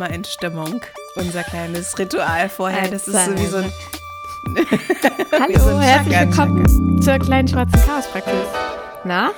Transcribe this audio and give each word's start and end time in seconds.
immer 0.00 0.10
in 0.14 0.24
Stimmung. 0.24 0.80
Unser 1.14 1.42
kleines 1.42 1.98
Ritual 1.98 2.48
vorher. 2.48 2.88
Das 2.88 3.06
ist 3.06 3.22
so 3.22 3.36
wie 3.36 3.46
so 3.46 3.56
ein. 3.58 3.72
Hallo, 5.38 5.58
so 5.58 5.68
ein 5.68 5.80
herzlich 5.80 6.18
willkommen 6.18 7.02
zur 7.02 7.18
kleinen 7.18 7.46
schwarzen 7.46 7.78
Chaospraxis. 7.82 8.46
Na? 9.04 9.32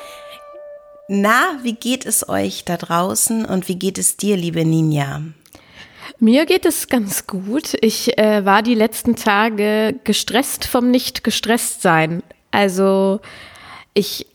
Na, 1.09 1.59
wie 1.65 1.75
geht 1.75 2.07
es 2.07 2.29
euch 2.29 2.65
da 2.65 2.77
draußen 2.77 3.45
und 3.45 3.67
wie 3.67 3.75
geht 3.75 3.99
es 3.99 4.17
dir, 4.17 4.37
liebe 4.37 4.65
Ninja? 4.65 5.23
Mir 6.21 6.47
geht 6.47 6.65
es 6.65 6.87
ganz 6.87 7.27
gut. 7.27 7.77
Ich 7.81 8.17
äh, 8.17 8.45
war 8.45 8.63
die 8.63 8.77
letzten 8.77 9.17
Tage 9.17 9.99
gestresst 10.05 10.65
vom 10.65 10.93
Nicht-Gestresst-Sein. 10.93 12.23
Also 12.53 13.21
ich 13.95 14.27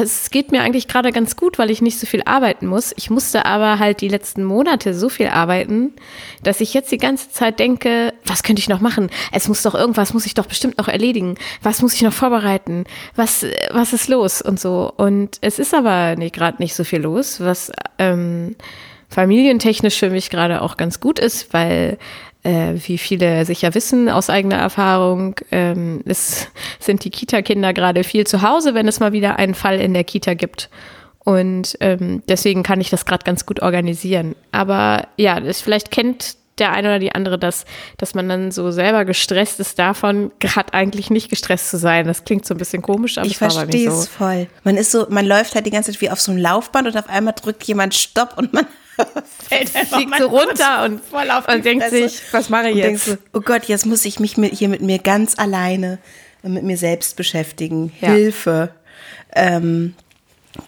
es 0.00 0.30
geht 0.30 0.52
mir 0.52 0.62
eigentlich 0.62 0.88
gerade 0.88 1.12
ganz 1.12 1.36
gut, 1.36 1.58
weil 1.58 1.70
ich 1.70 1.82
nicht 1.82 1.98
so 1.98 2.06
viel 2.06 2.22
arbeiten 2.24 2.66
muss. 2.66 2.92
Ich 2.96 3.10
musste 3.10 3.46
aber 3.46 3.78
halt 3.78 4.00
die 4.00 4.08
letzten 4.08 4.44
Monate 4.44 4.94
so 4.94 5.08
viel 5.08 5.28
arbeiten, 5.28 5.92
dass 6.42 6.60
ich 6.60 6.74
jetzt 6.74 6.92
die 6.92 6.98
ganze 6.98 7.30
Zeit 7.30 7.58
denke, 7.58 8.12
was 8.24 8.42
könnte 8.42 8.60
ich 8.60 8.68
noch 8.68 8.80
machen? 8.80 9.10
Es 9.32 9.48
muss 9.48 9.62
doch 9.62 9.74
irgendwas, 9.74 10.14
muss 10.14 10.26
ich 10.26 10.34
doch 10.34 10.46
bestimmt 10.46 10.78
noch 10.78 10.88
erledigen. 10.88 11.36
Was 11.62 11.82
muss 11.82 11.94
ich 11.94 12.02
noch 12.02 12.12
vorbereiten? 12.12 12.84
Was, 13.16 13.44
was 13.70 13.92
ist 13.92 14.08
los? 14.08 14.42
Und 14.42 14.60
so. 14.60 14.92
Und 14.96 15.38
es 15.40 15.58
ist 15.58 15.74
aber 15.74 16.16
nee, 16.16 16.30
gerade 16.30 16.62
nicht 16.62 16.74
so 16.74 16.84
viel 16.84 17.00
los, 17.00 17.40
was 17.40 17.72
ähm, 17.98 18.56
familientechnisch 19.12 19.98
für 19.98 20.10
mich 20.10 20.30
gerade 20.30 20.62
auch 20.62 20.76
ganz 20.76 21.00
gut 21.00 21.18
ist, 21.18 21.52
weil 21.52 21.98
äh, 22.42 22.72
wie 22.74 22.98
viele 22.98 23.44
sicher 23.44 23.74
wissen 23.74 24.08
aus 24.08 24.30
eigener 24.30 24.56
Erfahrung, 24.56 25.36
ähm, 25.50 26.02
es 26.06 26.48
sind 26.80 27.04
die 27.04 27.10
Kita-Kinder 27.10 27.72
gerade 27.72 28.04
viel 28.04 28.26
zu 28.26 28.42
Hause, 28.42 28.74
wenn 28.74 28.88
es 28.88 29.00
mal 29.00 29.12
wieder 29.12 29.36
einen 29.38 29.54
Fall 29.54 29.80
in 29.80 29.94
der 29.94 30.04
Kita 30.04 30.34
gibt. 30.34 30.70
Und 31.24 31.76
ähm, 31.80 32.22
deswegen 32.28 32.64
kann 32.64 32.80
ich 32.80 32.90
das 32.90 33.06
gerade 33.06 33.24
ganz 33.24 33.46
gut 33.46 33.62
organisieren. 33.62 34.34
Aber 34.50 35.06
ja, 35.16 35.38
das, 35.38 35.60
vielleicht 35.60 35.92
kennt 35.92 36.36
der 36.58 36.72
eine 36.72 36.88
oder 36.88 36.98
die 36.98 37.14
andere 37.14 37.38
das, 37.38 37.64
dass 37.96 38.14
man 38.14 38.28
dann 38.28 38.50
so 38.50 38.70
selber 38.70 39.04
gestresst 39.04 39.58
ist 39.58 39.78
davon, 39.78 40.30
gerade 40.38 40.74
eigentlich 40.74 41.10
nicht 41.10 41.30
gestresst 41.30 41.70
zu 41.70 41.78
sein. 41.78 42.06
Das 42.06 42.24
klingt 42.24 42.46
so 42.46 42.54
ein 42.54 42.58
bisschen 42.58 42.82
komisch, 42.82 43.18
aber 43.18 43.26
ich 43.26 43.38
verstehe 43.38 43.88
es 43.88 44.04
so. 44.04 44.10
voll. 44.10 44.48
Man 44.64 44.76
ist 44.76 44.90
so, 44.90 45.06
man 45.08 45.24
läuft 45.24 45.54
halt 45.54 45.66
die 45.66 45.70
ganze 45.70 45.92
Zeit 45.92 46.00
wie 46.00 46.10
auf 46.10 46.20
so 46.20 46.32
einem 46.32 46.40
Laufband 46.40 46.88
und 46.88 46.96
auf 46.96 47.08
einmal 47.08 47.34
drückt 47.34 47.64
jemand 47.64 47.94
Stopp 47.94 48.34
und 48.36 48.52
man 48.52 48.66
fällt 49.48 49.74
einfach 49.74 49.96
fliegt 49.96 50.18
so 50.18 50.26
runter 50.26 50.84
und, 50.84 51.02
voll 51.02 51.30
auf 51.30 51.48
und 51.48 51.64
denkt 51.64 51.88
sich, 51.88 52.20
was 52.32 52.50
mache 52.50 52.68
ich 52.68 52.76
jetzt? 52.76 53.06
Denkst, 53.06 53.22
oh 53.32 53.40
Gott, 53.40 53.64
jetzt 53.64 53.86
muss 53.86 54.04
ich 54.04 54.20
mich 54.20 54.36
mit, 54.36 54.52
hier 54.54 54.68
mit 54.68 54.82
mir 54.82 54.98
ganz 54.98 55.38
alleine 55.38 55.98
mit 56.50 56.64
mir 56.64 56.76
selbst 56.76 57.16
beschäftigen. 57.16 57.92
Ja. 58.00 58.12
Hilfe. 58.12 58.70
Ähm, 59.34 59.94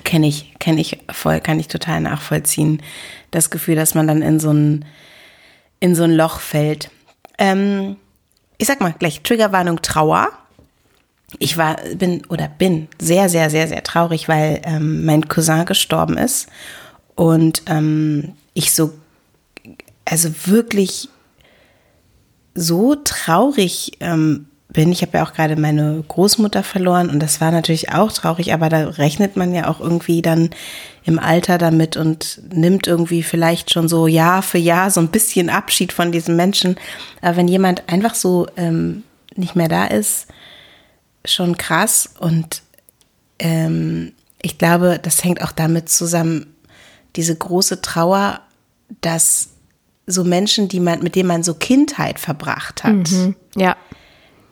kenne 0.05 0.29
ich, 0.29 0.55
kenne 0.59 0.81
ich 0.81 0.99
voll, 1.11 1.41
kann 1.41 1.61
ich 1.61 1.69
total 1.69 2.01
nachvollziehen. 2.01 2.83
Das 3.31 3.51
Gefühl, 3.51 3.77
dass 3.77 3.95
man 3.95 4.07
dann 4.07 4.23
in 4.23 4.41
so 4.41 4.53
ein, 4.53 4.85
in 5.85 5.95
so 5.95 6.05
ein 6.05 6.17
Loch 6.17 6.41
fällt. 6.41 6.91
Ähm, 7.37 7.97
ich 8.57 8.67
sag 8.67 8.81
mal 8.81 8.95
gleich 8.99 9.21
Triggerwarnung 9.21 9.83
Trauer. 9.83 10.31
Ich 11.39 11.59
war, 11.59 11.77
bin 11.95 12.25
oder 12.31 12.49
bin 12.49 12.89
sehr, 12.99 13.29
sehr, 13.29 13.51
sehr, 13.51 13.69
sehr 13.69 13.83
traurig, 13.83 14.27
weil 14.27 14.63
ähm, 14.65 15.05
mein 15.05 15.29
Cousin 15.29 15.67
gestorben 15.67 16.17
ist 16.17 16.49
und 17.17 17.65
ähm, 17.67 18.33
ich 18.55 18.73
so, 18.73 18.95
also 20.07 20.31
wirklich 20.47 21.11
so 22.55 22.95
traurig 22.95 23.93
ähm, 24.01 24.47
bin. 24.75 24.93
Ich 24.93 25.01
habe 25.01 25.17
ja 25.17 25.25
auch 25.25 25.33
gerade 25.33 25.57
meine 25.57 26.05
Großmutter 26.07 26.63
verloren 26.63 27.09
und 27.09 27.21
das 27.21 27.41
war 27.41 27.51
natürlich 27.51 27.93
auch 27.93 28.13
traurig, 28.13 28.53
aber 28.53 28.69
da 28.69 28.89
rechnet 28.89 29.37
man 29.37 29.55
ja 29.55 29.69
auch 29.69 29.81
irgendwie 29.81 30.21
dann 30.21 30.51
im 31.05 31.19
Alter 31.19 31.57
damit 31.57 31.97
und 31.97 32.43
nimmt 32.53 32.87
irgendwie 32.87 33.23
vielleicht 33.23 33.73
schon 33.73 33.89
so 33.89 34.07
Jahr 34.07 34.43
für 34.43 34.59
Jahr 34.59 34.91
so 34.91 35.01
ein 35.01 35.09
bisschen 35.09 35.49
Abschied 35.49 35.93
von 35.93 36.13
diesem 36.13 36.37
Menschen. 36.37 36.77
Aber 37.23 37.37
wenn 37.39 37.49
jemand 37.49 37.85
einfach 37.89 38.15
so 38.15 38.47
ähm, 38.57 39.05
nicht 39.35 39.57
mehr 39.57 39.69
da 39.69 39.87
ist, 39.87 40.27
schon 41.25 41.57
krass 41.57 42.11
und 42.19 42.63
ähm, 43.39 44.13
ich 44.43 44.59
glaube, 44.59 45.01
das 45.03 45.25
hängt 45.25 45.43
auch 45.43 45.53
damit 45.53 45.89
zusammen, 45.89 46.55
diese 47.17 47.35
große 47.35 47.81
Trauer, 47.81 48.41
dass 49.01 49.51
so 50.07 50.25
Menschen, 50.25 50.69
die 50.69 50.81
man, 50.81 51.03
mit 51.03 51.15
denen 51.15 51.29
man 51.29 51.43
so 51.43 51.55
Kindheit 51.55 52.19
verbracht 52.19 52.85
hat, 52.85 53.11
mhm, 53.11 53.35
ja. 53.57 53.77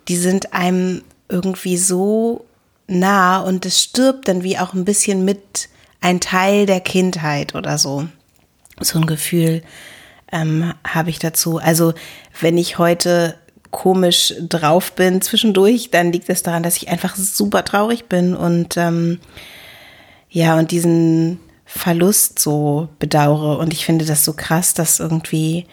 Die 0.09 0.17
sind 0.17 0.53
einem 0.53 1.03
irgendwie 1.29 1.77
so 1.77 2.45
nah 2.87 3.41
und 3.41 3.65
es 3.65 3.81
stirbt 3.81 4.29
dann 4.29 4.43
wie 4.43 4.59
auch 4.59 4.75
ein 4.75 4.85
bisschen 4.85 5.25
mit 5.25 5.69
ein 6.01 6.21
Teil 6.21 6.67
der 6.67 6.81
Kindheit 6.81 7.55
oder 7.55 7.79
so. 7.79 8.07
So 8.81 8.99
ein 8.99 9.07
Gefühl 9.07 9.63
ähm, 10.33 10.75
habe 10.87 11.11
ich 11.11 11.19
dazu. 11.19 11.59
Also 11.59 11.95
wenn 12.41 12.59
ich 12.59 12.79
heute 12.79 13.37
komisch 13.71 14.35
drauf 14.41 14.93
bin 14.93 15.23
zwischendurch, 15.23 15.91
dann 15.91 16.13
liegt 16.13 16.29
es 16.29 16.43
daran, 16.43 16.63
dass 16.63 16.77
ich 16.77 16.89
einfach 16.89 17.17
super 17.17 17.65
traurig 17.65 18.07
bin 18.07 18.35
und 18.35 18.77
ähm, 18.77 19.21
ja, 20.29 20.59
und 20.59 20.71
diesen 20.71 21.41
Verlust 21.65 22.39
so 22.39 22.89
bedauere. 22.99 23.59
Und 23.59 23.73
ich 23.73 23.85
finde 23.85 24.05
das 24.05 24.25
so 24.25 24.33
krass, 24.35 24.75
dass 24.75 25.01
irgendwie, 25.01 25.67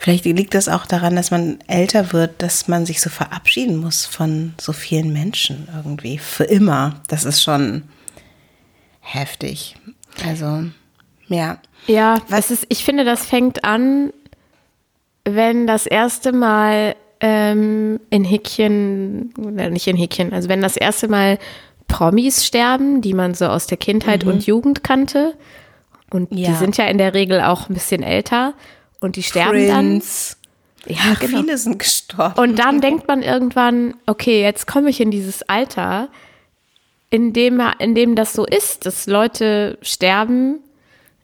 vielleicht 0.00 0.24
liegt 0.24 0.54
das 0.54 0.68
auch 0.68 0.86
daran, 0.86 1.14
dass 1.14 1.30
man 1.30 1.58
älter 1.66 2.12
wird, 2.12 2.42
dass 2.42 2.68
man 2.68 2.86
sich 2.86 3.00
so 3.00 3.10
verabschieden 3.10 3.76
muss 3.76 4.06
von 4.06 4.54
so 4.58 4.72
vielen 4.72 5.12
Menschen 5.12 5.68
irgendwie. 5.76 6.18
Für 6.18 6.44
immer. 6.44 7.02
Das 7.08 7.24
ist 7.24 7.42
schon 7.42 7.82
heftig. 9.00 9.76
Also, 10.26 10.64
ja. 11.28 11.58
Ja, 11.86 12.18
was 12.28 12.50
ist, 12.50 12.64
ich 12.70 12.82
finde, 12.82 13.04
das 13.04 13.26
fängt 13.26 13.64
an, 13.64 14.12
wenn 15.24 15.66
das 15.66 15.86
erste 15.86 16.32
Mal 16.32 16.96
ähm, 17.20 18.00
in 18.08 18.24
Häkchen, 18.24 19.34
nicht 19.36 19.86
in 19.86 19.96
Häkchen, 19.96 20.32
also 20.32 20.48
wenn 20.48 20.62
das 20.62 20.76
erste 20.78 21.08
Mal 21.08 21.38
Promis 21.88 22.46
sterben, 22.46 23.02
die 23.02 23.14
man 23.14 23.34
so 23.34 23.46
aus 23.46 23.66
der 23.66 23.76
Kindheit 23.76 24.24
mhm. 24.24 24.32
und 24.32 24.46
Jugend 24.46 24.82
kannte. 24.82 25.34
Und 26.10 26.32
ja. 26.32 26.48
die 26.48 26.54
sind 26.54 26.78
ja 26.78 26.86
in 26.86 26.98
der 26.98 27.12
Regel 27.12 27.42
auch 27.42 27.68
ein 27.68 27.74
bisschen 27.74 28.02
älter 28.02 28.54
und 29.00 29.16
die 29.16 29.22
sterben 29.22 29.66
Prince. 29.66 30.36
dann. 30.86 30.96
Ja, 30.96 31.14
genau. 31.18 31.40
viele 31.40 31.58
sind 31.58 31.78
gestorben. 31.78 32.40
Und 32.40 32.58
dann 32.58 32.80
denkt 32.80 33.06
man 33.06 33.22
irgendwann, 33.22 33.94
okay, 34.06 34.42
jetzt 34.42 34.66
komme 34.66 34.88
ich 34.88 35.00
in 35.00 35.10
dieses 35.10 35.42
Alter, 35.42 36.08
in 37.10 37.32
dem, 37.32 37.60
in 37.78 37.94
dem 37.94 38.14
das 38.14 38.32
so 38.32 38.46
ist, 38.46 38.86
dass 38.86 39.06
Leute 39.06 39.78
sterben, 39.82 40.60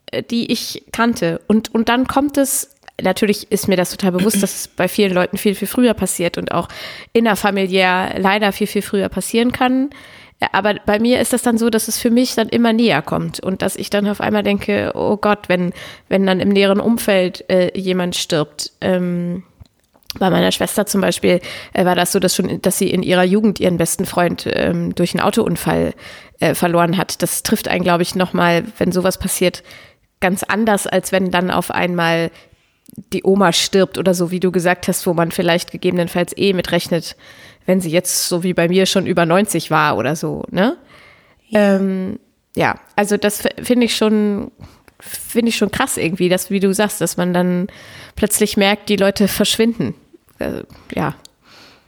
äh, 0.06 0.22
die 0.22 0.52
ich 0.52 0.84
kannte. 0.92 1.40
Und, 1.46 1.74
und 1.74 1.88
dann 1.88 2.06
kommt 2.06 2.36
es 2.36 2.76
natürlich 3.02 3.50
ist 3.50 3.68
mir 3.68 3.76
das 3.76 3.90
total 3.90 4.12
bewusst, 4.12 4.42
dass 4.42 4.54
es 4.54 4.68
bei 4.68 4.88
vielen 4.88 5.12
Leuten 5.12 5.36
viel, 5.36 5.54
viel 5.54 5.68
früher 5.68 5.94
passiert 5.94 6.38
und 6.38 6.52
auch 6.52 6.68
innerfamiliär 7.12 8.14
leider 8.18 8.52
viel, 8.52 8.66
viel 8.66 8.82
früher 8.82 9.08
passieren 9.08 9.52
kann. 9.52 9.90
Aber 10.52 10.74
bei 10.84 10.98
mir 10.98 11.20
ist 11.20 11.32
das 11.32 11.42
dann 11.42 11.56
so, 11.56 11.70
dass 11.70 11.88
es 11.88 11.98
für 11.98 12.10
mich 12.10 12.34
dann 12.34 12.48
immer 12.48 12.72
näher 12.72 13.00
kommt 13.00 13.40
und 13.40 13.62
dass 13.62 13.74
ich 13.76 13.88
dann 13.88 14.06
auf 14.06 14.20
einmal 14.20 14.42
denke, 14.42 14.92
oh 14.94 15.16
Gott, 15.16 15.48
wenn, 15.48 15.72
wenn 16.08 16.26
dann 16.26 16.40
im 16.40 16.50
näheren 16.50 16.80
Umfeld 16.80 17.48
äh, 17.48 17.76
jemand 17.78 18.16
stirbt. 18.16 18.72
Ähm, 18.80 19.44
bei 20.18 20.30
meiner 20.30 20.52
Schwester 20.52 20.86
zum 20.86 21.00
Beispiel 21.00 21.40
äh, 21.72 21.84
war 21.84 21.94
das 21.94 22.12
so, 22.12 22.18
dass 22.18 22.36
schon, 22.36 22.60
dass 22.60 22.78
sie 22.78 22.90
in 22.90 23.02
ihrer 23.02 23.24
Jugend 23.24 23.60
ihren 23.60 23.78
besten 23.78 24.06
Freund 24.06 24.46
ähm, 24.50 24.94
durch 24.94 25.14
einen 25.14 25.24
Autounfall 25.24 25.94
äh, 26.40 26.54
verloren 26.54 26.96
hat. 26.96 27.22
Das 27.22 27.42
trifft 27.42 27.68
einen, 27.68 27.84
glaube 27.84 28.02
ich, 28.02 28.14
nochmal, 28.14 28.64
wenn 28.78 28.92
sowas 28.92 29.18
passiert, 29.18 29.62
ganz 30.20 30.42
anders, 30.42 30.86
als 30.86 31.12
wenn 31.12 31.30
dann 31.30 31.50
auf 31.50 31.70
einmal 31.70 32.30
die 33.12 33.24
Oma 33.24 33.52
stirbt 33.52 33.98
oder 33.98 34.14
so, 34.14 34.30
wie 34.30 34.40
du 34.40 34.52
gesagt 34.52 34.88
hast, 34.88 35.06
wo 35.06 35.14
man 35.14 35.30
vielleicht 35.30 35.70
gegebenenfalls 35.70 36.36
eh 36.36 36.52
mitrechnet, 36.52 37.16
wenn 37.66 37.80
sie 37.80 37.90
jetzt 37.90 38.28
so 38.28 38.42
wie 38.42 38.54
bei 38.54 38.68
mir 38.68 38.86
schon 38.86 39.06
über 39.06 39.26
90 39.26 39.70
war 39.70 39.96
oder 39.96 40.16
so, 40.16 40.44
ne? 40.50 40.76
Ja, 41.48 41.76
ähm, 41.76 42.18
ja 42.54 42.78
also 42.94 43.16
das 43.16 43.42
finde 43.62 43.86
ich 43.86 43.96
schon, 43.96 44.50
finde 45.00 45.50
ich 45.50 45.56
schon 45.56 45.70
krass 45.70 45.96
irgendwie, 45.96 46.28
dass, 46.28 46.50
wie 46.50 46.60
du 46.60 46.72
sagst, 46.72 47.00
dass 47.00 47.16
man 47.16 47.34
dann 47.34 47.68
plötzlich 48.14 48.56
merkt, 48.56 48.88
die 48.88 48.96
Leute 48.96 49.28
verschwinden. 49.28 49.94
Also, 50.38 50.62
ja. 50.94 51.14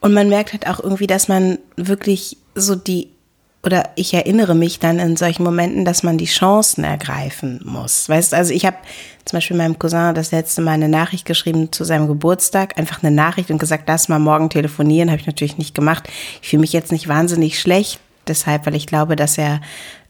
Und 0.01 0.15
man 0.15 0.29
merkt 0.29 0.53
halt 0.53 0.67
auch 0.67 0.81
irgendwie, 0.81 1.07
dass 1.07 1.29
man 1.29 1.59
wirklich 1.77 2.37
so 2.55 2.75
die 2.75 3.11
oder 3.65 3.91
ich 3.97 4.15
erinnere 4.15 4.55
mich 4.55 4.79
dann 4.79 4.99
in 4.99 5.17
solchen 5.17 5.43
Momenten, 5.43 5.85
dass 5.85 6.03
man 6.03 6.17
die 6.17 6.27
Chancen 6.27 6.85
ergreifen 6.85 7.61
muss. 7.65 8.09
Weißt 8.09 8.33
also 8.33 8.53
ich 8.53 8.65
habe 8.65 8.77
zum 9.25 9.37
Beispiel 9.37 9.57
meinem 9.57 9.79
Cousin 9.79 10.15
das 10.15 10.31
letzte 10.31 10.63
Mal 10.63 10.73
eine 10.73 10.89
Nachricht 10.89 11.27
geschrieben 11.27 11.73
zu 11.73 11.85
seinem 11.85 12.07
Geburtstag, 12.07 12.79
einfach 12.79 13.03
eine 13.03 13.15
Nachricht 13.15 13.51
und 13.51 13.59
gesagt, 13.59 13.85
lass 13.87 14.09
mal 14.09 14.19
morgen 14.19 14.49
telefonieren, 14.49 15.11
habe 15.11 15.21
ich 15.21 15.27
natürlich 15.27 15.59
nicht 15.59 15.75
gemacht. 15.75 16.09
Ich 16.41 16.49
fühle 16.49 16.61
mich 16.61 16.73
jetzt 16.73 16.93
nicht 16.93 17.09
wahnsinnig 17.09 17.59
schlecht, 17.59 18.01
deshalb, 18.27 18.65
weil 18.65 18.77
ich 18.77 18.87
glaube, 18.87 19.17
dass 19.17 19.37
er 19.37 19.61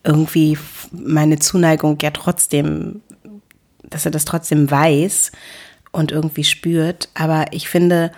irgendwie 0.05 0.59
meine 0.93 1.39
Zuneigung 1.39 1.99
ja 2.03 2.11
trotzdem, 2.11 3.01
dass 3.83 4.05
er 4.05 4.11
das 4.11 4.25
trotzdem 4.25 4.71
weiß 4.71 5.33
und 5.91 6.13
irgendwie 6.13 6.45
spürt. 6.45 7.09
Aber 7.15 7.47
ich 7.53 7.69
finde, 7.69 8.13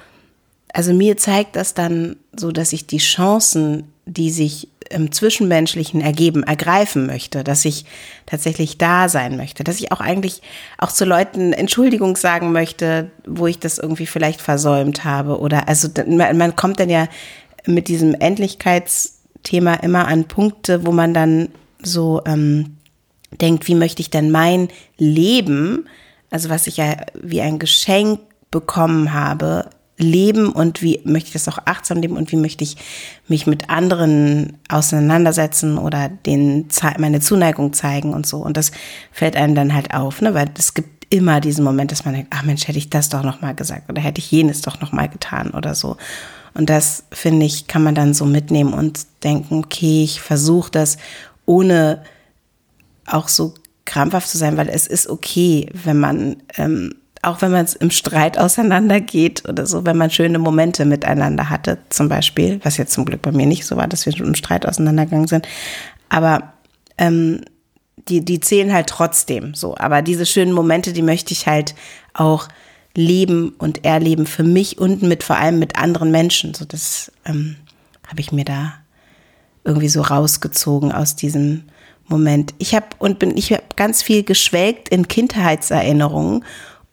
also 0.72 0.92
mir 0.92 1.16
zeigt 1.16 1.56
das 1.56 1.74
dann 1.74 2.16
so, 2.36 2.52
dass 2.52 2.72
ich 2.72 2.86
die 2.86 2.98
Chancen, 2.98 3.92
die 4.10 4.30
sich 4.30 4.68
im 4.90 5.12
Zwischenmenschlichen 5.12 6.00
ergeben, 6.00 6.42
ergreifen 6.42 7.06
möchte, 7.06 7.44
dass 7.44 7.64
ich 7.64 7.84
tatsächlich 8.26 8.76
da 8.76 9.08
sein 9.08 9.36
möchte, 9.36 9.62
dass 9.62 9.78
ich 9.78 9.92
auch 9.92 10.00
eigentlich 10.00 10.42
auch 10.78 10.90
zu 10.90 11.04
Leuten 11.04 11.52
Entschuldigung 11.52 12.16
sagen 12.16 12.50
möchte, 12.50 13.10
wo 13.24 13.46
ich 13.46 13.60
das 13.60 13.78
irgendwie 13.78 14.06
vielleicht 14.06 14.40
versäumt 14.40 15.04
habe 15.04 15.38
oder 15.38 15.68
also 15.68 15.88
man 16.08 16.56
kommt 16.56 16.80
dann 16.80 16.90
ja 16.90 17.06
mit 17.66 17.86
diesem 17.86 18.14
Endlichkeitsthema 18.14 19.74
immer 19.74 20.08
an 20.08 20.24
Punkte, 20.24 20.84
wo 20.84 20.90
man 20.90 21.14
dann 21.14 21.50
so 21.82 22.22
ähm, 22.26 22.76
denkt, 23.40 23.68
wie 23.68 23.76
möchte 23.76 24.02
ich 24.02 24.10
denn 24.10 24.32
mein 24.32 24.68
Leben, 24.98 25.88
also 26.30 26.48
was 26.48 26.66
ich 26.66 26.78
ja 26.78 26.96
wie 27.14 27.40
ein 27.40 27.60
Geschenk 27.60 28.18
bekommen 28.50 29.12
habe, 29.12 29.70
leben 30.00 30.50
und 30.50 30.82
wie 30.82 31.00
möchte 31.04 31.28
ich 31.28 31.32
das 31.32 31.48
auch 31.48 31.58
achtsam 31.64 32.00
leben 32.00 32.16
und 32.16 32.32
wie 32.32 32.36
möchte 32.36 32.64
ich 32.64 32.76
mich 33.28 33.46
mit 33.46 33.70
anderen 33.70 34.58
auseinandersetzen 34.68 35.78
oder 35.78 36.08
denen 36.08 36.68
meine 36.98 37.20
Zuneigung 37.20 37.72
zeigen 37.72 38.12
und 38.14 38.26
so. 38.26 38.38
Und 38.38 38.56
das 38.56 38.72
fällt 39.12 39.36
einem 39.36 39.54
dann 39.54 39.74
halt 39.74 39.94
auf, 39.94 40.20
ne? 40.20 40.34
weil 40.34 40.50
es 40.58 40.74
gibt 40.74 41.00
immer 41.10 41.40
diesen 41.40 41.64
Moment, 41.64 41.92
dass 41.92 42.04
man 42.04 42.14
denkt, 42.14 42.28
ach 42.30 42.44
Mensch, 42.44 42.66
hätte 42.68 42.78
ich 42.78 42.88
das 42.88 43.08
doch 43.08 43.22
noch 43.22 43.40
mal 43.40 43.54
gesagt 43.54 43.90
oder 43.90 44.00
hätte 44.00 44.20
ich 44.20 44.30
jenes 44.30 44.62
doch 44.62 44.80
noch 44.80 44.92
mal 44.92 45.08
getan 45.08 45.50
oder 45.50 45.74
so. 45.74 45.96
Und 46.54 46.70
das 46.70 47.04
finde 47.12 47.46
ich, 47.46 47.66
kann 47.66 47.82
man 47.82 47.94
dann 47.94 48.14
so 48.14 48.24
mitnehmen 48.24 48.72
und 48.72 49.06
denken, 49.22 49.62
okay, 49.64 50.04
ich 50.04 50.20
versuche 50.20 50.70
das 50.70 50.98
ohne 51.46 52.02
auch 53.06 53.28
so 53.28 53.54
krampfhaft 53.84 54.28
zu 54.28 54.38
sein, 54.38 54.56
weil 54.56 54.68
es 54.68 54.86
ist 54.86 55.08
okay, 55.08 55.68
wenn 55.72 55.98
man 55.98 56.36
ähm, 56.56 56.94
auch 57.22 57.42
wenn 57.42 57.50
man 57.50 57.64
es 57.64 57.74
im 57.74 57.90
Streit 57.90 58.38
auseinandergeht 58.38 59.48
oder 59.48 59.66
so, 59.66 59.84
wenn 59.84 59.96
man 59.96 60.10
schöne 60.10 60.38
Momente 60.38 60.86
miteinander 60.86 61.50
hatte, 61.50 61.78
zum 61.90 62.08
Beispiel, 62.08 62.60
was 62.62 62.78
jetzt 62.78 62.92
zum 62.92 63.04
Glück 63.04 63.20
bei 63.20 63.32
mir 63.32 63.46
nicht 63.46 63.66
so 63.66 63.76
war, 63.76 63.88
dass 63.88 64.06
wir 64.06 64.16
im 64.18 64.34
Streit 64.34 64.66
auseinandergegangen 64.66 65.28
sind. 65.28 65.46
Aber 66.08 66.54
ähm, 66.96 67.42
die, 68.08 68.24
die 68.24 68.40
zählen 68.40 68.72
halt 68.72 68.86
trotzdem 68.86 69.54
so. 69.54 69.76
Aber 69.76 70.00
diese 70.00 70.24
schönen 70.24 70.52
Momente, 70.52 70.92
die 70.92 71.02
möchte 71.02 71.32
ich 71.32 71.46
halt 71.46 71.74
auch 72.14 72.48
leben 72.96 73.54
und 73.58 73.84
erleben 73.84 74.26
für 74.26 74.42
mich 74.42 74.78
und 74.78 75.02
mit 75.02 75.22
vor 75.22 75.36
allem 75.36 75.58
mit 75.58 75.76
anderen 75.76 76.10
Menschen. 76.10 76.54
So, 76.54 76.64
das 76.64 77.12
ähm, 77.26 77.56
habe 78.08 78.20
ich 78.20 78.32
mir 78.32 78.44
da 78.44 78.74
irgendwie 79.64 79.88
so 79.88 80.00
rausgezogen 80.00 80.90
aus 80.90 81.16
diesem 81.16 81.64
Moment. 82.08 82.54
Ich 82.58 82.74
habe 82.74 82.86
und 82.98 83.18
bin, 83.18 83.36
ich 83.36 83.52
habe 83.52 83.62
ganz 83.76 84.02
viel 84.02 84.24
geschwelgt 84.24 84.88
in 84.88 85.06
Kindheitserinnerungen 85.06 86.44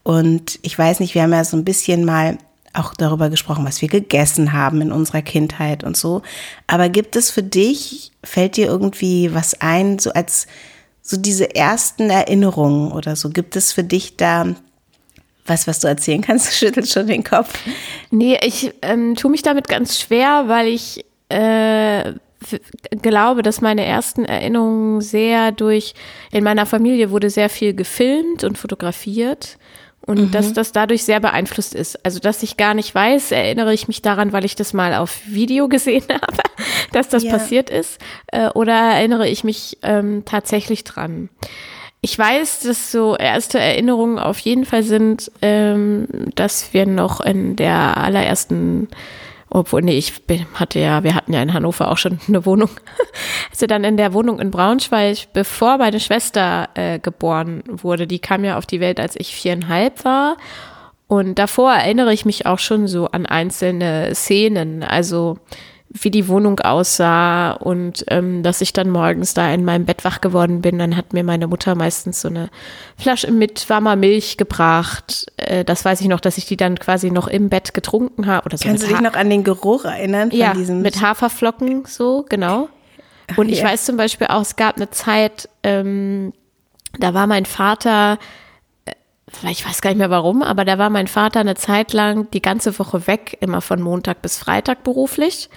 und 0.07 0.59
ich 0.62 0.80
weiß 0.80 1.01
nicht, 1.01 1.15
wir 1.15 1.24
haben 1.24 1.33
ja 1.33 1.44
so 1.44 1.57
ein 1.57 1.65
bisschen 1.65 2.06
mal 2.06 2.38
auch 2.71 2.94
darüber 2.94 3.30
gesprochen, 3.30 3.65
was 3.65 3.81
wir 3.81 3.89
gegessen 3.89 4.54
haben 4.54 4.80
in 4.80 4.94
unserer 4.94 5.21
Kindheit 5.21 5.83
und 5.83 5.98
so. 5.98 6.21
Aber 6.65 6.88
gibt 6.88 7.18
es 7.18 7.30
für 7.30 7.44
dich, 7.44 8.13
fällt 8.24 8.56
dir 8.56 8.68
irgendwie 8.68 9.33
was 9.33 9.59
ein, 9.59 10.00
so 10.00 10.13
als 10.13 10.48
so 11.01 11.18
diese 11.18 11.54
ersten 11.54 12.09
Erinnerungen 12.09 12.94
oder 12.94 13.18
so? 13.18 13.31
Gibt 13.31 13.57
es 13.57 13.74
für 13.74 13.83
dich 13.83 14.15
da 14.15 14.56
was, 15.45 15.68
was 15.68 15.81
du 15.81 15.89
erzählen 15.89 16.21
kannst? 16.21 16.48
Du 16.51 16.54
schüttelst 16.54 16.94
schon 16.94 17.07
den 17.07 17.25
Kopf. 17.25 17.59
Nee, 18.09 18.39
ich 18.42 18.74
ähm, 18.83 19.15
tue 19.15 19.30
mich 19.30 19.42
damit 19.42 19.68
ganz 19.68 20.00
schwer, 20.00 20.45
weil 20.48 20.68
ich 20.68 21.04
äh, 21.27 22.13
glaube, 23.01 23.42
dass 23.42 23.59
meine 23.59 23.83
ersten 23.83 24.24
Erinnerungen 24.24 25.01
sehr 25.01 25.51
durch, 25.51 25.95
in 26.31 26.45
meiner 26.45 26.65
Familie 26.65 27.12
wurde 27.12 27.30
sehr 27.30 27.50
viel 27.50 27.74
gefilmt 27.74 28.45
und 28.45 28.57
fotografiert 28.57 29.57
und 30.07 30.19
mhm. 30.19 30.31
dass 30.31 30.54
das 30.54 30.71
dadurch 30.71 31.04
sehr 31.04 31.19
beeinflusst 31.19 31.75
ist. 31.75 32.04
Also, 32.06 32.19
dass 32.19 32.42
ich 32.42 32.57
gar 32.57 32.74
nicht 32.74 32.95
weiß, 32.95 33.31
erinnere 33.31 33.74
ich 33.74 33.88
mich 33.88 34.01
daran, 34.01 34.33
weil 34.33 34.45
ich 34.45 34.56
das 34.56 34.74
mal 34.74 34.95
auf 34.95 35.19
Video 35.27 35.68
gesehen 35.69 36.06
habe, 36.09 36.44
dass 36.94 37.09
das 37.09 37.24
ja. 37.24 37.31
passiert 37.31 37.69
ist, 37.69 38.00
äh, 38.27 38.50
oder 38.50 38.74
erinnere 38.74 39.27
ich 39.27 39.44
mich 39.44 39.77
ähm, 39.83 40.24
tatsächlich 40.25 40.83
dran? 40.83 41.30
Ich 42.01 42.18
weiß, 42.18 42.62
dass 42.62 42.92
so 42.92 43.15
erste 43.15 43.59
Erinnerungen 43.59 44.19
auf 44.19 44.39
jeden 44.39 44.65
Fall 44.65 44.83
sind, 44.83 45.31
ähm, 45.42 46.07
dass 46.36 46.74
wir 46.74 46.86
noch 46.86 47.21
in 47.21 47.56
der 47.56 47.98
allerersten 47.98 48.88
obwohl, 49.57 49.81
nee, 49.81 49.98
ich 49.98 50.13
hatte 50.54 50.80
ja, 50.80 51.04
wir 51.04 51.15
hatten 51.15 51.33
ja 51.33 51.42
in 51.42 51.51
Hannover 51.51 51.89
auch 51.89 51.98
schon 51.98 52.19
eine 52.27 52.45
Wohnung. 52.45 52.69
Also 53.50 53.65
dann 53.65 53.83
in 53.83 53.98
der 53.98 54.13
Wohnung 54.13 54.39
in 54.39 54.51
Braunschweig, 54.51 55.33
bevor 55.33 55.80
meine 55.80 56.00
Schwester 56.00 56.69
äh, 56.75 57.00
geboren 57.00 57.63
wurde, 57.65 58.06
die 58.06 58.19
kam 58.19 58.44
ja 58.44 58.59
auf 58.59 58.68
die 58.68 58.80
Welt, 58.80 59.00
als 59.00 59.15
ich 59.15 59.33
viereinhalb 59.33 60.06
war. 60.06 60.38
Und 61.07 61.39
davor 61.39 61.74
erinnere 61.74 62.13
ich 62.13 62.25
mich 62.25 62.45
auch 62.45 62.59
schon 62.59 62.88
so 62.88 63.07
an 63.07 63.25
einzelne 63.25 64.13
Szenen. 64.13 64.83
Also 64.83 65.39
wie 65.89 66.12
die 66.12 66.28
Wohnung 66.28 66.60
aussah 66.60 67.51
und 67.51 68.04
ähm, 68.10 68.44
dass 68.44 68.62
ich 68.62 68.74
dann 68.74 68.89
morgens 68.89 69.34
da 69.34 69.51
in 69.54 69.63
meinem 69.63 69.86
Bett 69.86 70.04
wach 70.04 70.22
geworden 70.22 70.62
bin. 70.62 70.80
Dann 70.80 70.98
hat 70.98 71.13
mir 71.13 71.24
meine 71.24 71.48
Mutter 71.48 71.75
meistens 71.75 72.22
so 72.22 72.28
eine 72.28 72.50
Flasche 72.98 73.31
mit 73.31 73.69
warmer 73.69 73.95
Milch 73.95 74.38
gebracht. 74.38 75.28
Äh, 75.38 75.63
das 75.63 75.86
weiß 75.86 76.01
ich 76.01 76.07
noch, 76.07 76.19
dass 76.19 76.38
ich 76.38 76.45
die 76.45 76.57
dann 76.57 76.78
quasi 76.78 77.10
noch 77.10 77.28
im 77.28 77.50
Bett 77.50 77.74
getrunken 77.74 78.28
habe. 78.28 78.45
Oder 78.45 78.57
so 78.57 78.68
Kannst 78.68 78.84
du 78.84 78.88
dich 78.88 79.00
noch 79.00 79.13
an 79.13 79.30
den 79.30 79.44
Geruch 79.44 79.86
erinnern? 79.86 80.30
Ja, 80.31 80.54
mit 80.54 81.01
Haferflocken 81.01 81.86
so, 81.86 82.25
genau. 82.28 82.69
Und 83.36 83.50
ich 83.50 83.60
ja. 83.60 83.66
weiß 83.66 83.86
zum 83.86 83.98
Beispiel 83.98 84.28
auch, 84.28 84.42
es 84.42 84.56
gab 84.56 84.78
eine 84.78 84.90
Zeit, 84.90 85.50
ähm, 85.63 86.33
da 87.00 87.13
war 87.13 87.28
mein 87.28 87.45
Vater 87.45 88.19
ich 89.50 89.66
weiß 89.66 89.82
gar 89.82 89.90
nicht 89.90 90.00
mehr 90.00 90.10
warum, 90.10 90.42
aber 90.42 90.64
da 90.64 90.78
war 90.78 90.90
mein 90.90 91.08
Vater 91.08 91.42
eine 91.42 91.56
Zeit 91.56 91.94
lang 91.94 92.32
die 92.32 92.42
ganze 92.42 92.78
Woche 92.80 93.08
weg, 93.08 93.38
immer 93.42 93.62
von 93.62 93.82
Montag 93.82 94.22
bis 94.22 94.38
Freitag 94.38 94.84
beruflich. 94.84 95.50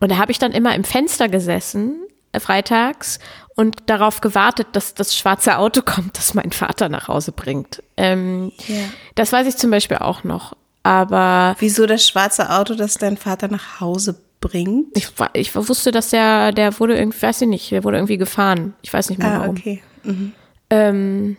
Und 0.00 0.10
da 0.10 0.18
habe 0.18 0.30
ich 0.30 0.38
dann 0.38 0.52
immer 0.52 0.74
im 0.74 0.84
Fenster 0.84 1.28
gesessen, 1.28 1.96
äh, 2.32 2.40
freitags, 2.40 3.18
und 3.56 3.76
darauf 3.86 4.20
gewartet, 4.20 4.68
dass 4.72 4.94
das 4.94 5.16
schwarze 5.16 5.58
Auto 5.58 5.80
kommt, 5.84 6.18
das 6.18 6.34
mein 6.34 6.52
Vater 6.52 6.88
nach 6.88 7.08
Hause 7.08 7.32
bringt. 7.32 7.82
Ähm, 7.96 8.52
yeah. 8.68 8.88
Das 9.14 9.32
weiß 9.32 9.46
ich 9.46 9.56
zum 9.56 9.70
Beispiel 9.70 9.98
auch 9.98 10.24
noch. 10.24 10.54
Aber. 10.82 11.56
Wieso 11.60 11.86
das 11.86 12.06
schwarze 12.06 12.50
Auto, 12.50 12.74
das 12.74 12.94
dein 12.94 13.16
Vater 13.16 13.48
nach 13.48 13.80
Hause 13.80 14.20
bringt? 14.40 14.88
Ich, 14.94 15.08
ich 15.32 15.54
wusste, 15.54 15.92
dass 15.92 16.10
der, 16.10 16.52
der 16.52 16.78
wurde 16.78 16.98
irgendwie, 16.98 17.22
weiß 17.22 17.40
ich 17.42 17.48
nicht, 17.48 17.70
der 17.70 17.84
wurde 17.84 17.96
irgendwie 17.96 18.18
gefahren. 18.18 18.74
Ich 18.82 18.92
weiß 18.92 19.08
nicht 19.08 19.18
mehr 19.18 19.32
ah, 19.32 19.40
warum. 19.40 19.56
Okay. 19.56 19.82
Mhm. 20.02 20.32
Ähm, 20.68 21.36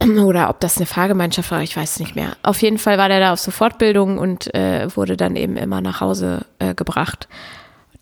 oder 0.24 0.50
ob 0.50 0.60
das 0.60 0.76
eine 0.76 0.86
Fahrgemeinschaft 0.86 1.50
war, 1.50 1.62
ich 1.62 1.76
weiß 1.76 1.92
es 1.92 2.00
nicht 2.00 2.16
mehr. 2.16 2.36
Auf 2.42 2.62
jeden 2.62 2.78
Fall 2.78 2.98
war 2.98 3.08
der 3.08 3.20
da 3.20 3.32
auf 3.32 3.40
so 3.40 3.50
Fortbildung 3.50 4.18
und 4.18 4.54
äh, 4.54 4.94
wurde 4.96 5.16
dann 5.16 5.36
eben 5.36 5.56
immer 5.56 5.80
nach 5.80 6.00
Hause 6.00 6.44
äh, 6.58 6.74
gebracht. 6.74 7.28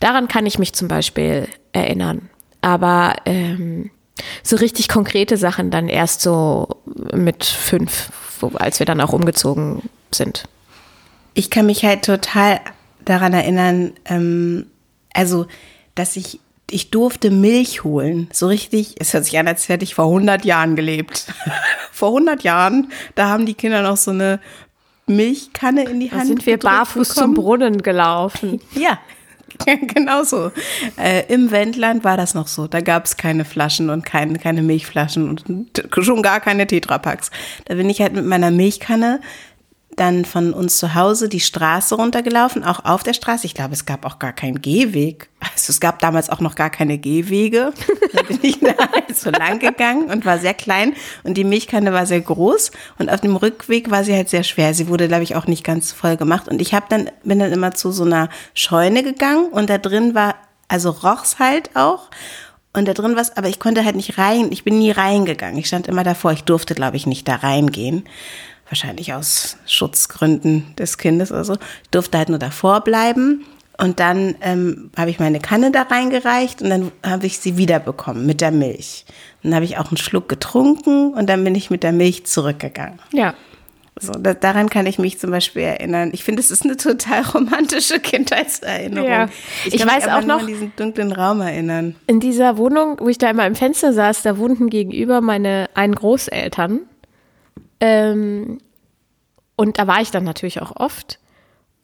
Daran 0.01 0.29
kann 0.29 0.47
ich 0.47 0.59
mich 0.59 0.73
zum 0.73 0.89
Beispiel 0.89 1.49
erinnern. 1.73 2.29
Aber 2.61 3.17
ähm, 3.27 3.91
so 4.43 4.57
richtig 4.57 4.89
konkrete 4.89 5.37
Sachen 5.37 5.71
dann 5.71 5.89
erst 5.89 6.21
so 6.21 6.69
mit 7.13 7.45
fünf, 7.45 8.11
wo, 8.41 8.49
als 8.55 8.79
wir 8.79 8.87
dann 8.87 9.01
auch 9.01 9.13
umgezogen 9.13 9.83
sind. 10.11 10.45
Ich 11.35 11.51
kann 11.51 11.67
mich 11.67 11.85
halt 11.85 12.05
total 12.05 12.61
daran 13.05 13.33
erinnern, 13.33 13.93
ähm, 14.07 14.67
also, 15.13 15.47
dass 15.95 16.17
ich 16.17 16.41
ich 16.71 16.91
durfte 16.91 17.31
Milch 17.31 17.85
holen. 17.85 18.29
So 18.33 18.49
richtig, 18.49 18.97
es 18.99 19.13
hört 19.13 19.25
sich 19.25 19.39
an, 19.39 19.49
als 19.49 19.69
hätte 19.69 19.85
ich 19.85 19.95
vor 19.95 20.07
100 20.07 20.45
Jahren 20.45 20.77
gelebt. 20.77 21.27
vor 21.93 22.09
100 22.09 22.43
Jahren, 22.43 22.91
da 23.15 23.29
haben 23.29 23.47
die 23.47 23.55
Kinder 23.55 23.83
noch 23.83 23.97
so 23.97 24.11
eine 24.11 24.41
Milchkanne 25.07 25.85
in 25.85 26.01
die 26.01 26.11
Hand. 26.11 26.23
Da 26.23 26.27
sind 26.27 26.47
wir 26.47 26.59
barfuß 26.59 27.09
bekommen. 27.09 27.35
zum 27.37 27.43
Brunnen 27.45 27.83
gelaufen. 27.83 28.61
Ja, 28.75 28.99
genau 29.95 30.25
so. 30.25 30.51
Äh, 30.97 31.33
Im 31.33 31.51
Wendland 31.51 32.05
war 32.05 32.17
das 32.17 32.35
noch 32.35 32.49
so. 32.49 32.67
Da 32.67 32.81
gab 32.81 33.05
es 33.05 33.17
keine 33.17 33.45
Flaschen 33.45 33.91
und 33.91 34.05
keine, 34.05 34.39
keine 34.39 34.63
Milchflaschen 34.63 35.29
und 35.29 35.45
schon 36.01 36.23
gar 36.23 36.41
keine 36.41 36.67
Tetrapacks. 36.67 37.31
Da 37.67 37.75
bin 37.75 37.89
ich 37.91 38.01
halt 38.01 38.15
mit 38.15 38.25
meiner 38.25 38.51
Milchkanne 38.51 39.21
dann 39.97 40.25
von 40.25 40.53
uns 40.53 40.79
zu 40.79 40.95
Hause 40.95 41.29
die 41.29 41.41
Straße 41.41 41.95
runtergelaufen, 41.95 42.65
auch 42.65 42.85
auf 42.85 43.03
der 43.03 43.15
Straße. 43.15 43.47
Ich 43.47 43.55
glaube, 43.55 43.75
es 43.75 43.87
gab 43.87 44.05
auch 44.05 44.19
gar 44.19 44.33
keinen 44.33 44.61
Gehweg. 44.61 45.29
Also 45.41 45.71
es 45.71 45.81
gab 45.81 46.01
damals 46.01 46.31
auch 46.31 46.41
noch 46.41 46.55
gar 46.55 46.71
keine 46.71 46.99
Gehwege. 46.99 47.73
Da 48.13 48.23
bin 48.23 48.39
ich 48.43 48.61
da 48.61 48.75
halt 48.93 49.17
so 49.17 49.31
lang 49.31 49.59
gegangen 49.59 50.11
und 50.11 50.25
war 50.25 50.39
sehr 50.39 50.55
klein 50.55 50.95
und 51.23 51.35
die 51.35 51.45
Milchkanne 51.45 51.93
war 51.93 52.07
sehr 52.07 52.21
groß 52.21 52.71
und 52.99 53.11
auf 53.11 53.21
dem 53.21 53.37
Rückweg 53.37 53.91
war 53.91 54.05
sie 54.05 54.15
halt 54.15 54.29
sehr 54.29 54.43
schwer. 54.43 54.75
Sie 54.75 54.89
wurde, 54.89 55.09
glaube 55.09 55.23
ich, 55.23 55.37
auch 55.37 55.47
nicht 55.47 55.65
ganz 55.65 55.93
voll 55.93 56.17
gemacht 56.17 56.49
und 56.49 56.61
ich 56.61 56.75
habe 56.75 56.87
dann 56.89 57.11
bin 57.23 57.39
dann 57.39 57.53
immer 57.53 57.73
zu 57.73 57.93
so 57.93 58.05
einer 58.05 58.29
Scheune 58.55 59.03
gegangen 59.03 59.49
und 59.49 59.71
da 59.71 59.79
drin 59.79 60.15
war 60.15 60.35
also 60.69 60.91
rochs 60.91 61.39
halt 61.39 61.71
auch 61.75 62.09
und 62.73 62.89
da 62.89 62.95
drin 62.95 63.17
was, 63.17 63.37
aber 63.37 63.49
ich 63.49 63.61
konnte 63.61 63.85
halt 63.85 63.97
nicht 63.97 64.19
rein. 64.19 64.51
Ich 64.51 64.65
bin 64.65 64.79
nie 64.79 64.91
reingegangen. 64.91 65.59
Ich 65.59 65.69
stand 65.69 65.87
immer 65.87 66.03
davor. 66.03 66.33
Ich 66.33 66.43
durfte, 66.43 66.75
glaube 66.75 66.97
ich, 66.97 67.07
nicht 67.07 67.29
da 67.29 67.37
reingehen 67.37 68.05
wahrscheinlich 68.69 69.13
aus 69.13 69.57
Schutzgründen 69.67 70.75
des 70.77 70.99
Kindes 70.99 71.31
oder 71.31 71.45
so, 71.45 71.55
ich 71.55 71.91
durfte 71.91 72.19
halt 72.19 72.29
nur 72.29 72.39
davor 72.39 72.81
bleiben. 72.83 73.45
Und 73.77 73.99
dann 73.99 74.37
ähm, 74.41 74.91
habe 74.97 75.11
ich 75.11 75.19
meine 75.19 75.41
Kanne 75.41 75.73
da 75.73 75.83
reingereicht 75.83 76.63
und 76.63 76.71
dann 76.71 76.93
habe 77.05 77.27
ich 77.27 77.41
sie 77.41 77.57
wiederbekommen 77.57 78.25
mit 78.25 78.41
der 78.41 78.53
Milch. 78.53 79.05
Dann 79.43 79.53
habe 79.53 79.65
ich 79.65 79.79
auch 79.79 79.89
einen 79.89 79.97
Schluck 79.97 80.29
getrunken 80.29 81.13
und 81.13 81.29
dann 81.29 81.43
bin 81.43 81.57
ich 81.57 81.71
mit 81.71 81.83
der 81.83 81.91
Milch 81.91 82.25
zurückgegangen. 82.25 83.01
Ja. 83.13 83.35
So, 83.99 84.13
da, 84.13 84.35
daran 84.35 84.71
kann 84.71 84.87
ich 84.87 84.99
mich 84.99 85.21
zum 85.21 85.31
Beispiel 85.31 85.63
erinnern. 85.63 86.11
Ich 86.13 86.25
finde, 86.25 86.41
es 86.41 86.51
ist 86.51 86.65
eine 86.65 86.77
total 86.77 87.23
romantische 87.35 88.01
Kindheitserinnerung. 88.01 89.09
Ja. 89.09 89.29
Ich, 89.65 89.75
ich 89.75 89.87
weiß 89.87 90.09
auch 90.09 90.25
noch 90.25 90.41
an 90.41 90.47
diesen 90.47 90.73
dunklen 90.77 91.13
Raum 91.13 91.41
erinnern. 91.41 91.95
In 92.07 92.21
dieser 92.21 92.57
Wohnung, 92.57 92.97
wo 93.01 93.09
ich 93.09 93.19
da 93.19 93.31
immer 93.31 93.47
im 93.47 93.55
Fenster 93.55 93.93
saß, 93.93 94.23
da 94.23 94.39
wohnten 94.39 94.69
gegenüber 94.69 95.21
meine 95.21 95.69
einen 95.75 95.95
Großeltern. 95.95 96.81
Ähm, 97.85 98.59
und 99.57 99.79
da 99.79 99.87
war 99.87 100.01
ich 100.01 100.11
dann 100.11 100.25
natürlich 100.25 100.63
auch 100.63 100.73
oft. 100.77 101.19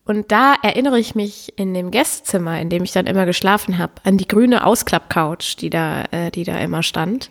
Und 0.07 0.33
da 0.33 0.54
erinnere 0.62 0.99
ich 0.99 1.14
mich 1.14 1.52
in 1.57 1.73
dem 1.73 1.92
Gästezimmer, 1.92 2.61
in 2.61 2.69
dem 2.69 2.83
ich 2.83 2.90
dann 2.90 3.07
immer 3.07 3.26
geschlafen 3.26 3.78
habe, 3.78 3.92
an 4.02 4.16
die 4.16 4.26
grüne 4.26 4.66
Ausklappcouch, 4.66 5.57
die 5.61 5.71
da, 5.71 6.04
äh, 6.11 6.30
die 6.33 6.42
da 6.42 6.59
immer 6.59 6.83
stand. 6.83 7.30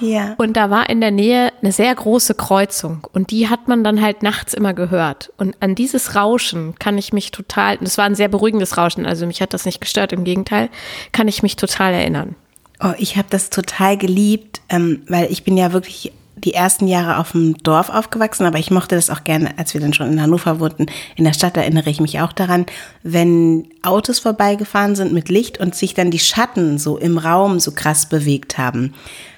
Ja. 0.00 0.34
Und 0.36 0.56
da 0.58 0.68
war 0.68 0.90
in 0.90 1.00
der 1.00 1.12
Nähe 1.12 1.52
eine 1.62 1.72
sehr 1.72 1.94
große 1.94 2.34
Kreuzung 2.34 3.06
und 3.12 3.30
die 3.30 3.48
hat 3.48 3.68
man 3.68 3.82
dann 3.82 4.02
halt 4.02 4.22
nachts 4.22 4.52
immer 4.52 4.74
gehört. 4.74 5.32
Und 5.38 5.56
an 5.60 5.74
dieses 5.74 6.16
Rauschen 6.16 6.74
kann 6.78 6.98
ich 6.98 7.14
mich 7.14 7.30
total, 7.30 7.78
das 7.78 7.96
war 7.96 8.04
ein 8.04 8.16
sehr 8.16 8.28
beruhigendes 8.28 8.76
Rauschen, 8.76 9.06
also 9.06 9.24
mich 9.24 9.40
hat 9.40 9.54
das 9.54 9.64
nicht 9.64 9.80
gestört, 9.80 10.12
im 10.12 10.24
Gegenteil, 10.24 10.68
kann 11.12 11.28
ich 11.28 11.42
mich 11.42 11.56
total 11.56 11.94
erinnern. 11.94 12.34
Oh, 12.82 12.92
ich 12.98 13.16
habe 13.16 13.28
das 13.30 13.48
total 13.48 13.96
geliebt, 13.96 14.60
ähm, 14.68 15.02
weil 15.08 15.32
ich 15.32 15.44
bin 15.44 15.56
ja 15.56 15.72
wirklich 15.72 16.12
die 16.44 16.54
ersten 16.54 16.86
Jahre 16.86 17.18
auf 17.18 17.32
dem 17.32 17.56
Dorf 17.58 17.90
aufgewachsen, 17.90 18.46
aber 18.46 18.58
ich 18.58 18.70
mochte 18.70 18.94
das 18.94 19.10
auch 19.10 19.24
gerne, 19.24 19.58
als 19.58 19.74
wir 19.74 19.80
dann 19.80 19.92
schon 19.92 20.12
in 20.12 20.22
Hannover 20.22 20.60
wohnten. 20.60 20.86
In 21.16 21.24
der 21.24 21.32
Stadt 21.32 21.56
erinnere 21.56 21.90
ich 21.90 22.00
mich 22.00 22.20
auch 22.20 22.32
daran, 22.32 22.66
wenn 23.02 23.68
Autos 23.82 24.18
vorbeigefahren 24.18 24.96
sind 24.96 25.12
mit 25.12 25.28
Licht 25.28 25.58
und 25.58 25.74
sich 25.74 25.94
dann 25.94 26.10
die 26.10 26.18
Schatten 26.18 26.78
so 26.78 26.96
im 26.96 27.18
Raum 27.18 27.60
so 27.60 27.72
krass 27.72 28.08
bewegt 28.08 28.58
haben 28.58 28.94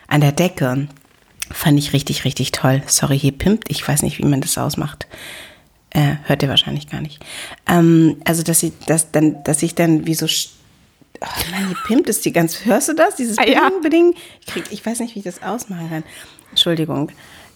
an 0.07 0.21
der 0.21 0.33
Decke. 0.33 0.89
Fand 1.51 1.79
ich 1.79 1.93
richtig, 1.93 2.25
richtig 2.25 2.53
toll. 2.53 2.83
Sorry, 2.87 3.19
hier 3.19 3.33
pimpt. 3.33 3.71
Ich 3.71 3.87
weiß 3.87 4.03
nicht, 4.03 4.19
wie 4.19 4.27
man 4.27 4.41
das 4.41 4.57
ausmacht. 4.59 5.07
Äh, 5.91 6.17
hört 6.25 6.43
ihr 6.43 6.49
wahrscheinlich 6.49 6.89
gar 6.89 7.01
nicht. 7.01 7.21
Ähm, 7.67 8.17
also, 8.25 8.45
dass 8.45 8.63
ich, 8.63 8.73
dass 8.87 9.11
dann, 9.11 9.43
dass 9.43 9.63
ich 9.63 9.75
dann 9.75 10.07
wie 10.07 10.15
so 10.15 10.27
Oh 11.23 11.51
Mann, 11.51 11.67
hier 11.67 11.77
pimpt 11.87 12.09
es 12.09 12.23
die 12.23 12.33
ganz. 12.33 12.65
Hörst 12.65 12.89
du 12.89 12.95
das? 12.95 13.17
Dieses 13.17 13.37
ah, 13.37 13.47
ja. 13.47 13.71
Beding? 13.83 14.15
Ich, 14.41 14.47
krieg, 14.47 14.65
ich 14.71 14.85
weiß 14.85 15.01
nicht, 15.01 15.15
wie 15.15 15.19
ich 15.19 15.25
das 15.25 15.43
ausmachen 15.43 15.91
kann. 15.91 16.05
Entschuldigung. 16.51 17.11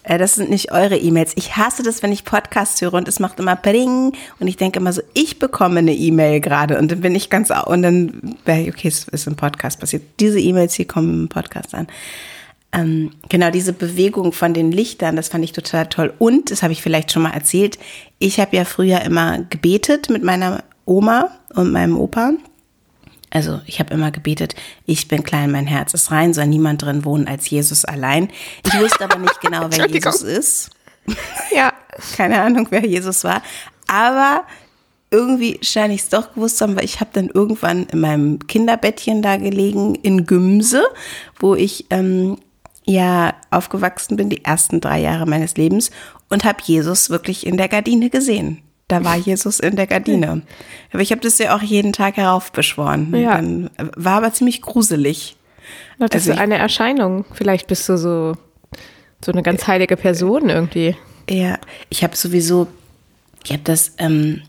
Äh, 0.05 0.19
das 0.19 0.37
sind 0.37 0.51
nicht 0.51 0.71
eure 0.71 0.97
E-Mails. 0.97 1.33
Ich 1.37 1.57
hasse 1.57 1.83
das, 1.83 2.03
wenn 2.03 2.13
ich 2.13 2.25
Podcasts 2.25 2.81
höre 2.81 2.95
und 2.95 3.09
es 3.09 3.19
macht 3.19 3.41
immer 3.41 3.57
Pring 3.57 4.13
und 4.39 4.47
ich 4.47 4.57
denke 4.57 4.79
immer 4.79 4.93
so, 4.93 5.03
ich 5.15 5.39
bekomme 5.39 5.81
eine 5.81 5.95
E-Mail 5.95 6.41
gerade 6.41 6.79
und 6.79 6.93
dann 6.93 7.01
bin 7.01 7.15
ich 7.15 7.31
ganz 7.31 7.51
und 7.51 7.83
dann 7.83 8.37
okay, 8.47 8.89
es 8.89 9.09
ist 9.09 9.27
im 9.27 9.37
Podcast 9.37 9.81
passiert. 9.81 10.03
Diese 10.21 10.39
E-Mails 10.39 10.75
hier 10.75 10.87
kommen 10.87 11.23
im 11.23 11.29
Podcast 11.29 11.75
an. 11.75 11.89
Ähm, 12.73 13.13
genau 13.29 13.51
diese 13.51 13.73
Bewegung 13.73 14.33
von 14.33 14.53
den 14.53 14.73
Lichtern, 14.73 15.17
das 15.17 15.29
fand 15.29 15.45
ich 15.45 15.53
total 15.53 15.87
toll. 15.87 16.13
Und 16.19 16.51
das 16.51 16.63
habe 16.63 16.73
ich 16.73 16.83
vielleicht 16.83 17.13
schon 17.13 17.23
mal 17.23 17.31
erzählt. 17.31 17.79
Ich 18.19 18.41
habe 18.41 18.57
ja 18.57 18.65
früher 18.65 19.01
immer 19.03 19.39
gebetet 19.49 20.11
mit 20.11 20.25
meiner 20.25 20.65
Oma 20.85 21.31
und 21.55 21.73
meinem 21.73 21.97
Opa 21.97 22.33
also 23.35 23.61
ich 23.67 23.81
habe 23.81 23.93
immer 23.93 24.11
gebetet, 24.11 24.55
ich 24.87 25.09
bin 25.09 25.23
klein, 25.23 25.51
mein 25.51 25.67
Herz 25.67 25.93
ist 25.93 26.11
rein, 26.11 26.33
soll 26.33 26.47
niemand 26.47 26.83
drin 26.83 27.05
wohnen 27.05 27.29
als 27.29 27.51
Jesus 27.51 27.85
allein. 27.85 28.31
Ich 28.65 28.79
wusste 28.79 29.05
aber 29.05 29.19
nicht 29.19 29.41
genau, 29.43 29.67
wer 29.71 29.89
Jesus 29.89 30.23
ist. 30.23 30.71
Ja. 31.55 31.73
Keine 32.17 32.41
Ahnung, 32.41 32.67
wer 32.71 32.85
Jesus 32.85 33.25
war. 33.25 33.43
Aber 33.87 34.45
irgendwie 35.11 35.59
scheine 35.63 35.95
ich 35.95 36.03
es 36.03 36.09
doch 36.09 36.35
gewusst 36.35 36.61
haben, 36.61 36.77
weil 36.77 36.85
ich 36.85 37.01
habe 37.01 37.11
dann 37.13 37.29
irgendwann 37.29 37.85
in 37.85 38.01
meinem 38.01 38.39
Kinderbettchen 38.47 39.23
da 39.23 39.37
gelegen 39.37 39.95
in 39.95 40.27
Gümse, 40.27 40.85
wo 41.39 41.55
ich 41.55 41.87
ähm, 41.91 42.39
ja 42.85 43.35
aufgewachsen 43.51 44.17
bin, 44.17 44.29
die 44.29 44.45
ersten 44.45 44.81
drei 44.81 45.01
Jahre 45.01 45.27
meines 45.27 45.57
Lebens 45.57 45.91
und 46.29 46.45
habe 46.45 46.59
Jesus 46.65 47.11
wirklich 47.11 47.47
in 47.47 47.57
der 47.57 47.69
Gardine 47.69 48.11
gesehen. 48.11 48.64
Da 48.89 49.03
war 49.03 49.17
Jesus 49.17 49.61
in 49.61 49.77
der 49.77 49.87
Gardine. 49.87 50.43
Aber 50.93 51.03
ich 51.03 51.11
habe 51.11 51.23
das 51.23 51.39
ja 51.39 51.57
auch 51.57 51.63
jeden 51.63 51.93
Tag 51.93 52.17
heraufbeschworen. 52.17 53.15
Ja. 53.15 53.37
Dann 53.37 53.71
war 53.79 54.19
aber 54.19 54.33
ziemlich 54.33 54.61
gruselig. 54.61 55.37
Das 55.99 56.13
also 56.13 56.33
ist 56.33 56.39
eine 56.39 56.59
Erscheinung. 56.59 57.25
Vielleicht 57.33 57.67
bist 57.67 57.89
du 57.89 57.97
so, 57.97 58.37
so 59.25 59.33
eine 59.33 59.43
ganz 59.43 59.67
heilige 59.67 59.97
Person 59.97 60.51
irgendwie. 60.51 60.97
Ja, 61.31 61.59
ich 61.89 62.05
habe 62.05 62.15
sowieso, 62.15 62.67
ich 63.45 63.53
habe 63.53 63.63
das, 63.65 63.95
ähm, 63.99 64.43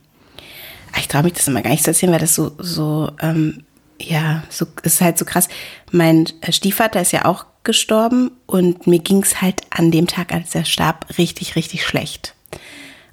ich 0.98 1.08
traue 1.08 1.24
mich 1.24 1.34
das 1.34 1.48
immer 1.48 1.62
gar 1.62 1.72
nicht 1.72 1.84
zu 1.84 1.92
erzählen, 1.92 2.12
weil 2.12 2.20
das 2.20 2.36
so, 2.36 2.51
so, 2.58 3.12
ähm, 3.22 3.63
ja, 4.01 4.44
so 4.50 4.65
ist 4.84 5.00
halt 5.00 5.18
so 5.18 5.24
krass. 5.24 5.48
Mein 5.92 6.27
Stiefvater 6.50 7.01
ist 7.01 7.13
ja 7.13 7.24
auch 7.24 7.46
gestorben 7.63 8.32
und 8.46 8.86
mir 8.86 9.00
ging 9.00 9.24
es 9.24 9.42
halt 9.42 9.62
an 9.70 9.92
dem 9.92 10.08
Tag, 10.08 10.34
als 10.34 10.54
er 10.56 10.65
starb, 10.65 11.06
richtig, 11.18 11.56
richtig 11.56 11.86
schlecht. 11.86 12.35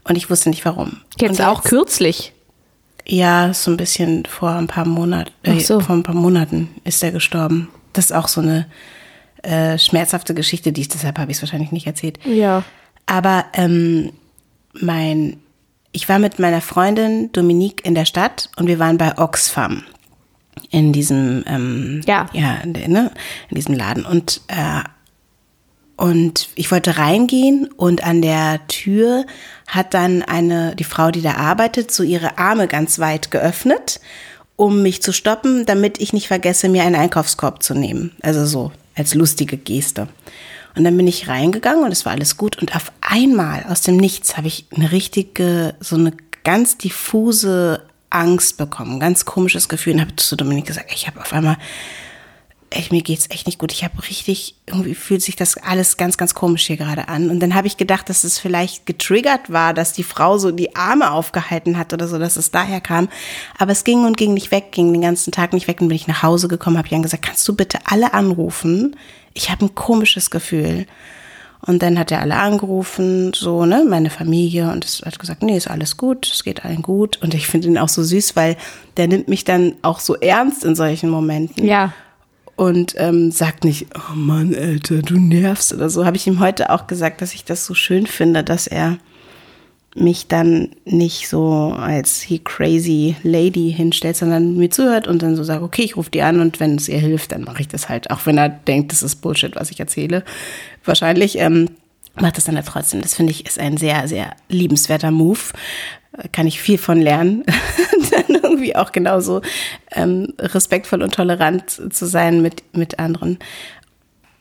Und 0.04 0.16
ich 0.16 0.30
wusste 0.30 0.50
nicht 0.50 0.64
warum. 0.64 1.00
Jetzt, 1.18 1.38
jetzt 1.38 1.42
auch 1.42 1.62
kürzlich. 1.62 2.32
Ja, 3.06 3.52
so 3.52 3.70
ein 3.70 3.76
bisschen 3.76 4.24
vor 4.26 4.50
ein 4.50 4.66
paar 4.66 4.86
Monaten, 4.86 5.32
äh, 5.42 5.60
so. 5.60 5.80
vor 5.80 5.96
ein 5.96 6.02
paar 6.02 6.14
Monaten 6.14 6.68
ist 6.84 7.02
er 7.02 7.12
gestorben. 7.12 7.68
Das 7.92 8.06
ist 8.06 8.12
auch 8.12 8.28
so 8.28 8.40
eine 8.40 8.66
äh, 9.42 9.76
schmerzhafte 9.78 10.34
Geschichte, 10.34 10.72
die 10.72 10.82
ich, 10.82 10.88
deshalb 10.88 11.18
habe 11.18 11.30
ich 11.30 11.38
es 11.38 11.42
wahrscheinlich 11.42 11.72
nicht 11.72 11.86
erzählt. 11.86 12.18
Ja. 12.24 12.62
Aber 13.06 13.44
ähm, 13.54 14.12
mein, 14.72 15.38
ich 15.90 16.08
war 16.08 16.18
mit 16.18 16.38
meiner 16.38 16.60
Freundin 16.60 17.32
Dominique 17.32 17.84
in 17.84 17.94
der 17.94 18.04
Stadt 18.04 18.50
und 18.56 18.66
wir 18.68 18.78
waren 18.78 18.98
bei 18.98 19.18
Oxfam 19.18 19.82
in 20.70 20.92
diesem, 20.92 21.44
ähm, 21.46 22.02
ja, 22.06 22.26
ja, 22.32 22.64
ne, 22.64 23.10
in 23.50 23.54
diesem 23.54 23.74
Laden 23.74 24.06
und 24.06 24.40
äh, 24.48 24.82
und 26.02 26.48
ich 26.56 26.72
wollte 26.72 26.98
reingehen 26.98 27.68
und 27.76 28.02
an 28.02 28.22
der 28.22 28.66
Tür 28.66 29.24
hat 29.68 29.94
dann 29.94 30.22
eine, 30.22 30.74
die 30.74 30.82
Frau, 30.82 31.12
die 31.12 31.22
da 31.22 31.34
arbeitet, 31.34 31.92
so 31.92 32.02
ihre 32.02 32.38
Arme 32.38 32.66
ganz 32.66 32.98
weit 32.98 33.30
geöffnet, 33.30 34.00
um 34.56 34.82
mich 34.82 35.00
zu 35.00 35.12
stoppen, 35.12 35.64
damit 35.64 36.00
ich 36.00 36.12
nicht 36.12 36.26
vergesse, 36.26 36.68
mir 36.68 36.82
einen 36.82 36.96
Einkaufskorb 36.96 37.62
zu 37.62 37.74
nehmen. 37.74 38.10
Also 38.20 38.46
so 38.46 38.72
als 38.96 39.14
lustige 39.14 39.56
Geste. 39.56 40.08
Und 40.74 40.82
dann 40.82 40.96
bin 40.96 41.06
ich 41.06 41.28
reingegangen 41.28 41.84
und 41.84 41.92
es 41.92 42.04
war 42.04 42.14
alles 42.14 42.36
gut. 42.36 42.58
Und 42.60 42.74
auf 42.74 42.90
einmal 43.00 43.64
aus 43.68 43.82
dem 43.82 43.96
Nichts 43.96 44.36
habe 44.36 44.48
ich 44.48 44.66
eine 44.74 44.90
richtige, 44.90 45.76
so 45.78 45.94
eine 45.94 46.14
ganz 46.42 46.78
diffuse 46.78 47.80
Angst 48.10 48.56
bekommen, 48.56 48.98
ganz 48.98 49.24
komisches 49.24 49.68
Gefühl. 49.68 49.92
Und 49.92 50.00
habe 50.00 50.16
zu 50.16 50.34
Dominik 50.34 50.66
gesagt, 50.66 50.90
ich 50.92 51.06
habe 51.06 51.20
auf 51.20 51.32
einmal 51.32 51.58
echt, 52.76 52.92
mir 52.92 53.02
geht's 53.02 53.30
echt 53.30 53.46
nicht 53.46 53.58
gut. 53.58 53.72
Ich 53.72 53.84
habe 53.84 54.02
richtig, 54.08 54.54
irgendwie 54.66 54.94
fühlt 54.94 55.22
sich 55.22 55.36
das 55.36 55.56
alles 55.56 55.96
ganz, 55.96 56.16
ganz 56.16 56.34
komisch 56.34 56.66
hier 56.66 56.76
gerade 56.76 57.08
an. 57.08 57.30
Und 57.30 57.40
dann 57.40 57.54
habe 57.54 57.66
ich 57.66 57.76
gedacht, 57.76 58.08
dass 58.08 58.24
es 58.24 58.38
vielleicht 58.38 58.86
getriggert 58.86 59.52
war, 59.52 59.74
dass 59.74 59.92
die 59.92 60.02
Frau 60.02 60.38
so 60.38 60.50
die 60.50 60.76
Arme 60.76 61.10
aufgehalten 61.10 61.78
hat 61.78 61.92
oder 61.92 62.08
so, 62.08 62.18
dass 62.18 62.36
es 62.36 62.50
daher 62.50 62.80
kam. 62.80 63.08
Aber 63.58 63.72
es 63.72 63.84
ging 63.84 64.04
und 64.04 64.16
ging 64.16 64.34
nicht 64.34 64.50
weg, 64.50 64.72
ging 64.72 64.92
den 64.92 65.02
ganzen 65.02 65.32
Tag 65.32 65.52
nicht 65.52 65.68
weg. 65.68 65.78
Dann 65.78 65.88
bin 65.88 65.96
ich 65.96 66.08
nach 66.08 66.22
Hause 66.22 66.48
gekommen, 66.48 66.78
habe 66.78 66.88
Jan 66.88 67.02
gesagt, 67.02 67.24
kannst 67.24 67.46
du 67.48 67.54
bitte 67.54 67.78
alle 67.84 68.14
anrufen? 68.14 68.96
Ich 69.34 69.50
habe 69.50 69.64
ein 69.64 69.74
komisches 69.74 70.30
Gefühl. 70.30 70.86
Und 71.64 71.82
dann 71.82 71.96
hat 71.96 72.10
er 72.10 72.20
alle 72.20 72.36
angerufen, 72.36 73.32
so, 73.34 73.64
ne, 73.66 73.84
meine 73.88 74.10
Familie, 74.10 74.72
und 74.72 74.84
es 74.84 75.00
hat 75.06 75.20
gesagt, 75.20 75.44
nee, 75.44 75.56
ist 75.56 75.70
alles 75.70 75.96
gut, 75.96 76.28
es 76.28 76.42
geht 76.42 76.64
allen 76.64 76.82
gut. 76.82 77.22
Und 77.22 77.34
ich 77.34 77.46
finde 77.46 77.68
ihn 77.68 77.78
auch 77.78 77.88
so 77.88 78.02
süß, 78.02 78.34
weil 78.34 78.56
der 78.96 79.06
nimmt 79.06 79.28
mich 79.28 79.44
dann 79.44 79.76
auch 79.82 80.00
so 80.00 80.16
ernst 80.16 80.64
in 80.64 80.74
solchen 80.74 81.08
Momenten. 81.08 81.64
Ja 81.64 81.92
und 82.56 82.94
ähm, 82.98 83.30
sagt 83.30 83.64
nicht, 83.64 83.86
oh 83.94 84.14
Mann, 84.14 84.54
Alter, 84.54 85.02
du 85.02 85.18
nervst 85.18 85.72
oder 85.72 85.88
so. 85.90 86.04
Habe 86.04 86.16
ich 86.16 86.26
ihm 86.26 86.40
heute 86.40 86.70
auch 86.70 86.86
gesagt, 86.86 87.22
dass 87.22 87.34
ich 87.34 87.44
das 87.44 87.64
so 87.66 87.74
schön 87.74 88.06
finde, 88.06 88.44
dass 88.44 88.66
er 88.66 88.98
mich 89.94 90.26
dann 90.26 90.70
nicht 90.84 91.28
so 91.28 91.74
als 91.76 92.22
he 92.22 92.38
crazy 92.38 93.16
lady 93.22 93.72
hinstellt, 93.76 94.16
sondern 94.16 94.56
mir 94.56 94.70
zuhört 94.70 95.06
und 95.06 95.22
dann 95.22 95.36
so 95.36 95.44
sagt, 95.44 95.62
okay, 95.62 95.82
ich 95.82 95.96
rufe 95.96 96.10
die 96.10 96.22
an 96.22 96.40
und 96.40 96.60
wenn 96.60 96.76
es 96.76 96.88
ihr 96.88 96.98
hilft, 96.98 97.32
dann 97.32 97.44
mache 97.44 97.60
ich 97.60 97.68
das 97.68 97.88
halt, 97.88 98.10
auch 98.10 98.24
wenn 98.24 98.38
er 98.38 98.48
denkt, 98.48 98.92
das 98.92 99.02
ist 99.02 99.16
Bullshit, 99.16 99.54
was 99.54 99.70
ich 99.70 99.80
erzähle. 99.80 100.24
Wahrscheinlich 100.84 101.38
ähm, 101.38 101.68
macht 102.14 102.36
das 102.36 102.44
dann 102.44 102.56
ja 102.56 102.62
trotzdem. 102.62 103.02
Das 103.02 103.14
finde 103.14 103.32
ich 103.32 103.46
ist 103.46 103.58
ein 103.58 103.76
sehr, 103.76 104.08
sehr 104.08 104.34
liebenswerter 104.48 105.10
Move. 105.10 105.40
Kann 106.30 106.46
ich 106.46 106.60
viel 106.60 106.78
von 106.78 107.00
lernen. 107.00 107.44
irgendwie 108.28 108.76
auch 108.76 108.92
genauso 108.92 109.42
ähm, 109.92 110.34
respektvoll 110.38 111.02
und 111.02 111.14
tolerant 111.14 111.70
zu 111.70 112.06
sein 112.06 112.42
mit, 112.42 112.62
mit 112.76 112.98
anderen. 112.98 113.38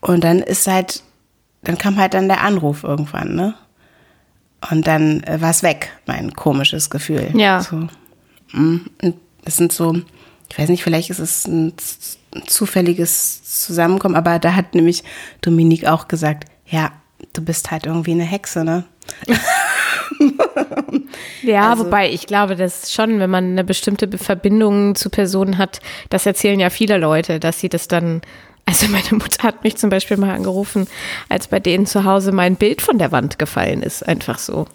Und 0.02 0.24
dann 0.24 0.40
ist 0.40 0.68
halt, 0.68 1.04
dann 1.64 1.78
kam 1.78 1.98
halt 1.98 2.14
dann 2.14 2.28
der 2.28 2.42
Anruf 2.42 2.84
irgendwann, 2.84 3.36
ne? 3.36 3.54
Und 4.70 4.86
dann 4.86 5.24
äh, 5.24 5.42
war 5.42 5.50
es 5.50 5.64
weg, 5.64 5.92
mein 6.06 6.34
komisches 6.34 6.90
Gefühl. 6.90 7.32
Ja. 7.34 7.62
So. 7.62 7.88
Mm, 8.52 8.82
und 9.02 9.16
das 9.44 9.58
sind 9.58 9.72
so, 9.72 9.96
ich 10.50 10.58
weiß 10.58 10.70
nicht, 10.70 10.84
vielleicht 10.84 11.10
ist 11.10 11.20
es 11.20 11.48
ein 11.48 11.74
zufälliges 12.46 13.44
Zusammenkommen, 13.44 14.16
aber 14.16 14.38
da 14.38 14.54
hat 14.54 14.76
nämlich 14.76 15.04
Dominique 15.42 15.86
auch 15.86 16.08
gesagt, 16.08 16.46
ja, 16.68 16.92
du 17.34 17.44
bist 17.44 17.72
halt 17.72 17.86
irgendwie 17.86 18.12
eine 18.12 18.24
Hexe, 18.24 18.64
ne? 18.64 18.86
ja, 21.44 21.72
also, 21.72 21.86
wobei 21.86 22.12
ich 22.12 22.28
glaube, 22.28 22.56
dass 22.56 22.92
schon, 22.92 23.20
wenn 23.20 23.30
man 23.30 23.52
eine 23.52 23.64
bestimmte 23.64 24.18
Verbindung 24.18 24.96
zu 24.96 25.10
Personen 25.10 25.58
hat, 25.58 25.80
das 26.10 26.26
erzählen 26.26 26.60
ja 26.60 26.70
viele 26.70 26.98
Leute, 26.98 27.40
dass 27.40 27.60
sie 27.60 27.70
das 27.70 27.88
dann 27.88 28.22
also 28.66 28.88
meine 28.88 29.10
Mutter 29.12 29.44
hat 29.44 29.64
mich 29.64 29.76
zum 29.78 29.90
Beispiel 29.90 30.18
mal 30.18 30.34
angerufen, 30.34 30.88
als 31.30 31.48
bei 31.48 31.60
denen 31.60 31.88
zu 31.88 32.06
Hause 32.06 32.32
mein 32.32 32.56
Bild 32.56 32.82
von 32.82 33.00
der 33.00 33.12
Wand 33.12 33.40
gefallen 33.40 33.82
ist, 33.84 34.08
einfach 34.08 34.38
so. 34.38 34.68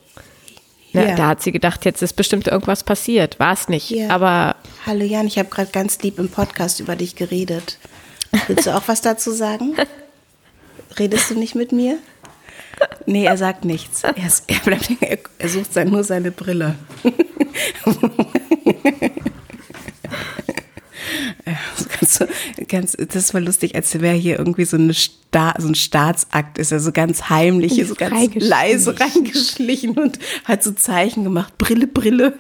Ne, 0.92 1.08
ja. 1.08 1.14
Da 1.14 1.28
hat 1.28 1.42
sie 1.42 1.52
gedacht, 1.52 1.84
jetzt 1.84 2.02
ist 2.02 2.14
bestimmt 2.14 2.46
irgendwas 2.48 2.82
passiert. 2.82 3.38
War 3.38 3.52
es 3.52 3.68
nicht. 3.68 3.90
Ja. 3.90 4.10
Aber. 4.10 4.56
Hallo 4.86 5.04
Jan, 5.04 5.26
ich 5.26 5.38
habe 5.38 5.48
gerade 5.50 5.70
ganz 5.70 6.00
lieb 6.02 6.18
im 6.18 6.28
Podcast 6.28 6.80
über 6.80 6.96
dich 6.96 7.16
geredet. 7.16 7.78
Willst 8.48 8.66
du 8.66 8.74
auch 8.74 8.82
was 8.86 9.02
dazu 9.02 9.30
sagen? 9.30 9.76
Redest 10.98 11.30
du 11.30 11.34
nicht 11.34 11.54
mit 11.54 11.72
mir? 11.72 11.98
Nee, 13.06 13.24
er 13.24 13.36
sagt 13.36 13.64
nichts. 13.64 14.02
Er, 14.02 14.16
ist, 14.26 14.44
er, 14.48 14.58
bleibt, 14.60 14.90
er 15.38 15.48
sucht 15.48 15.72
sein, 15.72 15.88
nur 15.88 16.04
seine 16.04 16.30
Brille. 16.30 16.74
Das, 22.00 22.24
ganz, 22.68 22.96
das 22.96 23.34
war 23.34 23.40
lustig, 23.40 23.74
als 23.74 24.00
wäre 24.00 24.16
hier 24.16 24.38
irgendwie 24.38 24.64
so, 24.64 24.76
Sta 24.92 25.54
so 25.58 25.68
ein 25.68 25.74
Staatsakt, 25.74 26.58
ist 26.58 26.72
er 26.72 26.80
so 26.80 26.92
ganz 26.92 27.28
heimlich, 27.28 27.84
so 27.86 27.94
ganz 27.94 28.34
leise 28.34 28.98
reingeschlichen 28.98 29.98
und 29.98 30.18
hat 30.44 30.62
so 30.62 30.72
Zeichen 30.72 31.24
gemacht, 31.24 31.58
Brille, 31.58 31.86
Brille. 31.86 32.34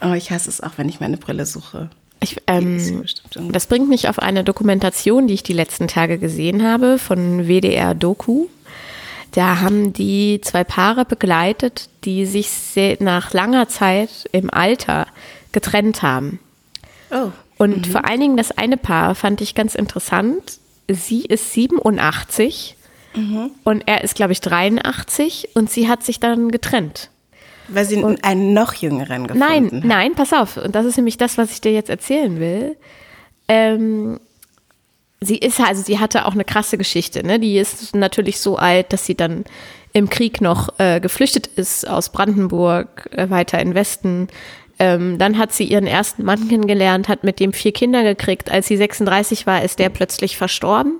Aber 0.00 0.12
oh, 0.12 0.14
ich 0.14 0.30
hasse 0.30 0.50
es 0.50 0.60
auch, 0.60 0.72
wenn 0.76 0.88
ich 0.88 1.00
meine 1.00 1.16
Brille 1.16 1.46
suche. 1.46 1.90
Ich, 2.20 2.40
ähm, 2.46 3.04
das 3.50 3.66
bringt 3.66 3.88
mich 3.88 4.08
auf 4.08 4.18
eine 4.18 4.42
Dokumentation, 4.42 5.26
die 5.26 5.34
ich 5.34 5.42
die 5.42 5.52
letzten 5.52 5.86
Tage 5.86 6.18
gesehen 6.18 6.62
habe, 6.62 6.98
von 6.98 7.46
WDR 7.46 7.94
Doku. 7.94 8.46
Da 9.32 9.60
haben 9.60 9.92
die 9.92 10.40
zwei 10.42 10.64
Paare 10.64 11.04
begleitet, 11.04 11.88
die 12.04 12.26
sich 12.26 12.48
nach 13.00 13.32
langer 13.32 13.68
Zeit 13.68 14.10
im 14.32 14.50
Alter 14.50 15.06
getrennt 15.52 16.02
haben. 16.02 16.38
Oh. 17.10 17.30
Und 17.58 17.86
mhm. 17.86 17.90
vor 17.90 18.04
allen 18.04 18.20
Dingen 18.20 18.36
das 18.36 18.52
eine 18.52 18.76
Paar 18.76 19.14
fand 19.14 19.40
ich 19.40 19.54
ganz 19.54 19.74
interessant. 19.74 20.58
Sie 20.88 21.22
ist 21.22 21.52
87 21.52 22.76
mhm. 23.14 23.50
und 23.64 23.82
er 23.86 24.04
ist, 24.04 24.14
glaube 24.14 24.32
ich, 24.32 24.40
83 24.40 25.50
und 25.54 25.70
sie 25.70 25.88
hat 25.88 26.02
sich 26.02 26.20
dann 26.20 26.50
getrennt. 26.50 27.10
Weil 27.68 27.84
sie 27.84 27.96
und, 27.96 28.24
einen 28.24 28.52
noch 28.52 28.74
jüngeren 28.74 29.26
gefunden 29.26 29.46
Nein, 29.48 29.64
hat. 29.66 29.84
nein, 29.84 30.14
pass 30.14 30.32
auf. 30.32 30.56
Und 30.56 30.74
das 30.74 30.86
ist 30.86 30.96
nämlich 30.96 31.16
das, 31.16 31.36
was 31.36 31.50
ich 31.50 31.60
dir 31.60 31.72
jetzt 31.72 31.90
erzählen 31.90 32.38
will. 32.38 32.76
Ähm, 33.48 34.20
sie 35.20 35.38
ist 35.38 35.60
also, 35.60 35.82
sie 35.82 35.98
hatte 35.98 36.26
auch 36.26 36.34
eine 36.34 36.44
krasse 36.44 36.78
Geschichte. 36.78 37.26
Ne? 37.26 37.40
Die 37.40 37.58
ist 37.58 37.94
natürlich 37.94 38.40
so 38.40 38.56
alt, 38.56 38.92
dass 38.92 39.06
sie 39.06 39.14
dann 39.14 39.44
im 39.92 40.10
Krieg 40.10 40.40
noch 40.40 40.78
äh, 40.78 41.00
geflüchtet 41.00 41.46
ist 41.46 41.88
aus 41.88 42.10
Brandenburg 42.10 43.08
äh, 43.12 43.30
weiter 43.30 43.58
in 43.60 43.74
Westen. 43.74 44.28
Ähm, 44.78 45.16
dann 45.16 45.38
hat 45.38 45.52
sie 45.52 45.64
ihren 45.64 45.86
ersten 45.86 46.22
Mann 46.22 46.48
kennengelernt, 46.48 47.08
hat 47.08 47.24
mit 47.24 47.40
dem 47.40 47.54
vier 47.54 47.72
Kinder 47.72 48.02
gekriegt. 48.02 48.50
Als 48.50 48.66
sie 48.66 48.76
36 48.76 49.46
war, 49.46 49.62
ist 49.62 49.78
der 49.78 49.88
plötzlich 49.88 50.36
verstorben. 50.36 50.98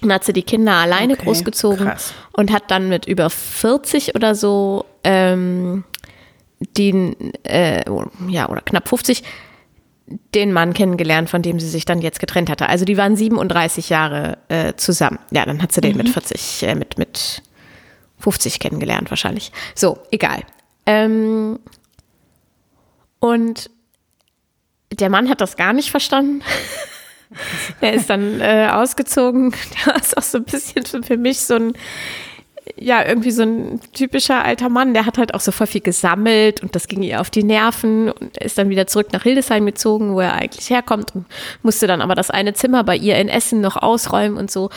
Dann 0.00 0.12
hat 0.12 0.24
sie 0.24 0.32
die 0.32 0.42
Kinder 0.42 0.72
alleine 0.72 1.14
okay, 1.14 1.24
großgezogen 1.24 1.86
krass. 1.86 2.12
und 2.32 2.52
hat 2.52 2.70
dann 2.70 2.88
mit 2.88 3.06
über 3.06 3.30
40 3.30 4.16
oder 4.16 4.34
so 4.34 4.86
ähm, 5.04 5.84
den, 6.76 7.32
äh, 7.44 7.84
ja, 8.28 8.48
oder 8.48 8.60
knapp 8.60 8.88
50 8.88 9.22
den 10.06 10.52
Mann 10.52 10.74
kennengelernt, 10.74 11.30
von 11.30 11.42
dem 11.42 11.58
sie 11.58 11.68
sich 11.68 11.84
dann 11.84 12.00
jetzt 12.02 12.20
getrennt 12.20 12.50
hatte. 12.50 12.68
Also 12.68 12.84
die 12.84 12.96
waren 12.96 13.16
37 13.16 13.88
Jahre 13.88 14.38
äh, 14.48 14.74
zusammen. 14.74 15.18
Ja, 15.30 15.46
dann 15.46 15.62
hat 15.62 15.72
sie 15.72 15.80
den 15.80 15.92
mhm. 15.92 15.98
mit 15.98 16.08
40, 16.10 16.62
äh, 16.64 16.74
mit, 16.74 16.98
mit 16.98 17.42
50 18.18 18.60
kennengelernt 18.60 19.10
wahrscheinlich. 19.10 19.52
So, 19.74 19.98
egal. 20.10 20.42
Ähm, 20.86 21.58
und 23.18 23.70
der 24.92 25.08
Mann 25.08 25.30
hat 25.30 25.40
das 25.40 25.56
gar 25.56 25.72
nicht 25.72 25.90
verstanden. 25.90 26.42
er 27.80 27.94
ist 27.94 28.10
dann 28.10 28.40
äh, 28.40 28.68
ausgezogen. 28.70 29.54
Der 29.86 29.96
ist 29.96 30.16
auch 30.16 30.22
so 30.22 30.38
ein 30.38 30.44
bisschen 30.44 31.02
für 31.02 31.16
mich 31.16 31.40
so 31.40 31.54
ein, 31.54 31.72
ja, 32.76 33.06
irgendwie 33.06 33.30
so 33.30 33.42
ein 33.42 33.80
typischer 33.92 34.44
alter 34.44 34.68
Mann. 34.68 34.94
Der 34.94 35.06
hat 35.06 35.18
halt 35.18 35.34
auch 35.34 35.40
so 35.40 35.52
voll 35.52 35.66
viel 35.66 35.80
gesammelt 35.80 36.62
und 36.62 36.74
das 36.74 36.88
ging 36.88 37.02
ihr 37.02 37.20
auf 37.20 37.30
die 37.30 37.44
Nerven 37.44 38.10
und 38.10 38.36
ist 38.38 38.58
dann 38.58 38.70
wieder 38.70 38.86
zurück 38.86 39.08
nach 39.12 39.22
Hildesheim 39.22 39.66
gezogen, 39.66 40.14
wo 40.14 40.20
er 40.20 40.34
eigentlich 40.34 40.70
herkommt 40.70 41.14
und 41.14 41.26
musste 41.62 41.86
dann 41.86 42.00
aber 42.00 42.14
das 42.14 42.30
eine 42.30 42.54
Zimmer 42.54 42.84
bei 42.84 42.96
ihr 42.96 43.16
in 43.16 43.28
Essen 43.28 43.60
noch 43.60 43.76
ausräumen 43.76 44.38
und 44.38 44.50
so. 44.50 44.70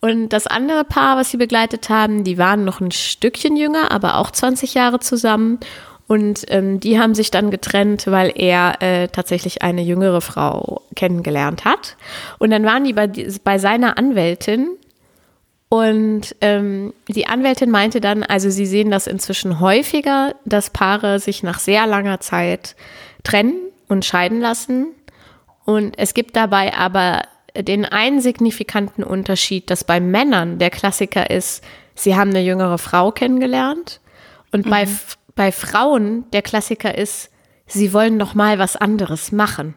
Und 0.00 0.28
das 0.28 0.46
andere 0.46 0.84
Paar, 0.84 1.16
was 1.16 1.30
sie 1.30 1.36
begleitet 1.36 1.88
haben, 1.88 2.22
die 2.22 2.38
waren 2.38 2.64
noch 2.64 2.80
ein 2.80 2.92
Stückchen 2.92 3.56
jünger, 3.56 3.90
aber 3.90 4.16
auch 4.18 4.30
20 4.30 4.74
Jahre 4.74 5.00
zusammen. 5.00 5.58
Und 6.06 6.46
ähm, 6.48 6.80
die 6.80 6.98
haben 6.98 7.14
sich 7.14 7.30
dann 7.30 7.50
getrennt, 7.50 8.06
weil 8.06 8.32
er 8.34 8.80
äh, 8.80 9.08
tatsächlich 9.08 9.62
eine 9.62 9.82
jüngere 9.82 10.22
Frau 10.22 10.82
kennengelernt 10.96 11.64
hat. 11.66 11.96
Und 12.38 12.50
dann 12.50 12.64
waren 12.64 12.84
die 12.84 12.94
bei, 12.94 13.10
bei 13.44 13.58
seiner 13.58 13.98
Anwältin. 13.98 14.70
Und 15.68 16.34
ähm, 16.40 16.94
die 17.08 17.26
Anwältin 17.26 17.70
meinte 17.70 18.00
dann, 18.00 18.22
also 18.22 18.48
sie 18.48 18.66
sehen 18.66 18.90
das 18.90 19.06
inzwischen 19.06 19.60
häufiger, 19.60 20.34
dass 20.44 20.70
Paare 20.70 21.20
sich 21.20 21.42
nach 21.42 21.58
sehr 21.58 21.86
langer 21.86 22.20
Zeit 22.20 22.74
trennen 23.22 23.58
und 23.86 24.04
scheiden 24.04 24.40
lassen. 24.40 24.88
Und 25.64 25.98
es 25.98 26.14
gibt 26.14 26.36
dabei 26.36 26.74
aber 26.74 27.22
den 27.54 27.84
einen 27.84 28.20
signifikanten 28.20 29.04
Unterschied, 29.04 29.70
dass 29.70 29.84
bei 29.84 30.00
Männern 30.00 30.58
der 30.58 30.70
Klassiker 30.70 31.28
ist, 31.28 31.62
sie 31.94 32.16
haben 32.16 32.30
eine 32.30 32.42
jüngere 32.42 32.78
Frau 32.78 33.12
kennengelernt. 33.12 34.00
Und 34.52 34.64
mhm. 34.64 34.70
bei 34.70 34.86
bei 35.38 35.52
Frauen 35.52 36.28
der 36.32 36.42
Klassiker 36.42 36.98
ist, 36.98 37.30
sie 37.68 37.92
wollen 37.92 38.16
noch 38.16 38.34
mal 38.34 38.58
was 38.58 38.74
anderes 38.74 39.30
machen. 39.30 39.74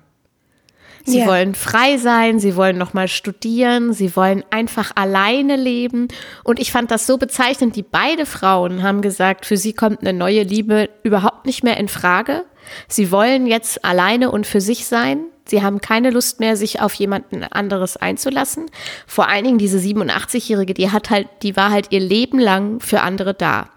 Sie 1.06 1.20
yeah. 1.20 1.28
wollen 1.28 1.56
frei 1.56 1.98
sein, 1.98 2.40
sie 2.40 2.56
wollen 2.56 2.78
noch 2.78 2.94
mal 2.94 3.08
studieren, 3.08 3.94
sie 3.94 4.16
wollen 4.16 4.44
einfach 4.50 4.92
alleine 4.96 5.56
leben. 5.56 6.08
Und 6.44 6.60
ich 6.60 6.72
fand 6.72 6.92
das 6.92 7.08
so 7.08 7.18
bezeichnend. 7.18 7.76
Die 7.76 7.84
beide 7.84 8.26
Frauen 8.26 8.84
haben 8.84 9.02
gesagt, 9.02 9.46
für 9.46 9.58
sie 9.58 9.74
kommt 9.74 10.02
eine 10.02 10.14
neue 10.14 10.44
Liebe 10.44 10.90
überhaupt 11.04 11.46
nicht 11.46 11.64
mehr 11.64 11.78
in 11.78 11.88
Frage. 11.88 12.46
Sie 12.88 13.12
wollen 13.12 13.48
jetzt 13.48 13.84
alleine 13.84 14.32
und 14.32 14.46
für 14.46 14.62
sich 14.62 14.86
sein. 14.86 15.26
Sie 15.46 15.64
haben 15.64 15.82
keine 15.82 16.12
Lust 16.12 16.40
mehr, 16.40 16.56
sich 16.56 16.82
auf 16.82 16.94
jemanden 16.94 17.44
anderes 17.44 17.98
einzulassen. 17.98 18.68
Vor 19.08 19.28
allen 19.28 19.44
Dingen 19.44 19.58
diese 19.58 19.80
87-Jährige, 19.80 20.74
die 20.74 20.92
hat 20.92 21.10
halt, 21.10 21.28
die 21.42 21.56
war 21.56 21.72
halt 21.72 21.88
ihr 21.90 22.00
Leben 22.00 22.40
lang 22.40 22.80
für 22.80 23.02
andere 23.02 23.34
da. 23.34 23.70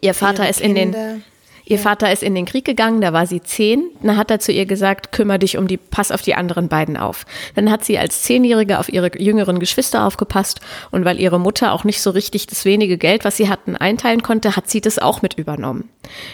Ihr 0.00 0.14
Vater 0.14 0.48
ist 0.48 0.60
in 0.60 0.74
den 0.74 1.22
Ihr 1.70 1.76
ja. 1.76 1.82
Vater 1.82 2.12
ist 2.12 2.24
in 2.24 2.34
den 2.34 2.46
Krieg 2.46 2.64
gegangen, 2.64 3.00
da 3.00 3.12
war 3.12 3.28
sie 3.28 3.40
zehn. 3.40 3.90
Dann 4.02 4.16
hat 4.16 4.28
er 4.32 4.40
zu 4.40 4.50
ihr 4.50 4.66
gesagt, 4.66 5.12
kümmere 5.12 5.38
dich 5.38 5.56
um 5.56 5.68
die, 5.68 5.76
pass 5.76 6.10
auf 6.10 6.20
die 6.20 6.34
anderen 6.34 6.66
beiden 6.66 6.96
auf. 6.96 7.24
Dann 7.54 7.70
hat 7.70 7.84
sie 7.84 7.96
als 7.96 8.22
Zehnjährige 8.22 8.80
auf 8.80 8.92
ihre 8.92 9.16
jüngeren 9.22 9.60
Geschwister 9.60 10.04
aufgepasst 10.04 10.58
und 10.90 11.04
weil 11.04 11.20
ihre 11.20 11.38
Mutter 11.38 11.72
auch 11.72 11.84
nicht 11.84 12.02
so 12.02 12.10
richtig 12.10 12.48
das 12.48 12.64
wenige 12.64 12.98
Geld, 12.98 13.24
was 13.24 13.36
sie 13.36 13.48
hatten, 13.48 13.76
einteilen 13.76 14.24
konnte, 14.24 14.56
hat 14.56 14.68
sie 14.68 14.80
das 14.80 14.98
auch 14.98 15.22
mit 15.22 15.34
übernommen. 15.34 15.88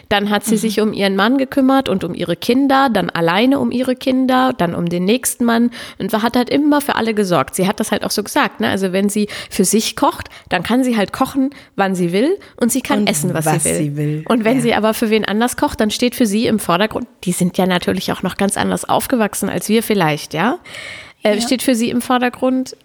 Dann 0.09 0.31
hat 0.31 0.47
sie 0.47 0.55
mhm. 0.55 0.61
sich 0.61 0.81
um 0.81 0.95
ihren 0.95 1.17
Mann 1.17 1.37
gekümmert 1.37 1.91
und 1.91 2.03
um 2.03 2.15
ihre 2.15 2.37
Kinder, 2.37 2.89
dann 2.91 3.11
alleine 3.11 3.59
um 3.59 3.71
ihre 3.71 3.95
Kinder, 3.95 4.55
dann 4.57 4.75
um 4.75 4.89
den 4.89 5.05
nächsten 5.05 5.45
Mann 5.45 5.71
und 5.99 6.15
hat 6.15 6.35
halt 6.35 6.49
immer 6.49 6.81
für 6.81 6.95
alle 6.95 7.13
gesorgt. 7.13 7.57
Sie 7.57 7.67
hat 7.67 7.79
das 7.79 7.93
halt 7.93 8.05
auch 8.05 8.11
so 8.11 8.23
gesagt, 8.23 8.61
ne? 8.61 8.71
Also 8.71 8.93
wenn 8.93 9.11
sie 9.11 9.29
für 9.51 9.67
sich 9.67 9.97
kocht, 9.97 10.31
dann 10.49 10.63
kann 10.63 10.83
sie 10.83 10.97
halt 10.97 11.13
kochen, 11.13 11.51
wann 11.75 11.95
sie 11.95 12.13
will 12.13 12.39
und 12.59 12.73
sie 12.73 12.81
kann 12.81 13.01
und 13.01 13.11
essen, 13.11 13.35
was, 13.35 13.45
was 13.45 13.65
sie, 13.65 13.69
will. 13.69 13.77
sie, 13.77 13.97
will. 13.97 14.25
Und 14.27 14.45
wenn 14.45 14.57
ja. 14.57 14.63
sie 14.63 14.75
aber 14.75 14.95
für 14.95 15.11
wen 15.11 15.26
anders 15.29 15.57
kocht, 15.57 15.81
dann 15.81 15.91
steht 15.91 16.15
für 16.15 16.27
sie 16.27 16.47
im 16.47 16.59
Vordergrund, 16.59 17.07
die 17.25 17.33
sind 17.33 17.59
ja 17.59 17.67
natürlich 17.67 18.13
auch 18.13 18.23
noch 18.23 18.37
ganz 18.37 18.57
anders 18.57 18.85
aufgewachsen 18.85 19.49
als 19.49 19.69
wir 19.69 19.83
vielleicht, 19.83 20.35
ja, 20.35 20.59
äh, 21.23 21.35
ja. 21.35 21.41
steht 21.41 21.63
für 21.63 21.75
sie 21.75 21.91
im 21.91 22.03
Vordergrund, 22.03 22.77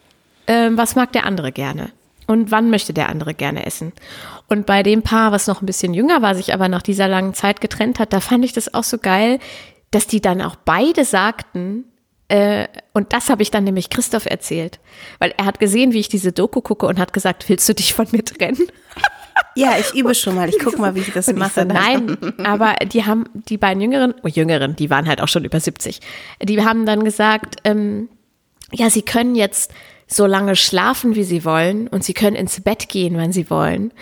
äh, 0.45 0.69
was 0.71 0.95
mag 0.95 1.11
der 1.13 1.25
andere 1.25 1.51
gerne 1.51 1.91
und 2.27 2.51
wann 2.51 2.69
möchte 2.69 2.93
der 2.93 3.09
andere 3.09 3.33
gerne 3.33 3.65
essen. 3.65 3.93
Und 4.47 4.65
bei 4.65 4.83
dem 4.83 5.01
Paar, 5.01 5.31
was 5.31 5.47
noch 5.47 5.61
ein 5.61 5.65
bisschen 5.65 5.93
jünger 5.93 6.21
war, 6.21 6.35
sich 6.35 6.53
aber 6.53 6.67
nach 6.67 6.81
dieser 6.81 7.07
langen 7.07 7.33
Zeit 7.33 7.61
getrennt 7.61 7.99
hat, 7.99 8.13
da 8.13 8.19
fand 8.19 8.45
ich 8.45 8.53
das 8.53 8.73
auch 8.73 8.83
so 8.83 8.97
geil, 8.97 9.39
dass 9.91 10.07
die 10.07 10.21
dann 10.21 10.41
auch 10.41 10.55
beide 10.55 11.05
sagten, 11.05 11.85
äh, 12.29 12.67
und 12.93 13.11
das 13.11 13.29
habe 13.29 13.41
ich 13.41 13.51
dann 13.51 13.65
nämlich 13.65 13.89
Christoph 13.89 14.25
erzählt, 14.25 14.79
weil 15.19 15.33
er 15.37 15.45
hat 15.45 15.59
gesehen, 15.59 15.91
wie 15.91 15.99
ich 15.99 16.07
diese 16.07 16.31
Doku 16.31 16.61
gucke 16.61 16.85
und 16.85 16.97
hat 16.97 17.11
gesagt, 17.11 17.49
willst 17.49 17.67
du 17.67 17.75
dich 17.75 17.93
von 17.93 18.07
mir 18.11 18.23
trennen? 18.23 18.67
Ja, 19.55 19.77
ich 19.77 19.93
übe 19.93 20.15
schon 20.15 20.35
mal. 20.35 20.49
Ich 20.49 20.59
gucke 20.59 20.79
mal, 20.79 20.95
wie 20.95 21.01
ich 21.01 21.11
das 21.11 21.31
mache. 21.33 21.65
Nein, 21.65 22.17
aber 22.43 22.75
die 22.85 23.05
haben, 23.05 23.25
die 23.33 23.57
beiden 23.57 23.81
Jüngeren, 23.81 24.13
oh, 24.23 24.27
Jüngeren, 24.27 24.75
die 24.75 24.89
waren 24.89 25.07
halt 25.07 25.21
auch 25.21 25.27
schon 25.27 25.43
über 25.43 25.59
70, 25.59 25.99
die 26.41 26.63
haben 26.63 26.85
dann 26.85 27.03
gesagt, 27.03 27.57
ähm, 27.63 28.09
ja, 28.71 28.89
sie 28.89 29.01
können 29.01 29.35
jetzt 29.35 29.71
so 30.07 30.25
lange 30.25 30.55
schlafen, 30.55 31.15
wie 31.15 31.23
sie 31.23 31.45
wollen 31.45 31.87
und 31.87 32.03
sie 32.03 32.13
können 32.13 32.35
ins 32.35 32.61
Bett 32.61 32.89
gehen, 32.89 33.17
wann 33.17 33.31
sie 33.31 33.49
wollen 33.49 33.93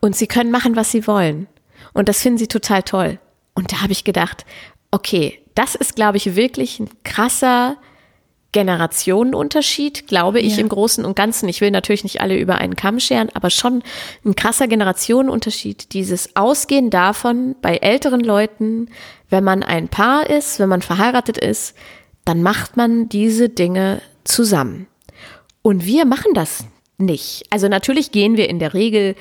und 0.00 0.16
sie 0.16 0.26
können 0.26 0.50
machen, 0.50 0.76
was 0.76 0.90
sie 0.90 1.06
wollen. 1.06 1.46
Und 1.92 2.08
das 2.08 2.22
finden 2.22 2.38
sie 2.38 2.48
total 2.48 2.82
toll. 2.82 3.18
Und 3.54 3.72
da 3.72 3.82
habe 3.82 3.92
ich 3.92 4.04
gedacht, 4.04 4.46
okay, 4.90 5.40
das 5.54 5.74
ist, 5.74 5.96
glaube 5.96 6.16
ich, 6.16 6.36
wirklich 6.36 6.78
ein 6.80 6.88
krasser 7.04 7.76
Generationenunterschied, 8.58 10.08
glaube 10.08 10.40
ich, 10.40 10.56
ja. 10.56 10.62
im 10.62 10.68
Großen 10.68 11.04
und 11.04 11.14
Ganzen. 11.14 11.48
Ich 11.48 11.60
will 11.60 11.70
natürlich 11.70 12.02
nicht 12.02 12.20
alle 12.20 12.36
über 12.36 12.56
einen 12.56 12.74
Kamm 12.74 12.98
scheren, 12.98 13.28
aber 13.34 13.50
schon 13.50 13.84
ein 14.24 14.34
krasser 14.34 14.66
Generationenunterschied. 14.66 15.92
Dieses 15.92 16.34
Ausgehen 16.34 16.90
davon 16.90 17.54
bei 17.62 17.76
älteren 17.76 18.18
Leuten, 18.18 18.88
wenn 19.30 19.44
man 19.44 19.62
ein 19.62 19.86
Paar 19.86 20.28
ist, 20.28 20.58
wenn 20.58 20.68
man 20.68 20.82
verheiratet 20.82 21.38
ist, 21.38 21.76
dann 22.24 22.42
macht 22.42 22.76
man 22.76 23.08
diese 23.08 23.48
Dinge 23.48 24.02
zusammen. 24.24 24.88
Und 25.62 25.86
wir 25.86 26.04
machen 26.04 26.34
das 26.34 26.64
nicht. 26.98 27.44
Also 27.50 27.68
natürlich 27.68 28.10
gehen 28.10 28.36
wir 28.36 28.48
in 28.48 28.58
der 28.58 28.74
Regel 28.74 29.14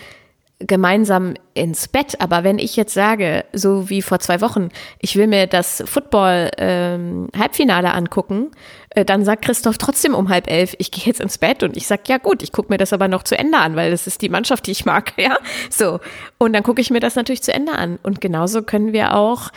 gemeinsam 0.60 1.36
ins 1.54 1.88
Bett. 1.88 2.20
Aber 2.20 2.44
wenn 2.44 2.58
ich 2.58 2.76
jetzt 2.76 2.94
sage, 2.94 3.46
so 3.54 3.90
wie 3.90 4.02
vor 4.02 4.20
zwei 4.20 4.42
Wochen, 4.42 4.70
ich 5.00 5.16
will 5.16 5.28
mir 5.28 5.46
das 5.46 5.84
Football-Halbfinale 5.86 7.88
ähm, 7.88 7.94
angucken, 7.94 8.50
äh, 8.90 9.06
dann 9.06 9.24
sagt 9.24 9.46
Christoph 9.46 9.78
trotzdem 9.78 10.16
um 10.16 10.30
halb 10.30 10.50
elf, 10.50 10.76
ich 10.80 10.90
gehe 10.92 11.04
jetzt 11.06 11.22
ins 11.22 11.38
Bett 11.38 11.62
und 11.62 11.78
ich 11.78 11.86
sag 11.86 12.10
ja 12.10 12.18
gut, 12.18 12.42
ich 12.42 12.52
gucke 12.52 12.74
mir 12.74 12.78
das 12.78 12.94
aber 12.94 13.08
noch 13.08 13.22
zu 13.24 13.38
Ende 13.38 13.60
an, 13.60 13.76
weil 13.76 13.92
das 13.92 14.08
ist 14.08 14.24
die 14.24 14.30
Mannschaft, 14.30 14.66
die 14.66 14.72
ich 14.72 14.86
mag, 14.86 15.14
ja. 15.18 15.38
So. 15.70 16.00
Und 16.40 16.54
dann 16.54 16.64
gucke 16.64 16.82
ich 16.82 16.90
mir 16.90 17.00
das 17.00 17.16
natürlich 17.16 17.44
zu 17.44 17.54
Ende 17.54 17.74
an. 17.74 18.00
Und 18.02 18.22
genauso 18.22 18.64
können 18.64 18.94
wir 18.94 19.14
auch 19.16 19.52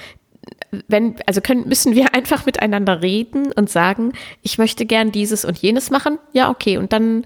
wenn, 0.89 1.17
also 1.27 1.41
können, 1.41 1.69
müssen 1.69 1.95
wir 1.95 2.15
einfach 2.15 2.47
miteinander 2.47 3.03
reden 3.03 3.53
und 3.53 3.71
sagen, 3.71 4.13
ich 4.43 4.59
möchte 4.59 4.87
gern 4.87 5.13
dieses 5.13 5.45
und 5.45 5.59
jenes 5.59 5.91
machen. 5.91 6.19
Ja, 6.33 6.51
okay. 6.51 6.79
Und 6.79 6.93
dann 6.93 7.25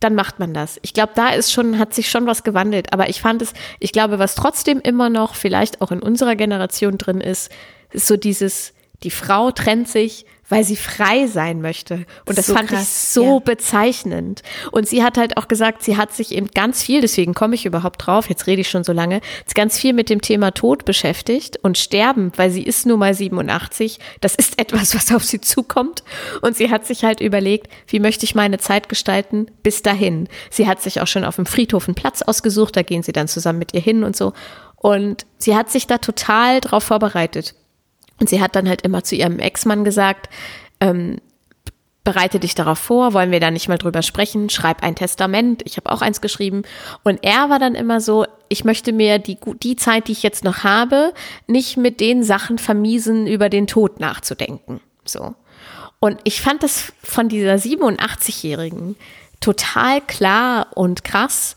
dann 0.00 0.14
macht 0.14 0.38
man 0.38 0.54
das. 0.54 0.78
Ich 0.82 0.94
glaube, 0.94 1.12
da 1.14 1.28
ist 1.28 1.52
schon, 1.52 1.78
hat 1.78 1.94
sich 1.94 2.10
schon 2.10 2.26
was 2.26 2.42
gewandelt. 2.42 2.92
Aber 2.92 3.08
ich 3.08 3.20
fand 3.20 3.42
es, 3.42 3.52
ich 3.78 3.92
glaube, 3.92 4.18
was 4.18 4.34
trotzdem 4.34 4.80
immer 4.80 5.10
noch 5.10 5.34
vielleicht 5.34 5.82
auch 5.82 5.92
in 5.92 6.02
unserer 6.02 6.36
Generation 6.36 6.98
drin 6.98 7.20
ist, 7.20 7.52
ist 7.92 8.06
so 8.06 8.16
dieses, 8.16 8.72
die 9.02 9.10
Frau 9.10 9.50
trennt 9.50 9.88
sich 9.88 10.26
weil 10.50 10.64
sie 10.64 10.76
frei 10.76 11.26
sein 11.26 11.62
möchte. 11.62 12.04
Und 12.26 12.36
das 12.36 12.46
so 12.46 12.54
fand 12.54 12.68
krass, 12.68 12.82
ich 12.82 12.88
so 12.88 13.34
ja. 13.34 13.38
bezeichnend. 13.38 14.42
Und 14.72 14.86
sie 14.86 15.02
hat 15.02 15.16
halt 15.16 15.36
auch 15.36 15.48
gesagt, 15.48 15.82
sie 15.82 15.96
hat 15.96 16.12
sich 16.12 16.34
eben 16.34 16.48
ganz 16.48 16.82
viel, 16.82 17.00
deswegen 17.00 17.32
komme 17.32 17.54
ich 17.54 17.64
überhaupt 17.64 18.04
drauf, 18.06 18.28
jetzt 18.28 18.46
rede 18.46 18.60
ich 18.60 18.68
schon 18.68 18.84
so 18.84 18.92
lange, 18.92 19.20
ganz 19.54 19.78
viel 19.78 19.92
mit 19.92 20.10
dem 20.10 20.20
Thema 20.20 20.50
Tod 20.50 20.84
beschäftigt 20.84 21.58
und 21.62 21.78
Sterben, 21.78 22.32
weil 22.36 22.50
sie 22.50 22.62
ist 22.62 22.84
nun 22.84 22.98
mal 22.98 23.14
87. 23.14 23.98
Das 24.20 24.34
ist 24.34 24.58
etwas, 24.60 24.94
was 24.94 25.14
auf 25.14 25.24
sie 25.24 25.40
zukommt. 25.40 26.02
Und 26.42 26.56
sie 26.56 26.70
hat 26.70 26.84
sich 26.84 27.04
halt 27.04 27.20
überlegt, 27.20 27.68
wie 27.86 28.00
möchte 28.00 28.24
ich 28.24 28.34
meine 28.34 28.58
Zeit 28.58 28.88
gestalten 28.88 29.46
bis 29.62 29.82
dahin. 29.82 30.28
Sie 30.50 30.66
hat 30.66 30.82
sich 30.82 31.00
auch 31.00 31.06
schon 31.06 31.24
auf 31.24 31.36
dem 31.36 31.46
Friedhof 31.46 31.86
einen 31.86 31.94
Platz 31.94 32.22
ausgesucht, 32.22 32.76
da 32.76 32.82
gehen 32.82 33.04
sie 33.04 33.12
dann 33.12 33.28
zusammen 33.28 33.60
mit 33.60 33.72
ihr 33.72 33.80
hin 33.80 34.02
und 34.02 34.16
so. 34.16 34.32
Und 34.74 35.26
sie 35.36 35.54
hat 35.54 35.70
sich 35.70 35.86
da 35.86 35.98
total 35.98 36.60
drauf 36.60 36.84
vorbereitet. 36.84 37.54
Und 38.20 38.28
sie 38.28 38.40
hat 38.40 38.54
dann 38.54 38.68
halt 38.68 38.82
immer 38.82 39.02
zu 39.02 39.16
ihrem 39.16 39.38
Ex-Mann 39.38 39.84
gesagt, 39.84 40.28
ähm, 40.80 41.18
bereite 42.04 42.40
dich 42.40 42.54
darauf 42.54 42.78
vor, 42.78 43.12
wollen 43.12 43.30
wir 43.30 43.40
da 43.40 43.50
nicht 43.50 43.68
mal 43.68 43.78
drüber 43.78 44.02
sprechen, 44.02 44.48
schreib 44.48 44.82
ein 44.82 44.94
Testament, 44.94 45.62
ich 45.64 45.76
habe 45.76 45.92
auch 45.92 46.02
eins 46.02 46.20
geschrieben. 46.20 46.62
Und 47.02 47.20
er 47.22 47.50
war 47.50 47.58
dann 47.58 47.74
immer 47.74 48.00
so, 48.00 48.26
ich 48.48 48.64
möchte 48.64 48.92
mir 48.92 49.18
die, 49.18 49.38
die 49.62 49.76
Zeit, 49.76 50.08
die 50.08 50.12
ich 50.12 50.22
jetzt 50.22 50.44
noch 50.44 50.64
habe, 50.64 51.12
nicht 51.46 51.76
mit 51.76 52.00
den 52.00 52.22
Sachen 52.22 52.58
vermiesen, 52.58 53.26
über 53.26 53.48
den 53.48 53.66
Tod 53.66 54.00
nachzudenken. 54.00 54.80
So. 55.04 55.34
Und 55.98 56.20
ich 56.24 56.40
fand 56.40 56.62
das 56.62 56.92
von 57.02 57.28
dieser 57.28 57.54
87-Jährigen 57.54 58.96
total 59.40 60.00
klar 60.00 60.68
und 60.74 61.04
krass, 61.04 61.56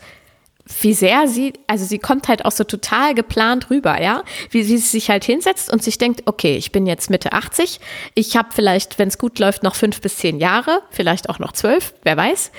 wie 0.81 0.93
sehr 0.93 1.27
sie, 1.27 1.53
also 1.67 1.85
sie 1.85 1.99
kommt 1.99 2.27
halt 2.27 2.45
auch 2.45 2.51
so 2.51 2.63
total 2.63 3.13
geplant 3.13 3.69
rüber, 3.69 4.01
ja, 4.01 4.23
wie, 4.49 4.63
sie 4.63 4.77
sich 4.77 5.09
halt 5.09 5.23
hinsetzt 5.23 5.71
und 5.71 5.83
sich 5.83 5.97
denkt, 5.97 6.23
okay, 6.25 6.55
ich 6.55 6.71
bin 6.71 6.85
jetzt 6.85 7.09
Mitte 7.09 7.33
80, 7.33 7.79
ich 8.15 8.37
habe 8.37 8.49
vielleicht, 8.51 8.99
wenn 8.99 9.07
es 9.07 9.17
gut 9.17 9.39
läuft, 9.39 9.63
noch 9.63 9.75
fünf 9.75 10.01
bis 10.01 10.17
zehn 10.17 10.39
Jahre, 10.39 10.81
vielleicht 10.91 11.29
auch 11.29 11.39
noch 11.39 11.51
zwölf, 11.53 11.93
wer 12.03 12.17
weiß. 12.17 12.51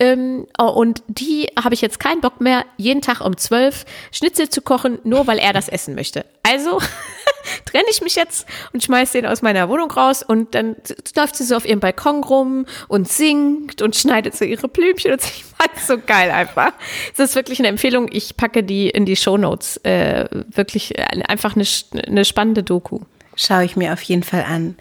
Ähm, 0.00 0.46
und 0.58 1.02
die 1.08 1.48
habe 1.62 1.74
ich 1.74 1.82
jetzt 1.82 2.00
keinen 2.00 2.22
Bock 2.22 2.40
mehr, 2.40 2.64
jeden 2.78 3.02
Tag 3.02 3.20
um 3.20 3.36
zwölf 3.36 3.84
Schnitzel 4.10 4.48
zu 4.48 4.62
kochen, 4.62 4.98
nur 5.04 5.26
weil 5.26 5.38
er 5.38 5.52
das 5.52 5.68
essen 5.68 5.94
möchte. 5.94 6.24
Also 6.42 6.80
trenne 7.64 7.86
ich 7.90 8.02
mich 8.02 8.16
jetzt 8.16 8.46
und 8.72 8.82
schmeiß 8.82 9.12
den 9.12 9.26
aus 9.26 9.42
meiner 9.42 9.68
Wohnung 9.68 9.90
raus 9.90 10.22
und 10.22 10.54
dann 10.54 10.76
läuft 11.16 11.36
sie 11.36 11.44
so 11.44 11.56
auf 11.56 11.66
ihrem 11.66 11.80
Balkon 11.80 12.22
rum 12.24 12.66
und 12.88 13.08
singt 13.08 13.82
und 13.82 13.96
schneidet 13.96 14.36
so 14.36 14.44
ihre 14.44 14.68
Blümchen 14.68 15.12
und 15.12 15.20
ich 15.24 15.44
fand 15.44 15.78
so 15.86 15.98
geil 15.98 16.30
einfach. 16.30 16.72
Das 17.16 17.30
ist 17.30 17.36
wirklich 17.36 17.58
eine 17.58 17.68
Empfehlung. 17.68 18.08
Ich 18.10 18.36
packe 18.36 18.62
die 18.62 18.88
in 18.88 19.06
die 19.06 19.16
Shownotes. 19.16 19.78
Äh, 19.78 20.26
wirklich 20.30 20.98
einfach 21.28 21.56
eine, 21.56 21.64
eine 22.06 22.24
spannende 22.24 22.62
Doku. 22.62 23.00
Schaue 23.36 23.64
ich 23.64 23.76
mir 23.76 23.92
auf 23.92 24.02
jeden 24.02 24.22
Fall 24.22 24.44
an. 24.44 24.76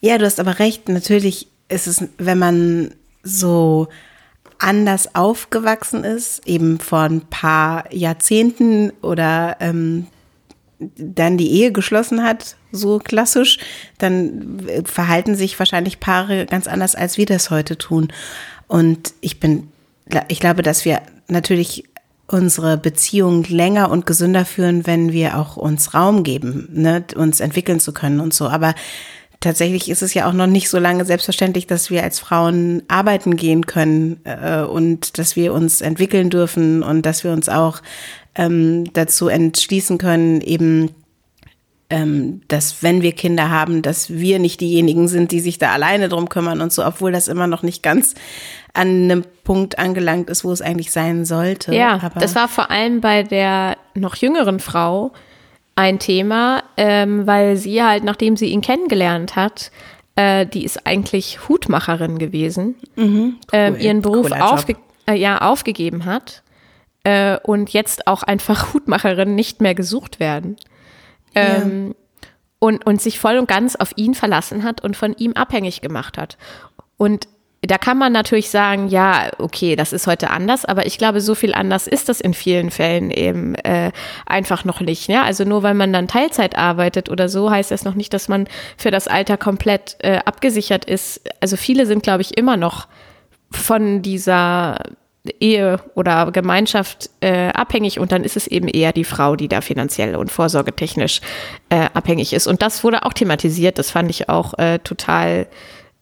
Ja, 0.00 0.18
du 0.18 0.24
hast 0.24 0.40
aber 0.40 0.58
recht. 0.58 0.88
Natürlich 0.88 1.48
ist 1.68 1.86
es, 1.86 2.04
wenn 2.18 2.38
man 2.38 2.94
so 3.22 3.88
anders 4.58 5.14
aufgewachsen 5.14 6.04
ist, 6.04 6.46
eben 6.46 6.78
vor 6.78 7.00
ein 7.00 7.22
paar 7.22 7.92
Jahrzehnten 7.92 8.92
oder 9.02 9.56
ähm, 9.60 10.06
dann 10.78 11.38
die 11.38 11.50
Ehe 11.50 11.72
geschlossen 11.72 12.22
hat, 12.22 12.56
so 12.72 12.98
klassisch, 12.98 13.58
dann 13.98 14.66
verhalten 14.84 15.34
sich 15.34 15.58
wahrscheinlich 15.58 16.00
Paare 16.00 16.46
ganz 16.46 16.66
anders, 16.66 16.94
als 16.94 17.16
wir 17.16 17.26
das 17.26 17.50
heute 17.50 17.78
tun. 17.78 18.08
Und 18.66 19.14
ich 19.20 19.40
bin, 19.40 19.68
ich 20.28 20.40
glaube, 20.40 20.62
dass 20.62 20.84
wir 20.84 21.02
natürlich 21.28 21.84
unsere 22.26 22.78
Beziehung 22.78 23.44
länger 23.44 23.90
und 23.90 24.06
gesünder 24.06 24.44
führen, 24.44 24.86
wenn 24.86 25.12
wir 25.12 25.38
auch 25.38 25.56
uns 25.56 25.94
Raum 25.94 26.22
geben, 26.22 26.68
ne, 26.72 27.04
uns 27.16 27.40
entwickeln 27.40 27.80
zu 27.80 27.92
können 27.92 28.20
und 28.20 28.32
so. 28.32 28.48
Aber 28.48 28.74
tatsächlich 29.40 29.90
ist 29.90 30.02
es 30.02 30.14
ja 30.14 30.26
auch 30.26 30.32
noch 30.32 30.46
nicht 30.46 30.70
so 30.70 30.78
lange 30.78 31.04
selbstverständlich, 31.04 31.66
dass 31.66 31.90
wir 31.90 32.02
als 32.02 32.18
Frauen 32.18 32.82
arbeiten 32.88 33.36
gehen 33.36 33.66
können 33.66 34.20
äh, 34.24 34.62
und 34.62 35.18
dass 35.18 35.36
wir 35.36 35.52
uns 35.52 35.82
entwickeln 35.82 36.30
dürfen 36.30 36.82
und 36.82 37.04
dass 37.04 37.24
wir 37.24 37.32
uns 37.32 37.50
auch 37.50 37.82
ähm, 38.34 38.92
dazu 38.92 39.28
entschließen 39.28 39.98
können, 39.98 40.40
eben 40.40 40.90
ähm, 41.90 42.40
dass 42.48 42.82
wenn 42.82 43.02
wir 43.02 43.12
Kinder 43.12 43.50
haben, 43.50 43.82
dass 43.82 44.10
wir 44.10 44.38
nicht 44.38 44.60
diejenigen 44.60 45.06
sind, 45.06 45.32
die 45.32 45.40
sich 45.40 45.58
da 45.58 45.72
alleine 45.72 46.08
drum 46.08 46.28
kümmern 46.28 46.60
und 46.60 46.72
so, 46.72 46.84
obwohl 46.84 47.12
das 47.12 47.28
immer 47.28 47.46
noch 47.46 47.62
nicht 47.62 47.82
ganz 47.82 48.14
an 48.72 48.88
einem 48.88 49.24
Punkt 49.44 49.78
angelangt 49.78 50.30
ist, 50.30 50.44
wo 50.44 50.52
es 50.52 50.62
eigentlich 50.62 50.90
sein 50.90 51.24
sollte. 51.24 51.74
Ja, 51.74 52.00
Aber 52.02 52.20
das 52.20 52.34
war 52.34 52.48
vor 52.48 52.70
allem 52.70 53.00
bei 53.00 53.22
der 53.22 53.76
noch 53.94 54.16
jüngeren 54.16 54.60
Frau 54.60 55.12
ein 55.76 55.98
Thema, 55.98 56.62
ähm, 56.76 57.26
weil 57.26 57.56
sie 57.56 57.82
halt, 57.82 58.02
nachdem 58.02 58.36
sie 58.36 58.46
ihn 58.46 58.60
kennengelernt 58.60 59.36
hat, 59.36 59.70
äh, 60.16 60.46
die 60.46 60.64
ist 60.64 60.86
eigentlich 60.86 61.48
Hutmacherin 61.48 62.18
gewesen, 62.18 62.76
mhm, 62.96 63.04
ähm, 63.04 63.36
cool. 63.36 63.36
ähm, 63.52 63.76
ihren 63.78 64.02
Beruf 64.02 64.32
aufge 64.32 64.76
äh, 65.06 65.14
ja, 65.14 65.38
aufgegeben 65.42 66.06
hat 66.06 66.43
äh, 67.04 67.38
und 67.42 67.70
jetzt 67.70 68.06
auch 68.06 68.22
einfach 68.22 68.72
Hutmacherinnen 68.74 69.34
nicht 69.34 69.60
mehr 69.60 69.74
gesucht 69.74 70.20
werden. 70.20 70.56
Ähm, 71.36 71.88
ja. 71.88 71.94
und, 72.60 72.86
und 72.86 73.02
sich 73.02 73.18
voll 73.18 73.38
und 73.38 73.48
ganz 73.48 73.74
auf 73.74 73.90
ihn 73.96 74.14
verlassen 74.14 74.62
hat 74.62 74.82
und 74.82 74.96
von 74.96 75.14
ihm 75.14 75.32
abhängig 75.32 75.80
gemacht 75.80 76.16
hat. 76.16 76.38
Und 76.96 77.26
da 77.66 77.78
kann 77.78 77.98
man 77.98 78.12
natürlich 78.12 78.50
sagen, 78.50 78.88
ja, 78.88 79.30
okay, 79.38 79.76
das 79.76 79.92
ist 79.92 80.06
heute 80.06 80.30
anders, 80.30 80.64
aber 80.64 80.86
ich 80.86 80.98
glaube, 80.98 81.20
so 81.20 81.34
viel 81.34 81.54
anders 81.54 81.86
ist 81.86 82.08
das 82.08 82.20
in 82.20 82.34
vielen 82.34 82.70
Fällen 82.70 83.10
eben 83.10 83.54
äh, 83.56 83.90
einfach 84.26 84.64
noch 84.64 84.80
nicht. 84.80 85.08
Ja? 85.08 85.22
Also 85.22 85.44
nur 85.44 85.62
weil 85.62 85.74
man 85.74 85.92
dann 85.92 86.08
Teilzeit 86.08 86.56
arbeitet 86.56 87.08
oder 87.08 87.28
so, 87.28 87.50
heißt 87.50 87.70
das 87.70 87.84
noch 87.84 87.94
nicht, 87.94 88.12
dass 88.12 88.28
man 88.28 88.46
für 88.76 88.90
das 88.90 89.08
Alter 89.08 89.36
komplett 89.36 89.96
äh, 90.00 90.20
abgesichert 90.24 90.84
ist. 90.84 91.22
Also 91.40 91.56
viele 91.56 91.86
sind, 91.86 92.02
glaube 92.02 92.22
ich, 92.22 92.36
immer 92.36 92.56
noch 92.56 92.86
von 93.50 94.02
dieser 94.02 94.76
Ehe 95.40 95.80
oder 95.94 96.30
Gemeinschaft 96.32 97.08
äh, 97.20 97.48
abhängig 97.48 97.98
und 97.98 98.12
dann 98.12 98.24
ist 98.24 98.36
es 98.36 98.46
eben 98.46 98.68
eher 98.68 98.92
die 98.92 99.04
Frau, 99.04 99.36
die 99.36 99.48
da 99.48 99.62
finanziell 99.62 100.16
und 100.16 100.30
vorsorgetechnisch 100.30 101.20
äh, 101.70 101.88
abhängig 101.94 102.34
ist. 102.34 102.46
Und 102.46 102.60
das 102.60 102.84
wurde 102.84 103.04
auch 103.04 103.14
thematisiert, 103.14 103.78
das 103.78 103.90
fand 103.90 104.10
ich 104.10 104.28
auch 104.28 104.58
äh, 104.58 104.78
total 104.80 105.46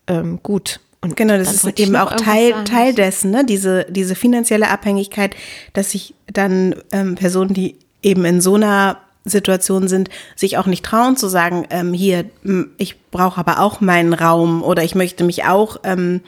ähm, 0.09 0.41
gut. 0.43 0.81
Und 1.01 1.17
genau, 1.17 1.37
das 1.37 1.53
ist 1.53 1.81
eben 1.81 1.97
auch 1.97 2.15
Teil, 2.17 2.65
Teil 2.65 2.95
dessen, 2.95 3.31
ne? 3.33 3.45
diese, 3.45 3.87
diese 3.89 4.15
finanzielle 4.15 4.69
Abhängigkeit, 4.69 5.35
dass 5.73 5.93
sich 5.93 6.15
dann 6.27 6.77
ähm, 6.93 7.17
Personen, 7.17 7.55
die 7.55 7.77
eben 8.03 8.25
in 8.25 8.41
so 8.41 8.55
einer 8.55 8.99
Situation 9.25 9.89
sind, 9.89 10.11
sich 10.35 10.59
auch 10.59 10.67
nicht 10.67 10.85
trauen 10.85 11.17
zu 11.17 11.29
sagen, 11.29 11.67
ähm, 11.71 11.93
hier, 11.93 12.25
ich 12.77 13.01
brauche 13.11 13.39
aber 13.39 13.61
auch 13.61 13.81
meinen 13.81 14.15
Raum 14.15 14.63
oder 14.63 14.83
ich 14.83 14.95
möchte 14.95 15.25
mich 15.25 15.45
auch 15.45 15.79
ähm, 15.85 16.21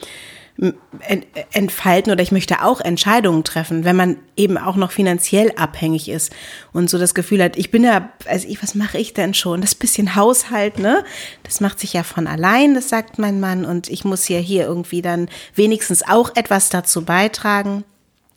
entfalten 1.51 2.13
oder 2.13 2.23
ich 2.23 2.31
möchte 2.31 2.63
auch 2.63 2.79
Entscheidungen 2.79 3.43
treffen, 3.43 3.83
wenn 3.83 3.97
man 3.97 4.17
eben 4.37 4.57
auch 4.57 4.77
noch 4.77 4.91
finanziell 4.91 5.51
abhängig 5.57 6.07
ist 6.07 6.31
und 6.71 6.89
so 6.89 6.97
das 6.97 7.13
Gefühl 7.13 7.43
hat, 7.43 7.57
ich 7.57 7.71
bin 7.71 7.83
ja, 7.83 8.09
also 8.25 8.47
ich, 8.47 8.63
was 8.63 8.73
mache 8.73 8.97
ich 8.97 9.13
denn 9.13 9.33
schon? 9.33 9.59
Das 9.59 9.75
bisschen 9.75 10.15
Haushalt, 10.15 10.79
ne? 10.79 11.03
Das 11.43 11.59
macht 11.59 11.79
sich 11.81 11.91
ja 11.91 12.03
von 12.03 12.25
allein, 12.25 12.73
das 12.73 12.87
sagt 12.87 13.19
mein 13.19 13.41
Mann 13.41 13.65
und 13.65 13.89
ich 13.89 14.05
muss 14.05 14.29
ja 14.29 14.37
hier 14.37 14.65
irgendwie 14.65 15.01
dann 15.01 15.27
wenigstens 15.55 16.07
auch 16.07 16.31
etwas 16.35 16.69
dazu 16.69 17.03
beitragen. 17.03 17.83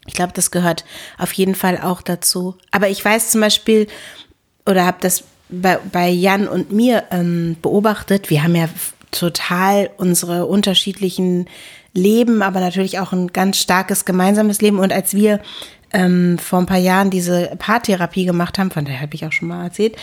Ich 0.07 0.15
glaube, 0.15 0.33
das 0.35 0.51
gehört 0.51 0.85
auf 1.19 1.33
jeden 1.33 1.55
Fall 1.55 1.79
auch 1.81 2.03
dazu. 2.03 2.57
Aber 2.73 2.89
ich 2.89 3.05
weiß 3.05 3.31
zum 3.31 3.43
Beispiel 3.43 3.87
oder 4.67 4.85
habe 4.85 4.99
das 5.01 5.23
bei, 5.51 5.79
bei 5.93 6.09
Jan 6.09 6.49
und 6.49 6.73
mir 6.73 7.05
ähm, 7.13 7.57
beobachtet, 7.63 8.29
wir 8.29 8.43
haben 8.43 8.57
ja 8.57 8.69
total 9.11 9.91
unsere 9.97 10.47
unterschiedlichen 10.47 11.47
Leben, 11.99 12.43
aber 12.43 12.61
natürlich 12.61 12.99
auch 12.99 13.13
ein 13.13 13.29
ganz 13.29 13.59
starkes 13.59 14.05
gemeinsames 14.05 14.61
Leben. 14.61 14.79
Und 14.79 14.93
als 14.93 15.15
wir 15.15 15.41
ähm, 15.93 16.39
vor 16.39 16.59
ein 16.59 16.67
paar 16.67 16.79
Jahren 16.79 17.11
diese 17.11 17.57
Paartherapie 17.59 18.25
gemacht 18.25 18.59
haben, 18.59 18.71
von 18.71 18.85
der 18.85 19.01
habe 19.01 19.15
ich 19.15 19.25
auch 19.25 19.33
schon 19.33 19.49
mal 19.49 19.65
erzählt, 19.65 19.97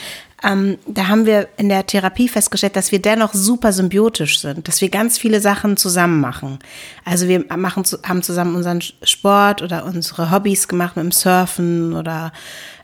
ähm, 0.44 0.78
da 0.86 1.08
haben 1.08 1.26
wir 1.26 1.48
in 1.58 1.70
der 1.70 1.86
Therapie 1.86 2.28
festgestellt, 2.28 2.76
dass 2.76 2.92
wir 2.92 3.02
dennoch 3.02 3.34
super 3.34 3.72
symbiotisch 3.72 4.40
sind, 4.40 4.68
dass 4.68 4.82
wir 4.82 4.90
ganz 4.90 5.18
viele 5.18 5.40
Sachen 5.40 5.78
zusammen 5.78 6.20
machen. 6.20 6.60
Also 7.04 7.28
wir 7.28 7.46
machen, 7.56 7.84
haben 8.04 8.22
zusammen 8.22 8.56
unseren 8.56 8.82
Sport 8.82 9.62
oder 9.62 9.86
unsere 9.86 10.32
Hobbys 10.32 10.68
gemacht 10.68 10.98
mit 10.98 11.06
dem 11.06 11.12
Surfen 11.12 11.94
oder 11.94 12.32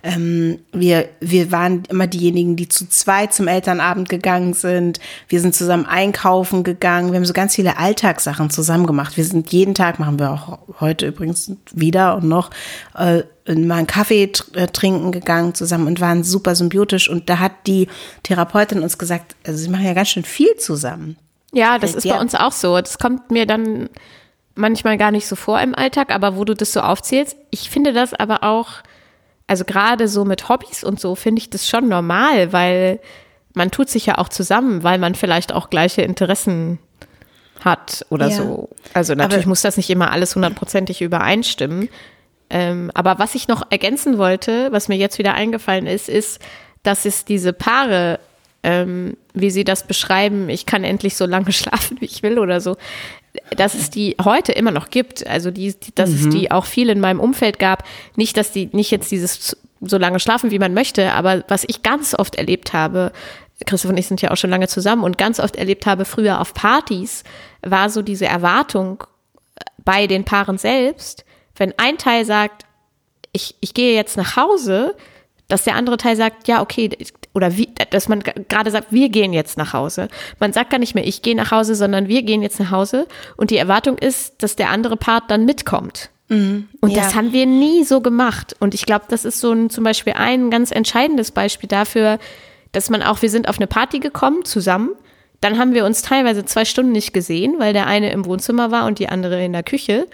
ähm, 0.03 0.59
wir, 0.71 1.09
wir 1.19 1.51
waren 1.51 1.83
immer 1.89 2.07
diejenigen, 2.07 2.55
die 2.55 2.67
zu 2.67 2.87
zweit 2.89 3.33
zum 3.33 3.47
Elternabend 3.47 4.09
gegangen 4.09 4.53
sind. 4.53 4.99
Wir 5.27 5.41
sind 5.41 5.55
zusammen 5.55 5.85
einkaufen 5.85 6.63
gegangen. 6.63 7.11
Wir 7.11 7.17
haben 7.17 7.25
so 7.25 7.33
ganz 7.33 7.55
viele 7.55 7.77
Alltagssachen 7.77 8.49
zusammen 8.49 8.87
gemacht. 8.87 9.17
Wir 9.17 9.25
sind 9.25 9.51
jeden 9.51 9.75
Tag, 9.75 9.99
machen 9.99 10.19
wir 10.19 10.31
auch 10.31 10.59
heute 10.79 11.07
übrigens 11.07 11.51
wieder 11.71 12.15
und 12.15 12.27
noch, 12.27 12.49
äh, 12.97 13.23
mal 13.47 13.77
einen 13.77 13.87
Kaffee 13.87 14.31
äh, 14.53 14.67
trinken 14.67 15.11
gegangen 15.11 15.53
zusammen 15.53 15.87
und 15.87 15.99
waren 15.99 16.23
super 16.23 16.55
symbiotisch. 16.55 17.09
Und 17.09 17.29
da 17.29 17.39
hat 17.39 17.53
die 17.67 17.87
Therapeutin 18.23 18.81
uns 18.81 18.97
gesagt, 18.97 19.35
also 19.45 19.59
sie 19.59 19.69
machen 19.69 19.85
ja 19.85 19.93
ganz 19.93 20.09
schön 20.09 20.23
viel 20.23 20.55
zusammen. 20.57 21.17
Ja, 21.53 21.77
das 21.77 21.95
ist 21.95 22.07
bei 22.07 22.19
uns 22.19 22.33
auch 22.33 22.53
so. 22.53 22.79
Das 22.79 22.97
kommt 22.97 23.29
mir 23.29 23.45
dann 23.45 23.89
manchmal 24.55 24.97
gar 24.97 25.11
nicht 25.11 25.27
so 25.27 25.35
vor 25.35 25.59
im 25.61 25.75
Alltag, 25.75 26.11
aber 26.11 26.37
wo 26.37 26.45
du 26.45 26.55
das 26.55 26.73
so 26.73 26.81
aufzählst, 26.81 27.35
ich 27.51 27.69
finde 27.69 27.93
das 27.93 28.13
aber 28.13 28.43
auch 28.43 28.81
also 29.51 29.65
gerade 29.65 30.07
so 30.07 30.23
mit 30.23 30.47
Hobbys 30.47 30.81
und 30.81 31.01
so 31.01 31.13
finde 31.13 31.41
ich 31.41 31.49
das 31.49 31.67
schon 31.67 31.89
normal, 31.89 32.53
weil 32.53 33.01
man 33.53 33.69
tut 33.69 33.89
sich 33.89 34.05
ja 34.05 34.17
auch 34.17 34.29
zusammen, 34.29 34.81
weil 34.83 34.97
man 34.97 35.13
vielleicht 35.13 35.51
auch 35.51 35.69
gleiche 35.69 36.03
Interessen 36.03 36.79
hat 37.59 38.05
oder 38.09 38.29
ja. 38.29 38.37
so. 38.37 38.69
Also 38.93 39.13
natürlich 39.13 39.43
aber 39.43 39.49
muss 39.49 39.61
das 39.61 39.75
nicht 39.75 39.89
immer 39.89 40.09
alles 40.09 40.35
hundertprozentig 40.35 41.01
übereinstimmen. 41.01 41.89
Ähm, 42.49 42.91
aber 42.93 43.19
was 43.19 43.35
ich 43.35 43.49
noch 43.49 43.69
ergänzen 43.69 44.17
wollte, 44.17 44.71
was 44.71 44.87
mir 44.87 44.95
jetzt 44.95 45.19
wieder 45.19 45.33
eingefallen 45.33 45.85
ist, 45.85 46.07
ist, 46.07 46.39
dass 46.83 47.03
es 47.03 47.25
diese 47.25 47.51
Paare, 47.51 48.21
ähm, 48.63 49.17
wie 49.33 49.51
sie 49.51 49.65
das 49.65 49.85
beschreiben, 49.85 50.47
ich 50.47 50.65
kann 50.65 50.85
endlich 50.85 51.17
so 51.17 51.25
lange 51.25 51.51
schlafen, 51.51 51.97
wie 51.99 52.05
ich 52.05 52.23
will 52.23 52.39
oder 52.39 52.61
so, 52.61 52.77
dass 53.55 53.73
es 53.73 53.89
die 53.89 54.15
heute 54.23 54.51
immer 54.51 54.71
noch 54.71 54.89
gibt, 54.89 55.25
also 55.27 55.51
die, 55.51 55.75
dass 55.95 56.09
mhm. 56.09 56.15
es 56.15 56.29
die 56.29 56.51
auch 56.51 56.65
viel 56.65 56.89
in 56.89 56.99
meinem 56.99 57.19
Umfeld 57.19 57.59
gab. 57.59 57.83
Nicht, 58.15 58.37
dass 58.37 58.51
die 58.51 58.69
nicht 58.73 58.91
jetzt 58.91 59.11
dieses 59.11 59.57
so 59.81 59.97
lange 59.97 60.19
schlafen, 60.19 60.51
wie 60.51 60.59
man 60.59 60.73
möchte, 60.73 61.11
aber 61.13 61.43
was 61.47 61.63
ich 61.67 61.81
ganz 61.81 62.13
oft 62.13 62.35
erlebt 62.35 62.73
habe, 62.73 63.11
Christoph 63.65 63.91
und 63.91 63.97
ich 63.97 64.07
sind 64.07 64.21
ja 64.21 64.31
auch 64.31 64.37
schon 64.37 64.49
lange 64.49 64.67
zusammen 64.67 65.03
und 65.03 65.17
ganz 65.17 65.39
oft 65.39 65.55
erlebt 65.55 65.85
habe, 65.85 66.05
früher 66.05 66.39
auf 66.39 66.53
Partys, 66.53 67.23
war 67.61 67.89
so 67.89 68.01
diese 68.01 68.25
Erwartung 68.25 69.03
bei 69.83 70.07
den 70.07 70.23
Paaren 70.23 70.57
selbst, 70.57 71.25
wenn 71.55 71.73
ein 71.77 71.97
Teil 71.97 72.25
sagt, 72.25 72.65
ich, 73.33 73.55
ich 73.59 73.73
gehe 73.73 73.95
jetzt 73.95 74.17
nach 74.17 74.35
Hause, 74.35 74.95
dass 75.51 75.65
der 75.65 75.75
andere 75.75 75.97
Teil 75.97 76.15
sagt, 76.15 76.47
ja, 76.47 76.61
okay, 76.61 76.89
oder 77.33 77.57
wie, 77.57 77.69
dass 77.89 78.07
man 78.07 78.21
gerade 78.21 78.71
sagt, 78.71 78.91
wir 78.91 79.09
gehen 79.09 79.33
jetzt 79.33 79.57
nach 79.57 79.73
Hause. 79.73 80.07
Man 80.39 80.53
sagt 80.53 80.69
gar 80.69 80.79
nicht 80.79 80.95
mehr, 80.95 81.05
ich 81.05 81.21
gehe 81.21 81.35
nach 81.35 81.51
Hause, 81.51 81.75
sondern 81.75 82.07
wir 82.07 82.23
gehen 82.23 82.41
jetzt 82.41 82.59
nach 82.59 82.71
Hause. 82.71 83.07
Und 83.35 83.51
die 83.51 83.57
Erwartung 83.57 83.97
ist, 83.97 84.41
dass 84.43 84.55
der 84.55 84.69
andere 84.69 84.95
Part 84.95 85.29
dann 85.29 85.45
mitkommt. 85.45 86.09
Mhm, 86.29 86.69
und 86.79 86.91
ja. 86.91 87.03
das 87.03 87.15
haben 87.15 87.33
wir 87.33 87.45
nie 87.45 87.83
so 87.83 87.99
gemacht. 87.99 88.55
Und 88.59 88.73
ich 88.73 88.85
glaube, 88.85 89.05
das 89.09 89.25
ist 89.25 89.41
so 89.41 89.51
ein, 89.51 89.69
zum 89.69 89.83
Beispiel 89.83 90.13
ein 90.13 90.49
ganz 90.49 90.71
entscheidendes 90.71 91.31
Beispiel 91.31 91.67
dafür, 91.67 92.19
dass 92.71 92.89
man 92.89 93.03
auch, 93.03 93.21
wir 93.21 93.29
sind 93.29 93.49
auf 93.49 93.57
eine 93.57 93.67
Party 93.67 93.99
gekommen 93.99 94.45
zusammen. 94.45 94.91
Dann 95.41 95.59
haben 95.59 95.73
wir 95.73 95.85
uns 95.85 96.01
teilweise 96.01 96.45
zwei 96.45 96.63
Stunden 96.63 96.93
nicht 96.93 97.13
gesehen, 97.13 97.55
weil 97.57 97.73
der 97.73 97.87
eine 97.87 98.11
im 98.11 98.25
Wohnzimmer 98.25 98.71
war 98.71 98.85
und 98.85 98.99
die 98.99 99.09
andere 99.09 99.43
in 99.43 99.51
der 99.51 99.63
Küche. 99.63 100.07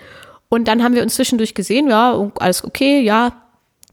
Und 0.50 0.68
dann 0.68 0.84
haben 0.84 0.96
wir 0.96 1.04
uns 1.04 1.16
zwischendurch 1.16 1.54
gesehen, 1.54 1.90
ja, 1.90 2.32
alles 2.40 2.64
okay, 2.64 3.02
ja, 3.02 3.34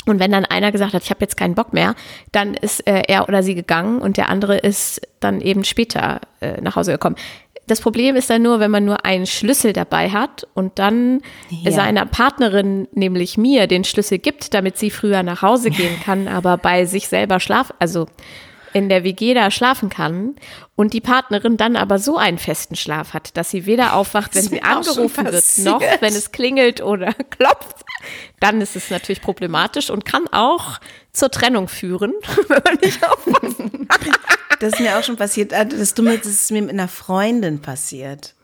und 0.07 0.19
wenn 0.19 0.33
dann 0.33 0.45
einer 0.45 0.73
gesagt 0.73 0.93
hat, 0.93 1.03
ich 1.03 1.11
habe 1.11 1.21
jetzt 1.21 1.37
keinen 1.37 1.55
Bock 1.55 1.73
mehr, 1.73 1.95
dann 2.33 2.55
ist 2.55 2.87
äh, 2.87 3.03
er 3.09 3.29
oder 3.29 3.43
sie 3.43 3.55
gegangen 3.55 4.01
und 4.01 4.17
der 4.17 4.29
andere 4.29 4.59
ist 4.59 5.01
dann 5.21 5.41
eben 5.41 5.65
später 5.65 6.21
äh, 6.41 6.61
nach 6.61 6.77
Hause 6.77 6.93
gekommen. 6.93 7.17
Das 7.67 7.81
Problem 7.81 8.15
ist 8.15 8.29
dann 8.29 8.43
nur, 8.43 8.61
wenn 8.61 8.71
man 8.71 8.85
nur 8.85 9.07
einen 9.07 9.27
Schlüssel 9.27 9.73
dabei 9.73 10.11
hat 10.11 10.47
und 10.53 10.79
dann 10.79 11.23
ja. 11.49 11.73
seiner 11.73 12.05
Partnerin, 12.05 12.89
nämlich 12.93 13.39
mir, 13.39 13.67
den 13.67 13.85
Schlüssel 13.85 14.19
gibt, 14.19 14.53
damit 14.53 14.77
sie 14.77 14.91
früher 14.91 15.23
nach 15.23 15.41
Hause 15.41 15.71
gehen 15.71 15.99
kann, 16.05 16.29
aber 16.29 16.59
bei 16.59 16.85
sich 16.85 17.09
selber 17.09 17.41
schlaf, 17.41 17.73
also 17.79 18.07
in 18.75 18.89
der 18.89 19.05
WG 19.05 19.35
da 19.35 19.51
schlafen 19.51 19.89
kann 19.89 20.35
und 20.75 20.93
die 20.93 21.01
Partnerin 21.01 21.57
dann 21.57 21.77
aber 21.77 21.99
so 21.99 22.19
einen 22.19 22.39
festen 22.39 22.75
Schlaf 22.75 23.15
hat, 23.15 23.37
dass 23.37 23.51
sie 23.51 23.67
weder 23.67 23.95
aufwacht, 23.95 24.35
wenn 24.35 24.43
sie 24.43 24.63
angerufen 24.63 25.25
wird, 25.25 25.45
noch 25.59 25.81
wenn 26.01 26.13
es 26.13 26.33
klingelt 26.33 26.83
oder 26.83 27.13
klopft, 27.31 27.85
dann 28.41 28.61
ist 28.61 28.77
es 28.77 28.91
natürlich 28.91 29.23
problematisch 29.23 29.91
und 29.91 30.05
kann 30.05 30.27
auch 30.33 30.81
zur 31.13 31.31
Trennung 31.31 31.69
führen, 31.69 32.13
wenn 32.49 32.63
man 32.65 32.79
nicht 32.83 33.05
aufpasst. 33.07 33.57
Das 34.61 34.75
ist 34.75 34.81
mir 34.81 34.97
auch 34.97 35.03
schon 35.03 35.17
passiert. 35.17 35.53
Ah, 35.53 35.65
das 35.65 35.95
Dumme 35.95 36.15
ist, 36.15 36.27
es 36.27 36.51
mir 36.51 36.63
mit 36.63 36.71
einer 36.71 36.89
Freundin 36.89 37.61
passiert. 37.61 38.35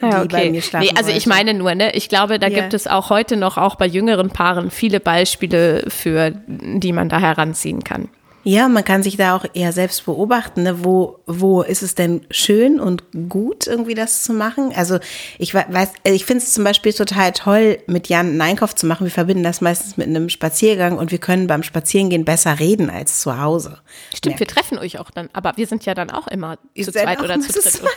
Ja, 0.00 0.22
okay. 0.22 0.50
nee, 0.50 0.90
also 0.96 1.10
ich 1.10 1.26
meine 1.26 1.54
nur, 1.54 1.74
ne, 1.74 1.94
ich 1.94 2.08
glaube, 2.08 2.38
da 2.38 2.46
yeah. 2.48 2.60
gibt 2.60 2.72
es 2.72 2.86
auch 2.86 3.10
heute 3.10 3.36
noch, 3.36 3.58
auch 3.58 3.74
bei 3.74 3.86
jüngeren 3.86 4.30
Paaren, 4.30 4.70
viele 4.70 4.98
Beispiele 4.98 5.84
für, 5.88 6.32
die 6.46 6.92
man 6.92 7.08
da 7.08 7.18
heranziehen 7.18 7.84
kann. 7.84 8.08
Ja, 8.44 8.68
man 8.68 8.84
kann 8.84 9.02
sich 9.02 9.16
da 9.16 9.36
auch 9.36 9.44
eher 9.52 9.72
selbst 9.72 10.06
beobachten, 10.06 10.62
ne? 10.62 10.84
wo, 10.84 11.20
wo 11.26 11.62
ist 11.62 11.82
es 11.82 11.94
denn 11.94 12.24
schön 12.30 12.80
und 12.80 13.02
gut, 13.28 13.66
irgendwie 13.66 13.94
das 13.94 14.22
zu 14.22 14.32
machen? 14.32 14.72
Also 14.74 14.98
ich 15.38 15.54
weiß, 15.54 15.92
ich 16.04 16.24
finde 16.24 16.44
es 16.44 16.52
zum 16.52 16.64
Beispiel 16.64 16.92
total 16.92 17.32
toll, 17.32 17.78
mit 17.86 18.08
Jan 18.08 18.28
einen 18.28 18.40
Einkauf 18.40 18.74
zu 18.74 18.86
machen. 18.86 19.04
Wir 19.04 19.10
verbinden 19.10 19.42
das 19.42 19.60
meistens 19.60 19.96
mit 19.96 20.06
einem 20.06 20.28
Spaziergang 20.28 20.98
und 20.98 21.10
wir 21.10 21.18
können 21.18 21.46
beim 21.46 21.62
Spazierengehen 21.62 22.24
besser 22.24 22.58
reden 22.58 22.90
als 22.90 23.20
zu 23.20 23.40
Hause. 23.40 23.80
Stimmt, 24.14 24.38
Merk. 24.38 24.40
wir 24.40 24.46
treffen 24.46 24.78
euch 24.78 24.98
auch 24.98 25.10
dann, 25.10 25.28
aber 25.32 25.52
wir 25.56 25.66
sind 25.66 25.84
ja 25.84 25.94
dann 25.94 26.10
auch 26.10 26.28
immer 26.28 26.58
Ihr 26.74 26.84
zu 26.84 26.92
zweit 26.92 27.20
oder 27.20 27.40
zu 27.40 27.52
dritt. 27.52 27.82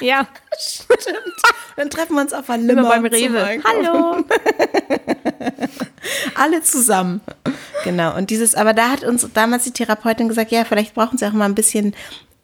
Ja. 0.00 0.26
Stimmt. 0.58 1.08
Dann 1.76 1.88
treffen 1.88 2.14
wir 2.14 2.22
uns 2.22 2.32
auf 2.32 2.48
Limmer 2.48 2.72
Immer 2.72 2.88
beim 2.88 3.06
Rewe. 3.06 3.62
Hallo. 3.64 4.24
Alle 6.34 6.62
zusammen. 6.62 7.20
Genau. 7.84 8.16
Und 8.16 8.30
dieses, 8.30 8.54
aber 8.54 8.72
da 8.72 8.90
hat 8.90 9.04
uns 9.04 9.26
damals 9.34 9.64
die 9.64 9.72
Therapeutin 9.72 10.28
gesagt, 10.28 10.50
ja, 10.50 10.64
vielleicht 10.64 10.94
brauchen 10.94 11.18
sie 11.18 11.26
auch 11.26 11.32
mal 11.32 11.46
ein 11.46 11.54
bisschen 11.54 11.94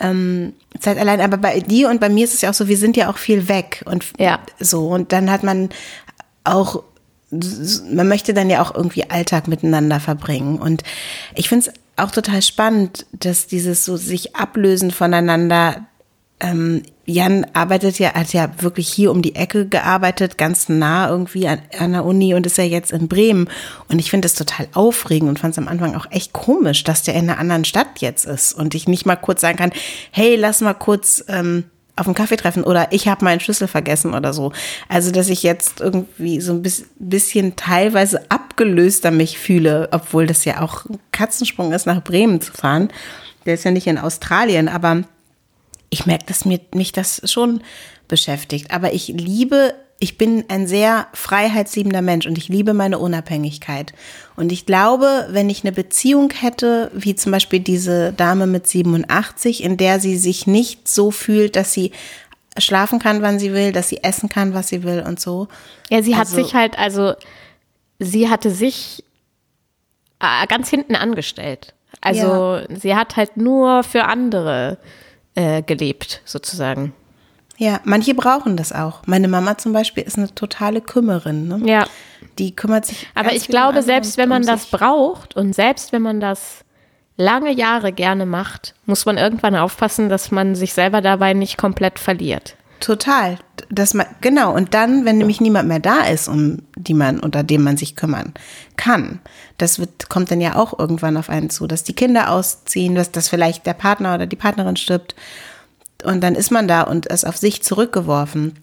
ähm, 0.00 0.54
Zeit 0.78 0.98
allein. 0.98 1.20
Aber 1.20 1.36
bei 1.36 1.60
dir 1.60 1.88
und 1.88 2.00
bei 2.00 2.08
mir 2.08 2.24
ist 2.24 2.34
es 2.34 2.40
ja 2.40 2.50
auch 2.50 2.54
so, 2.54 2.68
wir 2.68 2.78
sind 2.78 2.96
ja 2.96 3.10
auch 3.10 3.18
viel 3.18 3.48
weg 3.48 3.82
und 3.86 4.04
ja. 4.18 4.40
so. 4.58 4.88
Und 4.88 5.12
dann 5.12 5.30
hat 5.30 5.42
man 5.42 5.68
auch, 6.44 6.82
man 7.30 8.08
möchte 8.08 8.34
dann 8.34 8.50
ja 8.50 8.62
auch 8.62 8.74
irgendwie 8.74 9.08
Alltag 9.08 9.46
miteinander 9.46 10.00
verbringen. 10.00 10.58
Und 10.58 10.82
ich 11.34 11.48
finde 11.48 11.68
es 11.68 11.74
auch 12.02 12.10
total 12.10 12.42
spannend, 12.42 13.06
dass 13.12 13.46
dieses 13.46 13.84
so 13.84 13.96
sich 13.96 14.34
ablösen 14.34 14.90
voneinander 14.90 15.86
ähm, 16.40 16.82
Jan 17.04 17.46
arbeitet 17.52 17.98
ja, 17.98 18.14
hat 18.14 18.32
ja 18.32 18.50
wirklich 18.58 18.88
hier 18.88 19.10
um 19.10 19.20
die 19.20 19.34
Ecke 19.34 19.66
gearbeitet, 19.66 20.38
ganz 20.38 20.68
nah 20.68 21.08
irgendwie 21.08 21.48
an, 21.48 21.60
an 21.78 21.92
der 21.92 22.04
Uni 22.04 22.34
und 22.34 22.46
ist 22.46 22.58
ja 22.58 22.64
jetzt 22.64 22.92
in 22.92 23.08
Bremen. 23.08 23.48
Und 23.88 23.98
ich 23.98 24.10
finde 24.10 24.26
es 24.26 24.34
total 24.34 24.68
aufregend 24.72 25.28
und 25.28 25.38
fand 25.38 25.52
es 25.52 25.58
am 25.58 25.68
Anfang 25.68 25.94
auch 25.96 26.06
echt 26.10 26.32
komisch, 26.32 26.84
dass 26.84 27.02
der 27.02 27.14
in 27.14 27.28
einer 27.28 27.38
anderen 27.38 27.64
Stadt 27.64 27.98
jetzt 27.98 28.26
ist 28.26 28.52
und 28.54 28.74
ich 28.74 28.88
nicht 28.88 29.06
mal 29.06 29.16
kurz 29.16 29.40
sagen 29.40 29.58
kann, 29.58 29.72
hey, 30.12 30.36
lass 30.36 30.60
mal 30.60 30.74
kurz 30.74 31.24
ähm, 31.28 31.64
auf 31.96 32.06
einen 32.06 32.14
Kaffee 32.14 32.36
treffen 32.36 32.64
oder 32.64 32.88
ich 32.92 33.08
habe 33.08 33.24
meinen 33.24 33.40
Schlüssel 33.40 33.68
vergessen 33.68 34.14
oder 34.14 34.32
so. 34.32 34.52
Also, 34.88 35.10
dass 35.10 35.28
ich 35.28 35.42
jetzt 35.42 35.80
irgendwie 35.80 36.40
so 36.40 36.52
ein 36.52 36.62
bisschen 36.98 37.56
teilweise 37.56 38.22
abgelöster 38.30 39.10
mich 39.10 39.38
fühle, 39.38 39.88
obwohl 39.90 40.26
das 40.26 40.44
ja 40.44 40.62
auch 40.62 40.86
ein 40.86 40.98
Katzensprung 41.12 41.72
ist, 41.72 41.86
nach 41.86 42.02
Bremen 42.02 42.40
zu 42.40 42.52
fahren. 42.52 42.88
Der 43.44 43.54
ist 43.54 43.64
ja 43.64 43.70
nicht 43.70 43.86
in 43.86 43.98
Australien, 43.98 44.68
aber 44.68 45.02
ich 45.90 46.06
merke, 46.06 46.24
dass 46.26 46.44
mir, 46.44 46.60
mich 46.74 46.92
das 46.92 47.20
schon 47.30 47.62
beschäftigt. 48.08 48.70
Aber 48.70 48.92
ich 48.92 49.08
liebe, 49.08 49.74
ich 49.98 50.16
bin 50.16 50.44
ein 50.48 50.66
sehr 50.66 51.08
freiheitsliebender 51.12 52.00
Mensch 52.00 52.26
und 52.26 52.38
ich 52.38 52.48
liebe 52.48 52.72
meine 52.72 52.98
Unabhängigkeit. 52.98 53.92
Und 54.36 54.52
ich 54.52 54.64
glaube, 54.64 55.26
wenn 55.30 55.50
ich 55.50 55.64
eine 55.64 55.72
Beziehung 55.72 56.30
hätte, 56.30 56.90
wie 56.94 57.14
zum 57.14 57.32
Beispiel 57.32 57.60
diese 57.60 58.12
Dame 58.12 58.46
mit 58.46 58.66
87, 58.66 59.62
in 59.62 59.76
der 59.76 60.00
sie 60.00 60.16
sich 60.16 60.46
nicht 60.46 60.88
so 60.88 61.10
fühlt, 61.10 61.56
dass 61.56 61.72
sie 61.72 61.92
schlafen 62.56 62.98
kann, 62.98 63.22
wann 63.22 63.38
sie 63.38 63.52
will, 63.52 63.72
dass 63.72 63.88
sie 63.88 64.02
essen 64.02 64.28
kann, 64.28 64.54
was 64.54 64.68
sie 64.68 64.82
will 64.82 65.04
und 65.06 65.20
so. 65.20 65.48
Ja, 65.88 66.02
sie 66.02 66.16
hat 66.16 66.28
also, 66.28 66.42
sich 66.42 66.54
halt, 66.54 66.78
also 66.78 67.14
sie 67.98 68.28
hatte 68.28 68.50
sich 68.50 69.04
äh, 70.20 70.46
ganz 70.46 70.68
hinten 70.68 70.94
angestellt. 70.94 71.74
Also 72.00 72.56
ja. 72.56 72.62
sie 72.74 72.94
hat 72.94 73.16
halt 73.16 73.36
nur 73.36 73.82
für 73.82 74.04
andere 74.04 74.78
äh, 75.40 75.62
gelebt, 75.62 76.20
sozusagen. 76.24 76.92
Ja, 77.56 77.80
manche 77.84 78.14
brauchen 78.14 78.56
das 78.56 78.72
auch. 78.72 79.02
Meine 79.06 79.28
Mama 79.28 79.58
zum 79.58 79.72
Beispiel 79.72 80.02
ist 80.02 80.18
eine 80.18 80.34
totale 80.34 80.80
Kümmerin. 80.80 81.48
Ne? 81.48 81.60
Ja. 81.64 81.86
Die 82.38 82.54
kümmert 82.54 82.86
sich. 82.86 83.06
Aber 83.14 83.32
ich 83.32 83.48
glaube, 83.48 83.82
selbst 83.82 84.16
wenn 84.16 84.28
man 84.28 84.46
das 84.46 84.66
braucht 84.66 85.36
und 85.36 85.54
selbst 85.54 85.92
wenn 85.92 86.02
man 86.02 86.20
das 86.20 86.64
lange 87.16 87.52
Jahre 87.52 87.92
gerne 87.92 88.24
macht, 88.24 88.74
muss 88.86 89.04
man 89.04 89.18
irgendwann 89.18 89.56
aufpassen, 89.56 90.08
dass 90.08 90.30
man 90.30 90.54
sich 90.54 90.72
selber 90.72 91.02
dabei 91.02 91.34
nicht 91.34 91.58
komplett 91.58 91.98
verliert. 91.98 92.56
Total. 92.80 93.38
Das 93.68 93.94
genau. 94.22 94.54
Und 94.54 94.72
dann, 94.72 95.04
wenn 95.04 95.18
nämlich 95.18 95.40
niemand 95.40 95.68
mehr 95.68 95.80
da 95.80 96.02
ist, 96.04 96.28
um 96.28 96.62
die 96.76 96.94
man, 96.94 97.20
unter 97.20 97.42
dem 97.42 97.62
man 97.62 97.76
sich 97.76 97.94
kümmern 97.94 98.32
kann. 98.76 99.20
Das 99.60 99.78
wird, 99.78 100.08
kommt 100.08 100.30
dann 100.30 100.40
ja 100.40 100.56
auch 100.56 100.78
irgendwann 100.78 101.16
auf 101.16 101.28
einen 101.28 101.50
zu, 101.50 101.66
dass 101.66 101.84
die 101.84 101.92
Kinder 101.92 102.30
ausziehen, 102.30 102.94
dass, 102.94 103.10
dass 103.10 103.28
vielleicht 103.28 103.66
der 103.66 103.74
Partner 103.74 104.14
oder 104.14 104.26
die 104.26 104.36
Partnerin 104.36 104.76
stirbt. 104.76 105.14
Und 106.02 106.22
dann 106.22 106.34
ist 106.34 106.50
man 106.50 106.66
da 106.66 106.82
und 106.82 107.06
ist 107.06 107.26
auf 107.26 107.36
sich 107.36 107.62
zurückgeworfen. 107.62 108.58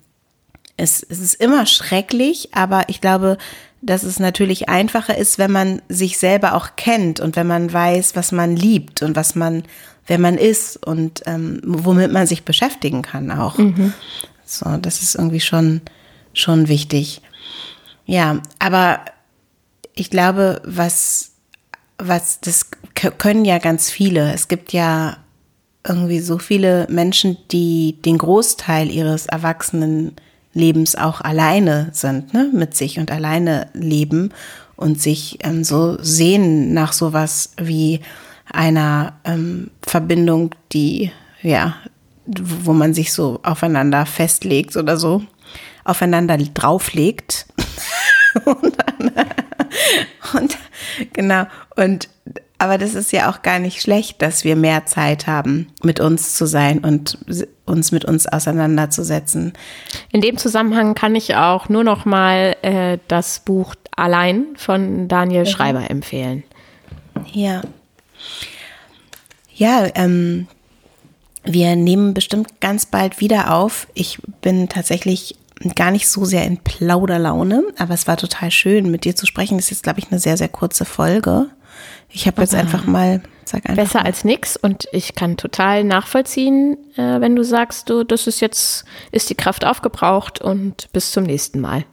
Es, 0.76 1.04
es 1.08 1.20
ist 1.20 1.36
immer 1.36 1.66
schrecklich, 1.66 2.50
aber 2.54 2.90
ich 2.90 3.00
glaube, 3.00 3.38
dass 3.82 4.04
es 4.04 4.20
natürlich 4.20 4.70
einfacher 4.70 5.18
ist, 5.18 5.38
wenn 5.38 5.52
man 5.52 5.82
sich 5.88 6.18
selber 6.18 6.56
auch 6.56 6.76
kennt 6.76 7.20
und 7.20 7.36
wenn 7.36 7.48
man 7.48 7.72
weiß, 7.72 8.16
was 8.16 8.32
man 8.32 8.56
liebt 8.56 9.04
und 9.04 9.16
was 9.16 9.36
man, 9.36 9.64
wer 10.08 10.18
man 10.18 10.38
ist 10.38 10.84
und 10.86 11.22
ähm, 11.26 11.62
womit 11.64 12.12
man 12.12 12.26
sich 12.26 12.44
beschäftigen 12.44 13.04
kann 13.04 13.32
auch. 13.32 13.58
Mhm. 13.58 13.94
So, 14.46 14.78
das 14.78 15.04
ist 15.04 15.16
irgendwie 15.16 15.42
schon, 15.42 15.82
schon 16.34 16.68
wichtig. 16.68 17.22
Ja, 18.06 18.40
aber 18.60 19.02
ich 19.98 20.10
glaube, 20.10 20.62
was, 20.64 21.32
was, 21.98 22.40
das 22.40 22.70
können 22.94 23.46
ja 23.46 23.58
ganz 23.58 23.90
viele. 23.90 24.32
Es 24.34 24.48
gibt 24.48 24.74
ja 24.74 25.18
irgendwie 25.88 26.20
so 26.20 26.38
viele 26.38 26.88
Menschen, 26.90 27.38
die 27.52 27.98
den 28.06 28.18
Großteil 28.18 28.92
ihres 28.92 29.26
Erwachsenenlebens 29.26 30.96
auch 30.96 31.22
alleine 31.22 31.90
sind, 31.94 32.34
ne, 32.34 32.50
mit 32.54 32.76
sich 32.76 33.00
und 33.00 33.12
alleine 33.12 33.70
leben 33.74 34.34
und 34.76 35.02
sich 35.02 35.40
ähm, 35.44 35.64
so 35.64 35.98
sehen 36.02 36.74
nach 36.74 36.94
sowas 36.94 37.54
wie 37.58 38.02
einer 38.52 39.14
ähm, 39.24 39.72
Verbindung, 39.82 40.54
die, 40.72 41.12
ja, 41.42 41.76
wo 42.26 42.74
man 42.74 42.94
sich 42.94 43.14
so 43.14 43.40
aufeinander 43.44 44.06
festlegt 44.06 44.76
oder 44.76 44.98
so, 44.98 45.24
aufeinander 45.84 46.38
drauflegt. 46.38 47.48
und, 48.46 48.78
dann, 48.78 49.12
und 50.34 50.58
genau, 51.14 51.46
und 51.76 52.10
aber 52.60 52.78
das 52.78 52.96
ist 52.96 53.12
ja 53.12 53.30
auch 53.30 53.44
gar 53.44 53.60
nicht 53.60 53.82
schlecht, 53.82 54.22
dass 54.22 54.44
wir 54.44 54.56
mehr 54.56 54.86
Zeit 54.86 55.28
haben, 55.28 55.68
mit 55.84 56.00
uns 56.00 56.36
zu 56.36 56.48
sein 56.48 56.80
und 56.80 57.20
uns 57.66 57.92
mit 57.92 58.04
uns 58.04 58.26
auseinanderzusetzen. 58.26 59.54
In 60.12 60.22
dem 60.22 60.38
Zusammenhang 60.38 60.96
kann 60.96 61.16
ich 61.16 61.36
auch 61.36 61.70
nur 61.70 61.84
noch 61.84 62.06
mal 62.06 62.56
äh, 62.64 62.98
das 63.08 63.42
Buch 63.42 63.76
Allein 63.96 64.46
von 64.56 65.08
Daniel 65.08 65.42
mhm. 65.42 65.48
Schreiber 65.48 65.90
empfehlen. 65.90 66.44
Ja. 67.32 67.62
Ja, 69.54 69.88
ähm, 69.96 70.48
wir 71.44 71.76
nehmen 71.76 72.14
bestimmt 72.14 72.62
ganz 72.62 72.86
bald 72.86 73.20
wieder 73.20 73.54
auf. 73.54 73.88
Ich 73.94 74.20
bin 74.42 74.70
tatsächlich 74.70 75.36
gar 75.76 75.92
nicht 75.92 76.08
so 76.08 76.26
sehr 76.26 76.46
in 76.46 76.58
Plauderlaune, 76.58 77.64
aber 77.78 77.94
es 77.94 78.08
war 78.08 78.18
total 78.18 78.52
schön, 78.52 78.92
mit 78.92 79.06
dir 79.06 79.16
zu 79.16 79.26
sprechen. 79.26 79.58
Das 79.58 79.66
ist 79.66 79.72
jetzt, 79.72 79.84
glaube 79.84 80.00
ich, 80.00 80.12
eine 80.12 80.20
sehr, 80.20 80.38
sehr 80.38 80.50
kurze 80.50 80.86
Folge. 80.86 81.48
Ich 82.10 82.28
habe 82.28 82.42
jetzt 82.42 82.56
einfach 82.56 82.86
mal, 82.86 83.22
sag 83.46 83.66
einfach 83.66 83.84
Besser 83.84 84.00
mal. 84.00 84.06
als 84.06 84.24
nix 84.24 84.56
und 84.56 84.88
ich 84.92 85.16
kann 85.16 85.38
total 85.38 85.84
nachvollziehen, 85.84 86.78
äh, 86.96 87.20
wenn 87.22 87.36
du 87.36 87.44
sagst, 87.44 87.90
du, 87.90 88.04
das 88.04 88.28
ist 88.28 88.40
jetzt, 88.40 88.86
ist 89.12 89.30
die 89.30 89.36
Kraft 89.36 89.66
aufgebraucht 89.66 90.42
und 90.42 90.90
bis 90.94 91.12
zum 91.12 91.24
nächsten 91.24 91.60
Mal. 91.60 91.86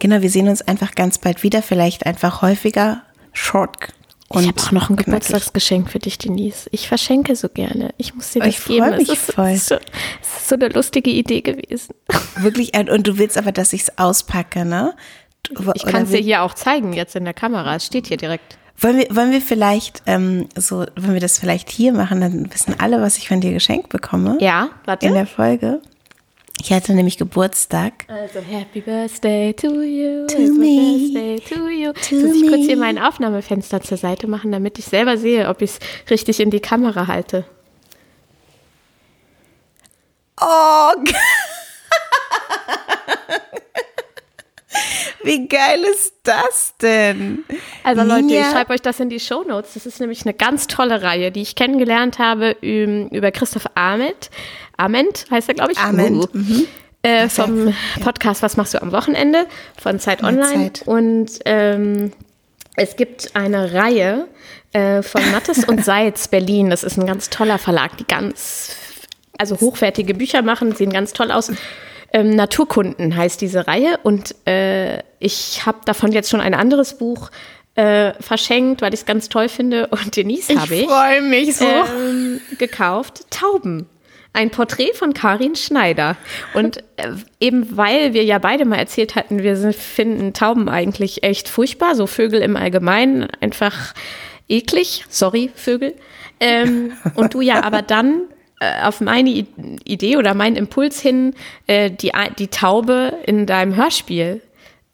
Genau, 0.00 0.22
wir 0.22 0.30
sehen 0.30 0.48
uns 0.48 0.60
einfach 0.62 0.94
ganz 0.94 1.18
bald 1.18 1.42
wieder, 1.42 1.62
vielleicht 1.62 2.04
einfach 2.06 2.42
häufiger. 2.42 3.02
Short 3.32 3.92
und 4.34 4.42
ich 4.42 4.48
habe 4.48 4.60
auch 4.60 4.72
noch 4.72 4.90
ein 4.90 4.96
Geburtstagsgeschenk 4.96 5.90
für 5.90 5.98
dich, 5.98 6.18
Denise. 6.18 6.68
Ich 6.72 6.88
verschenke 6.88 7.36
so 7.36 7.48
gerne. 7.48 7.94
Ich 7.98 8.14
muss 8.14 8.30
dir 8.30 8.40
das 8.40 8.48
ich 8.48 8.64
geben. 8.64 8.96
Mich 8.96 9.08
es, 9.08 9.28
ist, 9.28 9.32
voll. 9.32 9.56
So, 9.56 9.76
es 9.76 10.33
ist 10.44 10.50
so 10.50 10.56
eine 10.56 10.68
lustige 10.68 11.10
Idee 11.10 11.40
gewesen. 11.40 11.94
Wirklich, 12.36 12.76
und 12.76 13.06
du 13.06 13.18
willst 13.18 13.38
aber, 13.38 13.52
dass 13.52 13.72
ich 13.72 13.82
es 13.82 13.98
auspacke, 13.98 14.64
ne? 14.64 14.94
Ich 15.74 15.84
kann 15.84 16.04
es 16.04 16.10
dir 16.10 16.18
hier 16.18 16.42
auch 16.42 16.54
zeigen, 16.54 16.92
jetzt 16.92 17.16
in 17.16 17.24
der 17.24 17.34
Kamera. 17.34 17.76
Es 17.76 17.86
steht 17.86 18.06
hier 18.06 18.16
direkt. 18.16 18.58
Wollen 18.78 18.98
wir, 18.98 19.06
wollen 19.14 19.30
wir 19.30 19.40
vielleicht 19.40 20.02
ähm, 20.06 20.48
so, 20.56 20.84
wenn 20.96 21.14
wir 21.14 21.20
das 21.20 21.38
vielleicht 21.38 21.70
hier 21.70 21.92
machen, 21.92 22.20
dann 22.20 22.52
wissen 22.52 22.74
alle, 22.78 23.00
was 23.00 23.18
ich 23.18 23.28
von 23.28 23.40
dir 23.40 23.52
geschenkt 23.52 23.88
bekomme. 23.88 24.38
Ja, 24.40 24.70
warte. 24.84 25.06
In 25.06 25.14
der 25.14 25.26
Folge. 25.26 25.80
Ich 26.60 26.72
hatte 26.72 26.94
nämlich 26.94 27.18
Geburtstag. 27.18 28.06
Also 28.08 28.40
Happy 28.40 28.80
Birthday 28.80 29.52
to 29.52 29.82
you. 29.82 30.26
To 30.26 30.34
Happy 30.34 30.50
me. 30.50 31.10
Birthday 31.12 31.54
to 31.54 31.68
you. 31.68 31.92
To 31.92 32.14
Muss 32.14 32.36
ich 32.36 32.48
kurz 32.48 32.66
hier 32.66 32.76
mein 32.76 32.98
Aufnahmefenster 32.98 33.80
zur 33.82 33.98
Seite 33.98 34.26
machen, 34.26 34.50
damit 34.50 34.78
ich 34.78 34.86
selber 34.86 35.18
sehe, 35.18 35.48
ob 35.48 35.62
ich 35.62 35.70
es 35.70 36.10
richtig 36.10 36.40
in 36.40 36.50
die 36.50 36.60
Kamera 36.60 37.06
halte. 37.06 37.44
Oh. 40.44 40.92
Wie 45.22 45.48
geil 45.48 45.80
ist 45.84 46.12
das 46.24 46.74
denn? 46.82 47.44
Also 47.82 48.02
Leute, 48.02 48.34
ich 48.34 48.44
schreibe 48.44 48.74
euch 48.74 48.82
das 48.82 49.00
in 49.00 49.08
die 49.08 49.20
Show 49.20 49.42
Notes. 49.42 49.72
Das 49.72 49.86
ist 49.86 50.00
nämlich 50.00 50.26
eine 50.26 50.34
ganz 50.34 50.66
tolle 50.66 51.02
Reihe, 51.02 51.32
die 51.32 51.40
ich 51.40 51.54
kennengelernt 51.54 52.18
habe 52.18 52.56
über 52.60 53.30
Christoph 53.30 53.64
Ahmed. 53.74 54.28
Ament 54.76 55.24
heißt 55.30 55.48
er, 55.48 55.54
glaube 55.54 55.72
ich. 55.72 55.78
Ament. 55.78 56.24
Uh. 56.24 56.28
Mhm. 56.32 56.66
Äh, 57.02 57.28
vom 57.28 57.74
Podcast 58.02 58.42
Was 58.42 58.56
machst 58.56 58.74
du 58.74 58.82
am 58.82 58.92
Wochenende 58.92 59.46
von 59.80 59.98
Zeit 59.98 60.22
Online. 60.22 60.72
Zeit. 60.72 60.82
Und 60.86 61.32
ähm, 61.44 62.12
es 62.76 62.96
gibt 62.96 63.36
eine 63.36 63.72
Reihe 63.72 64.26
äh, 64.72 65.02
von 65.02 65.22
Mattes 65.30 65.64
und 65.64 65.84
Seitz 65.84 66.28
Berlin. 66.28 66.70
Das 66.70 66.82
ist 66.82 66.98
ein 66.98 67.06
ganz 67.06 67.30
toller 67.30 67.58
Verlag, 67.58 67.96
die 67.98 68.06
ganz, 68.06 68.74
also 69.38 69.60
hochwertige 69.60 70.14
Bücher 70.14 70.42
machen, 70.42 70.74
sehen 70.74 70.92
ganz 70.92 71.12
toll 71.12 71.30
aus. 71.30 71.52
Ähm, 72.12 72.30
Naturkunden 72.30 73.16
heißt 73.16 73.40
diese 73.40 73.66
Reihe 73.66 73.98
und 74.02 74.34
äh, 74.46 74.98
ich 75.18 75.66
habe 75.66 75.78
davon 75.84 76.12
jetzt 76.12 76.30
schon 76.30 76.40
ein 76.40 76.54
anderes 76.54 76.98
Buch 76.98 77.30
äh, 77.74 78.12
verschenkt, 78.20 78.82
weil 78.82 78.94
ich 78.94 79.00
es 79.00 79.06
ganz 79.06 79.28
toll 79.28 79.48
finde 79.48 79.88
und 79.88 80.16
Denise 80.16 80.56
habe 80.60 80.74
ich, 80.74 80.82
ich 80.82 80.86
freue 80.86 81.22
mich 81.22 81.56
so. 81.56 81.64
Ähm, 81.64 82.40
gekauft. 82.58 83.26
Tauben. 83.30 83.88
Ein 84.32 84.50
Porträt 84.50 84.92
von 84.94 85.14
Karin 85.14 85.54
Schneider. 85.54 86.16
Und 86.54 86.78
äh, 86.96 87.10
eben 87.40 87.76
weil 87.76 88.14
wir 88.14 88.24
ja 88.24 88.38
beide 88.38 88.64
mal 88.64 88.76
erzählt 88.76 89.14
hatten, 89.14 89.42
wir 89.42 89.56
sind, 89.56 89.74
finden 89.74 90.32
Tauben 90.32 90.68
eigentlich 90.68 91.22
echt 91.22 91.48
furchtbar, 91.48 91.94
so 91.94 92.06
Vögel 92.06 92.42
im 92.42 92.56
Allgemeinen 92.56 93.28
einfach 93.40 93.94
eklig. 94.48 95.04
Sorry, 95.08 95.50
Vögel. 95.54 95.94
Ähm, 96.40 96.92
und 97.14 97.34
du 97.34 97.40
ja 97.40 97.62
aber 97.62 97.82
dann 97.82 98.22
auf 98.60 99.00
meine 99.00 99.30
Idee 99.84 100.16
oder 100.16 100.34
meinen 100.34 100.56
Impuls 100.56 101.00
hin 101.00 101.34
äh, 101.66 101.90
die, 101.90 102.12
die 102.38 102.48
Taube 102.48 103.18
in 103.26 103.46
deinem 103.46 103.76
Hörspiel 103.76 104.40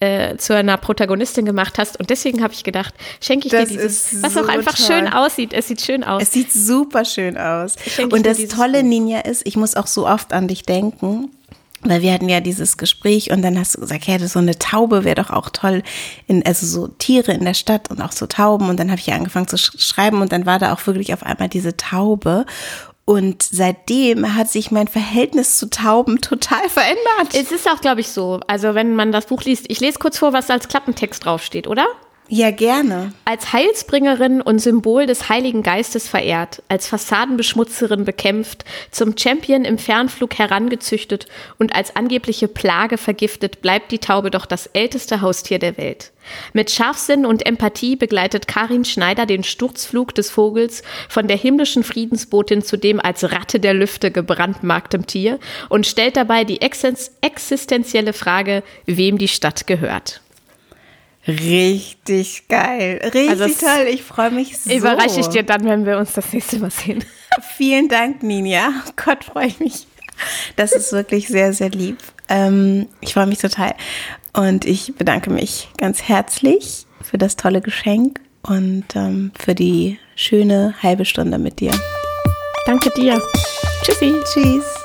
äh, 0.01 0.37
zu 0.39 0.57
einer 0.57 0.77
Protagonistin 0.79 1.45
gemacht 1.45 1.79
hast. 1.79 2.01
Und 2.01 2.11
deswegen 2.11 2.43
habe 2.43 2.55
ich 2.55 2.65
gedacht, 2.65 2.95
schenke 3.21 3.47
ich 3.47 3.53
das 3.53 3.69
dir 3.69 3.77
dieses, 3.77 4.23
was 4.23 4.37
auch 4.37 4.49
einfach 4.49 4.75
toll. 4.75 4.87
schön 4.87 5.09
aussieht. 5.09 5.53
Es 5.53 5.69
sieht 5.69 5.83
schön 5.83 6.05
aus. 6.05 6.23
Es 6.23 6.33
sieht 6.33 6.53
super 6.53 7.05
schön 7.05 7.37
aus. 7.37 7.77
Und 8.11 8.25
das 8.25 8.39
tolle, 8.49 8.83
Ninja, 8.83 9.21
ist, 9.21 9.47
ich 9.47 9.57
muss 9.57 9.77
auch 9.77 9.87
so 9.87 10.09
oft 10.09 10.33
an 10.33 10.49
dich 10.49 10.63
denken. 10.63 11.31
Weil 11.83 12.03
wir 12.03 12.13
hatten 12.13 12.29
ja 12.29 12.41
dieses 12.41 12.77
Gespräch 12.77 13.31
und 13.31 13.41
dann 13.41 13.59
hast 13.59 13.75
du 13.75 13.81
gesagt, 13.81 14.05
ja, 14.05 14.19
so 14.19 14.39
eine 14.39 14.59
Taube 14.59 15.05
wäre 15.05 15.15
doch 15.15 15.31
auch 15.31 15.49
toll, 15.49 15.83
in, 16.27 16.45
also 16.45 16.67
so 16.67 16.89
Tiere 16.89 17.33
in 17.33 17.43
der 17.43 17.55
Stadt 17.55 17.91
und 17.91 18.03
auch 18.03 18.13
so 18.13 18.27
Tauben. 18.27 18.69
Und 18.69 18.79
dann 18.79 18.91
habe 18.91 19.01
ich 19.01 19.07
ja 19.07 19.15
angefangen 19.15 19.49
zu 19.49 19.57
schreiben 19.57 20.21
und 20.21 20.31
dann 20.31 20.45
war 20.45 20.59
da 20.59 20.75
auch 20.75 20.87
wirklich 20.87 21.15
auf 21.15 21.23
einmal 21.23 21.49
diese 21.49 21.79
Taube. 21.79 22.45
Und 23.05 23.43
seitdem 23.43 24.37
hat 24.37 24.51
sich 24.51 24.71
mein 24.71 24.89
Verhältnis 24.89 25.59
zu 25.59 25.69
Tauben 25.69 26.21
total 26.21 26.69
verändert. 26.69 27.35
Es 27.35 27.51
ist 27.51 27.69
auch, 27.69 27.81
glaube 27.81 28.01
ich, 28.01 28.09
so. 28.09 28.41
Also, 28.47 28.75
wenn 28.75 28.95
man 28.95 29.13
das 29.13 29.27
Buch 29.27 29.43
liest, 29.43 29.67
ich 29.69 29.81
lese 29.81 29.99
kurz 29.99 30.19
vor, 30.19 30.33
was 30.33 30.51
als 30.51 30.69
Klappentext 30.69 31.25
draufsteht, 31.25 31.67
oder? 31.67 31.87
Ja, 32.33 32.53
gerne. 32.53 33.13
Als 33.25 33.53
Heilsbringerin 33.53 34.41
und 34.41 34.61
Symbol 34.61 35.07
des 35.07 35.29
Heiligen 35.29 35.65
Geistes 35.65 36.07
verehrt, 36.07 36.63
als 36.69 36.87
Fassadenbeschmutzerin 36.87 38.05
bekämpft, 38.05 38.65
zum 38.93 39.19
Champion 39.19 39.65
im 39.65 39.79
Fernflug 39.79 40.39
herangezüchtet 40.39 41.27
und 41.59 41.75
als 41.75 41.97
angebliche 41.97 42.47
Plage 42.47 42.99
vergiftet, 42.99 43.63
bleibt 43.63 43.91
die 43.91 43.99
Taube 43.99 44.31
doch 44.31 44.47
das 44.47 44.67
älteste 44.69 45.23
Haustier 45.23 45.59
der 45.59 45.77
Welt. 45.77 46.13
Mit 46.53 46.71
Scharfsinn 46.71 47.27
und 47.27 47.45
Empathie 47.47 47.97
begleitet 47.97 48.47
Karin 48.47 48.85
Schneider 48.85 49.27
den 49.27 49.43
Sturzflug 49.43 50.15
des 50.15 50.31
Vogels 50.31 50.85
von 51.09 51.27
der 51.27 51.37
himmlischen 51.37 51.83
Friedensbotin 51.83 52.63
zu 52.63 52.77
dem 52.77 53.01
als 53.01 53.33
Ratte 53.33 53.59
der 53.59 53.75
Lüfte 53.75 54.13
gebrandmarktem 54.13 55.05
Tier 55.05 55.41
und 55.69 55.85
stellt 55.85 56.17
dabei 56.17 56.45
die 56.45 56.61
existenzielle 56.61 58.13
Frage, 58.13 58.63
wem 58.87 59.19
die 59.19 59.27
Stadt 59.27 59.67
gehört. 59.67 60.21
Richtig 61.39 62.49
geil. 62.49 63.01
Richtig 63.03 63.29
also 63.29 63.47
toll. 63.49 63.87
Ich 63.89 64.03
freue 64.03 64.31
mich 64.31 64.59
so. 64.59 64.71
Überreiche 64.71 65.21
ich 65.21 65.29
dir 65.29 65.43
dann, 65.43 65.65
wenn 65.65 65.87
wir 65.87 65.99
uns 65.99 66.13
das 66.13 66.33
nächste 66.33 66.59
Mal 66.59 66.71
sehen. 66.71 67.05
Vielen 67.57 67.89
Dank, 67.89 68.23
Ninja. 68.23 68.71
Oh 68.87 68.93
Gott, 68.97 69.25
freue 69.25 69.47
ich 69.47 69.61
mich. 69.61 69.87
Das 70.57 70.73
ist 70.73 70.93
wirklich 70.93 71.29
sehr, 71.29 71.53
sehr 71.53 71.71
lieb. 71.71 71.99
Ähm, 72.29 72.89
ich 73.01 73.15
freue 73.15 73.27
mich 73.27 73.39
total. 73.39 73.75
Und 74.33 74.65
ich 74.65 74.95
bedanke 74.97 75.31
mich 75.31 75.69
ganz 75.79 76.03
herzlich 76.03 76.87
für 77.03 77.19
das 77.19 77.37
tolle 77.37 77.61
Geschenk 77.61 78.21
und 78.43 78.85
ähm, 78.95 79.33
für 79.39 79.55
die 79.55 79.99
schöne 80.15 80.75
halbe 80.83 81.05
Stunde 81.05 81.39
mit 81.39 81.61
dir. 81.61 81.73
Danke 82.67 82.91
dir. 82.91 83.21
Tschüssi. 83.83 84.15
Tschüss. 84.33 84.80